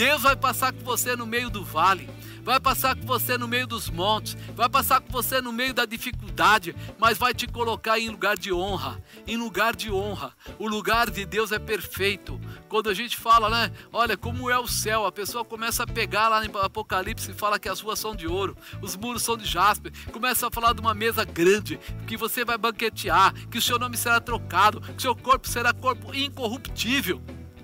Deus 0.00 0.22
vai 0.22 0.34
passar 0.34 0.72
com 0.72 0.82
você 0.82 1.14
no 1.14 1.26
meio 1.26 1.50
do 1.50 1.62
vale, 1.62 2.08
vai 2.42 2.58
passar 2.58 2.96
com 2.96 3.06
você 3.06 3.36
no 3.36 3.46
meio 3.46 3.66
dos 3.66 3.90
montes, 3.90 4.34
vai 4.56 4.66
passar 4.66 4.98
com 4.98 5.12
você 5.12 5.42
no 5.42 5.52
meio 5.52 5.74
da 5.74 5.84
dificuldade, 5.84 6.74
mas 6.98 7.18
vai 7.18 7.34
te 7.34 7.46
colocar 7.46 7.98
em 7.98 8.08
lugar 8.08 8.38
de 8.38 8.50
honra, 8.50 8.98
em 9.26 9.36
lugar 9.36 9.76
de 9.76 9.92
honra. 9.92 10.32
O 10.58 10.66
lugar 10.66 11.10
de 11.10 11.26
Deus 11.26 11.52
é 11.52 11.58
perfeito. 11.58 12.40
Quando 12.66 12.88
a 12.88 12.94
gente 12.94 13.14
fala, 13.14 13.50
né, 13.50 13.70
olha 13.92 14.16
como 14.16 14.48
é 14.48 14.58
o 14.58 14.66
céu, 14.66 15.04
a 15.04 15.12
pessoa 15.12 15.44
começa 15.44 15.82
a 15.82 15.86
pegar 15.86 16.28
lá 16.28 16.42
no 16.42 16.58
Apocalipse 16.60 17.32
e 17.32 17.34
fala 17.34 17.58
que 17.58 17.68
as 17.68 17.80
ruas 17.80 17.98
são 17.98 18.16
de 18.16 18.26
ouro, 18.26 18.56
os 18.80 18.96
muros 18.96 19.22
são 19.22 19.36
de 19.36 19.44
jaspe, 19.44 19.90
começa 20.10 20.48
a 20.48 20.50
falar 20.50 20.72
de 20.72 20.80
uma 20.80 20.94
mesa 20.94 21.26
grande, 21.26 21.78
que 22.06 22.16
você 22.16 22.42
vai 22.42 22.56
banquetear, 22.56 23.34
que 23.50 23.58
o 23.58 23.62
seu 23.62 23.78
nome 23.78 23.98
será 23.98 24.18
trocado, 24.18 24.80
que 24.80 24.96
o 24.96 25.00
seu 25.02 25.14
corpo 25.14 25.46
será 25.46 25.74
corpo 25.74 26.14
incorruptível. 26.14 27.20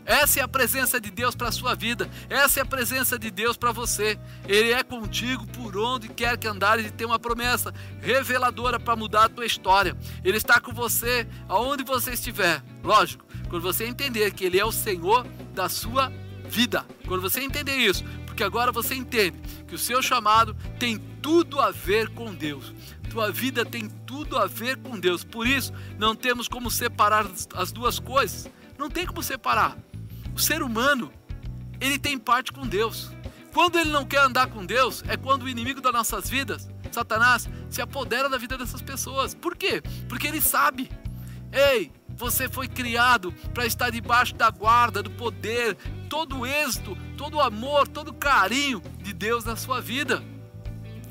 Essa 0.06 0.38
é 0.38 0.42
a 0.42 0.48
presença 0.48 1.00
de 1.00 1.10
Deus 1.10 1.34
para 1.34 1.48
a 1.48 1.52
sua 1.52 1.74
vida. 1.74 2.08
Essa 2.30 2.60
é 2.60 2.62
a 2.62 2.66
presença 2.66 3.18
de 3.18 3.28
Deus 3.28 3.56
para 3.56 3.72
você. 3.72 4.16
Ele 4.46 4.72
é 4.72 4.82
contigo 4.84 5.44
por 5.48 5.76
onde 5.76 6.08
quer 6.08 6.38
que 6.38 6.46
andares 6.46 6.86
e 6.86 6.90
tem 6.90 7.06
uma 7.06 7.18
promessa 7.18 7.74
reveladora 8.00 8.78
para 8.78 8.94
mudar 8.94 9.24
a 9.24 9.28
tua 9.28 9.44
história. 9.44 9.96
Ele 10.24 10.36
está 10.36 10.60
com 10.60 10.72
você 10.72 11.26
aonde 11.48 11.82
você 11.82 12.12
estiver. 12.12 12.62
Lógico, 12.84 13.24
quando 13.48 13.62
você 13.62 13.84
entender 13.84 14.32
que 14.32 14.44
Ele 14.44 14.60
é 14.60 14.64
o 14.64 14.70
Senhor 14.70 15.26
da 15.52 15.68
sua 15.68 16.12
vida. 16.48 16.86
Quando 17.06 17.22
você 17.22 17.40
entender 17.40 17.76
isso, 17.76 18.04
porque 18.26 18.44
agora 18.44 18.70
você 18.70 18.94
entende 18.94 19.36
que 19.66 19.74
o 19.74 19.78
seu 19.78 20.00
chamado 20.00 20.54
tem 20.78 20.98
tudo 21.20 21.60
a 21.60 21.72
ver 21.72 22.10
com 22.10 22.32
Deus. 22.32 22.72
Tua 23.10 23.32
vida 23.32 23.64
tem 23.64 23.88
tudo 24.06 24.38
a 24.38 24.46
ver 24.46 24.76
com 24.76 24.98
Deus. 24.98 25.24
Por 25.24 25.46
isso, 25.46 25.72
não 25.98 26.14
temos 26.14 26.46
como 26.46 26.70
separar 26.70 27.26
as 27.54 27.72
duas 27.72 27.98
coisas. 27.98 28.48
Não 28.78 28.90
tem 28.90 29.06
como 29.06 29.22
separar. 29.22 29.76
O 30.36 30.38
ser 30.38 30.62
humano, 30.62 31.10
ele 31.80 31.98
tem 31.98 32.18
parte 32.18 32.52
com 32.52 32.66
Deus. 32.66 33.10
Quando 33.54 33.78
ele 33.78 33.88
não 33.88 34.04
quer 34.04 34.20
andar 34.20 34.48
com 34.48 34.66
Deus, 34.66 35.02
é 35.08 35.16
quando 35.16 35.44
o 35.44 35.48
inimigo 35.48 35.80
das 35.80 35.94
nossas 35.94 36.28
vidas, 36.28 36.68
Satanás, 36.92 37.48
se 37.70 37.80
apodera 37.80 38.28
da 38.28 38.36
vida 38.36 38.58
dessas 38.58 38.82
pessoas. 38.82 39.32
Por 39.32 39.56
quê? 39.56 39.80
Porque 40.06 40.26
ele 40.26 40.42
sabe. 40.42 40.90
Ei, 41.50 41.90
você 42.10 42.50
foi 42.50 42.68
criado 42.68 43.32
para 43.54 43.64
estar 43.64 43.88
debaixo 43.88 44.34
da 44.34 44.50
guarda, 44.50 45.02
do 45.02 45.10
poder, 45.10 45.74
todo 46.06 46.40
o 46.40 46.46
êxito, 46.46 46.94
todo 47.16 47.38
o 47.38 47.40
amor, 47.40 47.88
todo 47.88 48.08
o 48.08 48.14
carinho 48.14 48.82
de 48.98 49.14
Deus 49.14 49.42
na 49.42 49.56
sua 49.56 49.80
vida. 49.80 50.22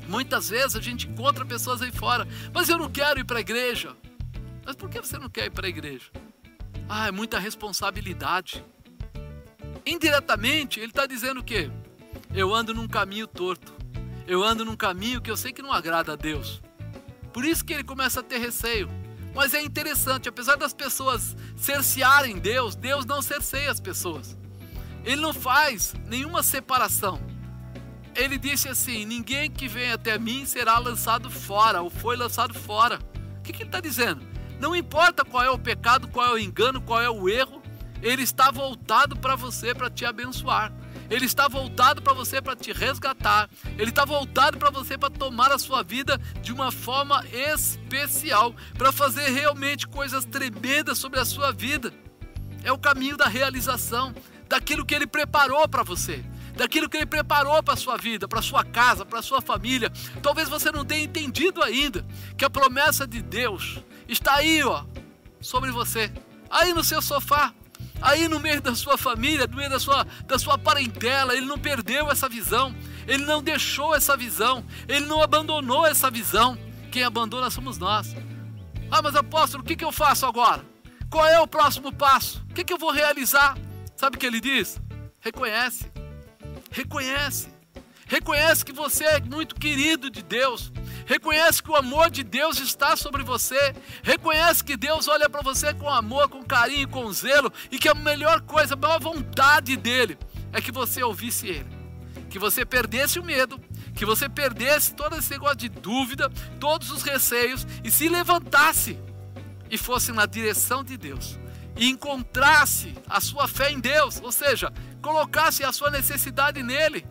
Muitas 0.06 0.50
vezes 0.50 0.76
a 0.76 0.80
gente 0.80 1.08
encontra 1.08 1.44
pessoas 1.44 1.82
aí 1.82 1.90
fora, 1.90 2.28
mas 2.54 2.68
eu 2.68 2.78
não 2.78 2.88
quero 2.88 3.18
ir 3.18 3.24
para 3.24 3.38
a 3.38 3.40
igreja. 3.40 3.92
Mas 4.64 4.76
por 4.76 4.88
que 4.88 5.00
você 5.00 5.18
não 5.18 5.28
quer 5.28 5.46
ir 5.46 5.50
para 5.50 5.66
a 5.66 5.68
igreja? 5.68 6.12
Ah, 6.88 7.08
é 7.08 7.10
muita 7.10 7.40
responsabilidade. 7.40 8.64
Indiretamente, 9.86 10.80
ele 10.80 10.88
está 10.88 11.06
dizendo 11.06 11.38
o 11.38 11.44
quê? 11.44 11.70
Eu 12.34 12.52
ando 12.52 12.74
num 12.74 12.88
caminho 12.88 13.28
torto. 13.28 13.72
Eu 14.26 14.42
ando 14.42 14.64
num 14.64 14.74
caminho 14.74 15.20
que 15.20 15.30
eu 15.30 15.36
sei 15.36 15.52
que 15.52 15.62
não 15.62 15.72
agrada 15.72 16.14
a 16.14 16.16
Deus. 16.16 16.60
Por 17.32 17.44
isso 17.44 17.64
que 17.64 17.72
ele 17.72 17.84
começa 17.84 18.18
a 18.18 18.22
ter 18.22 18.38
receio. 18.38 18.90
Mas 19.32 19.54
é 19.54 19.62
interessante, 19.62 20.28
apesar 20.28 20.56
das 20.56 20.72
pessoas 20.72 21.36
cercearem 21.56 22.38
Deus, 22.38 22.74
Deus 22.74 23.06
não 23.06 23.22
cerceia 23.22 23.70
as 23.70 23.78
pessoas. 23.78 24.36
Ele 25.04 25.20
não 25.20 25.32
faz 25.32 25.94
nenhuma 26.06 26.42
separação. 26.42 27.20
Ele 28.16 28.38
disse 28.38 28.68
assim: 28.68 29.04
Ninguém 29.04 29.48
que 29.48 29.68
vem 29.68 29.92
até 29.92 30.18
mim 30.18 30.44
será 30.46 30.78
lançado 30.78 31.30
fora, 31.30 31.80
ou 31.80 31.90
foi 31.90 32.16
lançado 32.16 32.54
fora. 32.54 32.98
O 33.38 33.42
que, 33.42 33.52
que 33.52 33.62
ele 33.62 33.68
está 33.68 33.78
dizendo? 33.78 34.26
Não 34.58 34.74
importa 34.74 35.24
qual 35.24 35.44
é 35.44 35.50
o 35.50 35.58
pecado, 35.58 36.08
qual 36.08 36.26
é 36.26 36.32
o 36.32 36.38
engano, 36.38 36.80
qual 36.80 37.00
é 37.00 37.10
o 37.10 37.28
erro, 37.28 37.62
ele 38.02 38.22
está 38.22 38.50
voltado 38.50 39.16
para 39.16 39.36
você 39.36 39.74
para 39.74 39.90
te 39.90 40.04
abençoar. 40.04 40.72
Ele 41.08 41.24
está 41.24 41.48
voltado 41.48 42.02
para 42.02 42.12
você 42.12 42.42
para 42.42 42.56
te 42.56 42.72
resgatar. 42.72 43.48
Ele 43.78 43.90
está 43.90 44.04
voltado 44.04 44.58
para 44.58 44.70
você 44.70 44.98
para 44.98 45.10
tomar 45.10 45.52
a 45.52 45.58
sua 45.58 45.82
vida 45.82 46.18
de 46.42 46.52
uma 46.52 46.72
forma 46.72 47.24
especial, 47.32 48.54
para 48.76 48.92
fazer 48.92 49.28
realmente 49.30 49.86
coisas 49.86 50.24
tremendas 50.24 50.98
sobre 50.98 51.20
a 51.20 51.24
sua 51.24 51.52
vida. 51.52 51.92
É 52.64 52.72
o 52.72 52.78
caminho 52.78 53.16
da 53.16 53.28
realização, 53.28 54.12
daquilo 54.48 54.84
que 54.84 54.94
ele 54.94 55.06
preparou 55.06 55.68
para 55.68 55.84
você, 55.84 56.24
daquilo 56.56 56.88
que 56.88 56.96
ele 56.96 57.06
preparou 57.06 57.62
para 57.62 57.74
a 57.74 57.76
sua 57.76 57.96
vida, 57.96 58.26
para 58.26 58.40
a 58.40 58.42
sua 58.42 58.64
casa, 58.64 59.04
para 59.06 59.20
a 59.20 59.22
sua 59.22 59.40
família. 59.40 59.90
Talvez 60.22 60.48
você 60.48 60.72
não 60.72 60.84
tenha 60.84 61.04
entendido 61.04 61.62
ainda 61.62 62.04
que 62.36 62.44
a 62.44 62.50
promessa 62.50 63.06
de 63.06 63.22
Deus 63.22 63.78
está 64.08 64.36
aí, 64.36 64.62
ó, 64.64 64.84
sobre 65.40 65.70
você, 65.70 66.12
aí 66.50 66.72
no 66.72 66.82
seu 66.82 67.00
sofá 67.00 67.54
aí 68.00 68.28
no 68.28 68.40
meio 68.40 68.60
da 68.60 68.74
sua 68.74 68.96
família, 68.96 69.46
no 69.46 69.56
meio 69.56 69.70
da 69.70 69.78
sua, 69.78 70.06
da 70.26 70.38
sua 70.38 70.58
parentela, 70.58 71.34
ele 71.34 71.46
não 71.46 71.58
perdeu 71.58 72.10
essa 72.10 72.28
visão, 72.28 72.74
ele 73.06 73.24
não 73.24 73.42
deixou 73.42 73.94
essa 73.94 74.16
visão, 74.16 74.64
ele 74.88 75.06
não 75.06 75.22
abandonou 75.22 75.86
essa 75.86 76.10
visão. 76.10 76.58
Quem 76.90 77.02
abandona 77.02 77.50
somos 77.50 77.78
nós. 77.78 78.14
Ah, 78.90 79.02
mas 79.02 79.16
apóstolo, 79.16 79.62
o 79.62 79.66
que, 79.66 79.76
que 79.76 79.84
eu 79.84 79.92
faço 79.92 80.26
agora? 80.26 80.64
Qual 81.10 81.26
é 81.26 81.40
o 81.40 81.46
próximo 81.46 81.92
passo? 81.92 82.44
O 82.50 82.54
que, 82.54 82.64
que 82.64 82.72
eu 82.72 82.78
vou 82.78 82.90
realizar? 82.90 83.56
Sabe 83.96 84.16
o 84.16 84.18
que 84.20 84.26
ele 84.26 84.40
diz? 84.40 84.80
Reconhece. 85.20 85.90
Reconhece. 86.70 87.48
Reconhece 88.06 88.64
que 88.64 88.72
você 88.72 89.04
é 89.04 89.20
muito 89.20 89.54
querido 89.56 90.08
de 90.08 90.22
Deus. 90.22 90.72
Reconhece 91.06 91.62
que 91.62 91.70
o 91.70 91.76
amor 91.76 92.10
de 92.10 92.24
Deus 92.24 92.58
está 92.58 92.96
sobre 92.96 93.22
você. 93.22 93.74
Reconhece 94.02 94.64
que 94.64 94.76
Deus 94.76 95.06
olha 95.06 95.30
para 95.30 95.40
você 95.40 95.72
com 95.72 95.88
amor, 95.88 96.28
com 96.28 96.42
carinho, 96.42 96.88
com 96.88 97.10
zelo 97.12 97.52
e 97.70 97.78
que 97.78 97.88
a 97.88 97.94
melhor 97.94 98.40
coisa, 98.40 98.74
a 98.74 98.76
maior 98.76 99.00
vontade 99.00 99.76
dele 99.76 100.18
é 100.52 100.60
que 100.60 100.72
você 100.72 101.02
ouvisse 101.02 101.46
ele. 101.46 101.76
Que 102.28 102.40
você 102.40 102.66
perdesse 102.66 103.20
o 103.20 103.24
medo, 103.24 103.58
que 103.94 104.04
você 104.04 104.28
perdesse 104.28 104.94
todo 104.94 105.16
esse 105.16 105.30
negócio 105.30 105.56
de 105.56 105.68
dúvida, 105.68 106.28
todos 106.58 106.90
os 106.90 107.02
receios 107.02 107.64
e 107.84 107.90
se 107.90 108.08
levantasse 108.08 108.98
e 109.70 109.78
fosse 109.78 110.10
na 110.10 110.26
direção 110.26 110.82
de 110.82 110.96
Deus 110.96 111.38
e 111.76 111.88
encontrasse 111.88 112.94
a 113.08 113.20
sua 113.20 113.46
fé 113.46 113.70
em 113.70 113.78
Deus, 113.78 114.20
ou 114.22 114.32
seja, 114.32 114.72
colocasse 115.00 115.62
a 115.62 115.72
sua 115.72 115.90
necessidade 115.90 116.62
nele 116.62 117.06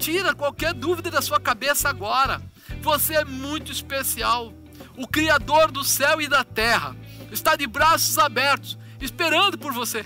Tira 0.00 0.34
qualquer 0.34 0.72
dúvida 0.72 1.10
da 1.10 1.20
sua 1.20 1.38
cabeça 1.38 1.90
agora. 1.90 2.40
Você 2.80 3.14
é 3.14 3.24
muito 3.24 3.70
especial. 3.70 4.52
o 4.96 5.06
Criador 5.06 5.70
do 5.70 5.84
céu 5.84 6.20
e 6.20 6.28
da 6.28 6.44
terra, 6.44 6.94
está 7.30 7.56
de 7.56 7.66
braços 7.66 8.18
abertos, 8.18 8.78
esperando 9.00 9.56
por 9.56 9.72
você. 9.72 10.04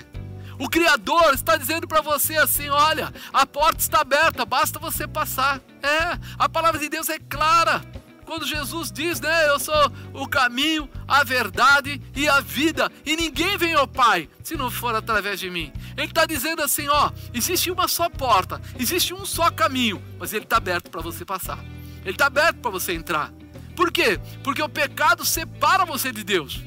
O 0.59 0.69
Criador 0.69 1.35
está 1.35 1.57
dizendo 1.57 1.87
para 1.89 2.01
você 2.01 2.37
assim: 2.37 2.69
olha, 2.69 3.13
a 3.33 3.45
porta 3.47 3.81
está 3.81 4.01
aberta, 4.01 4.45
basta 4.45 4.79
você 4.79 5.07
passar. 5.07 5.61
É, 5.83 6.19
a 6.39 6.49
palavra 6.49 6.79
de 6.79 6.89
Deus 6.89 7.09
é 7.09 7.19
clara. 7.19 7.83
Quando 8.25 8.47
Jesus 8.47 8.91
diz, 8.91 9.21
né, 9.21 9.49
eu 9.49 9.59
sou 9.59 9.93
o 10.15 10.27
caminho, 10.27 10.89
a 11.07 11.23
verdade 11.23 12.01
e 12.17 12.27
a 12.27 12.41
vida, 12.41 12.91
e 13.05 13.17
ninguém 13.17 13.59
vem 13.59 13.75
ao 13.75 13.87
Pai 13.87 14.31
se 14.43 14.57
não 14.57 14.71
for 14.71 14.95
através 14.95 15.39
de 15.39 15.51
mim. 15.51 15.71
Ele 15.97 16.07
está 16.07 16.25
dizendo 16.25 16.63
assim: 16.63 16.89
ó, 16.89 17.11
existe 17.33 17.71
uma 17.71 17.89
só 17.89 18.09
porta, 18.09 18.61
existe 18.79 19.13
um 19.13 19.27
só 19.27 19.51
caminho, 19.51 20.03
mas 20.19 20.33
ele 20.33 20.45
está 20.45 20.57
aberto 20.57 20.91
para 20.91 21.03
você 21.03 21.25
passar. 21.25 21.59
Ele 22.05 22.13
está 22.13 22.27
aberto 22.27 22.59
para 22.59 22.71
você 22.71 22.93
entrar. 22.93 23.33
Por 23.75 23.91
quê? 23.91 24.21
Porque 24.43 24.63
o 24.63 24.69
pecado 24.69 25.25
separa 25.25 25.85
você 25.85 26.13
de 26.13 26.23
Deus. 26.23 26.63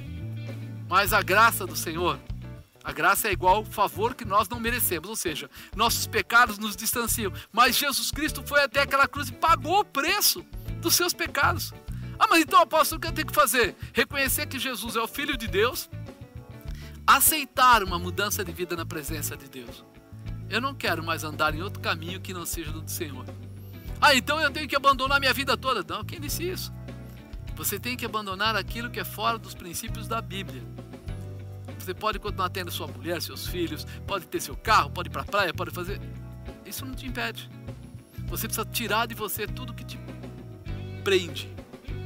Mas 0.90 1.14
a 1.14 1.22
graça 1.22 1.66
do 1.66 1.76
Senhor 1.76 2.20
a 2.88 2.94
graça 2.94 3.28
é 3.28 3.34
igual 3.34 3.58
ao 3.58 3.66
favor 3.66 4.16
que 4.16 4.24
nós 4.24 4.48
não 4.48 4.62
merecemos, 4.62 5.10
ou 5.10 5.16
seja, 5.18 5.50
nossos 5.76 6.08
pecados 6.08 6.58
nos 6.58 6.74
distanciam. 6.74 7.34
Mas 7.52 7.76
Jesus 7.76 8.12
Cristo 8.12 8.42
foi 8.48 8.64
até 8.64 8.80
aquela 8.80 9.06
cruz 9.10 9.28
e 9.28 9.34
pagou 9.34 9.82
o 9.82 9.84
preço 9.84 10.42
dos 10.80 10.96
seus 10.96 11.12
pecados. 11.12 11.74
Ah, 12.18 12.28
mas 12.30 12.44
então, 12.44 12.62
apóstolo, 12.62 12.98
o 12.98 13.02
que 13.02 13.08
eu 13.10 13.12
tenho 13.12 13.28
que 13.28 13.36
fazer? 13.36 13.76
Reconhecer 13.92 14.46
que 14.46 14.58
Jesus 14.58 14.96
é 14.96 15.02
o 15.02 15.08
Filho 15.08 15.36
de 15.36 15.50
Deus, 15.50 15.90
aceitar 17.06 17.84
uma 17.84 18.00
mudança 18.00 18.42
de 18.42 18.54
vida 18.54 18.74
na 18.74 18.86
presença 18.86 19.36
de 19.36 19.50
Deus. 19.50 19.84
Eu 20.50 20.62
não 20.62 20.74
quero 20.74 21.04
mais 21.04 21.26
andar 21.26 21.54
em 21.54 21.62
outro 21.62 21.82
caminho 21.82 22.22
que 22.22 22.34
não 22.34 22.46
seja 22.46 22.72
do 22.72 22.90
Senhor. 22.90 23.26
Ah, 24.00 24.16
então 24.16 24.40
eu 24.40 24.52
tenho 24.52 24.68
que 24.68 24.76
abandonar 24.76 25.20
minha 25.20 25.34
vida 25.34 25.58
toda. 25.58 25.84
Não, 25.88 26.04
quem 26.04 26.20
disse 26.20 26.48
isso? 26.48 26.72
Você 27.56 27.80
tem 27.80 27.98
que 27.98 28.06
abandonar 28.06 28.56
aquilo 28.56 28.90
que 28.90 29.00
é 29.00 29.04
fora 29.04 29.38
dos 29.38 29.56
princípios 29.56 30.08
da 30.08 30.22
Bíblia. 30.22 30.62
Você 31.80 31.94
pode 31.94 32.20
continuar 32.20 32.50
tendo 32.50 32.70
sua 32.70 32.88
mulher, 32.88 33.22
seus 33.22 33.48
filhos, 33.48 33.86
pode 34.06 34.28
ter 34.28 34.40
seu 34.40 34.56
carro, 34.56 34.92
pode 34.92 35.10
ir 35.10 35.12
para 35.12 35.22
a 35.22 35.26
praia, 35.26 35.54
pode 35.54 35.72
fazer. 35.72 36.00
Isso 36.66 36.86
não 36.86 36.94
te 36.94 37.08
impede. 37.08 37.50
Você 38.28 38.48
precisa 38.48 38.66
tirar 38.66 39.08
de 39.08 39.16
você 39.16 39.48
tudo 39.48 39.74
que 39.74 39.86
te 39.86 39.98
prende, 41.04 41.50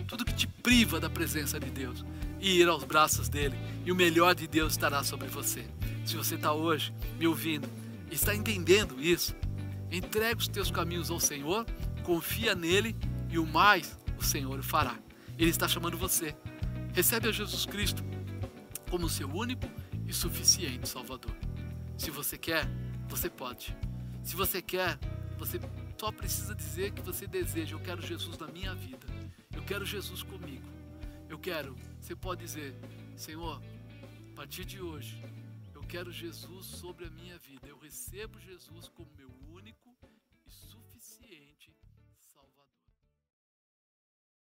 tudo 0.07 0.23
que 0.23 0.33
te 0.33 0.47
priva 0.47 0.99
da 0.99 1.09
presença 1.09 1.59
de 1.59 1.69
Deus 1.69 2.05
e 2.39 2.61
ir 2.61 2.67
aos 2.67 2.83
braços 2.83 3.27
dele. 3.27 3.57
E 3.85 3.91
o 3.91 3.95
melhor 3.95 4.35
de 4.35 4.47
Deus 4.47 4.73
estará 4.73 5.03
sobre 5.03 5.27
você. 5.27 5.65
Se 6.05 6.15
você 6.15 6.35
está 6.35 6.53
hoje 6.53 6.93
me 7.17 7.27
ouvindo 7.27 7.67
está 8.11 8.35
entendendo 8.35 9.01
isso, 9.01 9.35
entregue 9.91 10.39
os 10.39 10.47
teus 10.47 10.71
caminhos 10.71 11.11
ao 11.11 11.19
Senhor, 11.19 11.65
confia 12.03 12.55
nele 12.55 12.95
e 13.29 13.37
o 13.37 13.45
mais 13.45 13.97
o 14.17 14.23
Senhor 14.23 14.61
fará. 14.61 14.97
Ele 15.37 15.49
está 15.49 15.67
chamando 15.67 15.97
você. 15.97 16.35
Recebe 16.93 17.29
a 17.29 17.31
Jesus 17.31 17.65
Cristo 17.65 18.03
como 18.89 19.09
seu 19.09 19.29
único 19.29 19.65
e 20.07 20.13
suficiente 20.13 20.87
Salvador. 20.87 21.35
Se 21.97 22.11
você 22.11 22.37
quer, 22.37 22.67
você 23.07 23.29
pode. 23.29 23.75
Se 24.23 24.35
você 24.35 24.61
quer, 24.61 24.99
você 25.37 25.59
só 25.97 26.11
precisa 26.11 26.53
dizer 26.53 26.91
que 26.91 27.01
você 27.01 27.27
deseja: 27.27 27.75
Eu 27.75 27.79
quero 27.79 28.01
Jesus 28.01 28.37
na 28.37 28.47
minha 28.47 28.73
vida. 28.75 29.07
Eu 29.55 29.63
quero 29.63 29.85
Jesus 29.85 30.23
comigo. 30.23 30.67
Eu 31.29 31.39
quero. 31.39 31.75
Você 31.99 32.15
pode 32.15 32.41
dizer: 32.41 32.75
Senhor, 33.15 33.61
a 34.31 34.35
partir 34.35 34.65
de 34.65 34.81
hoje, 34.81 35.23
eu 35.73 35.81
quero 35.83 36.11
Jesus 36.11 36.65
sobre 36.65 37.05
a 37.05 37.09
minha 37.09 37.37
vida. 37.37 37.67
Eu 37.67 37.77
recebo 37.79 38.39
Jesus 38.39 38.87
como 38.89 39.09
meu 39.17 39.29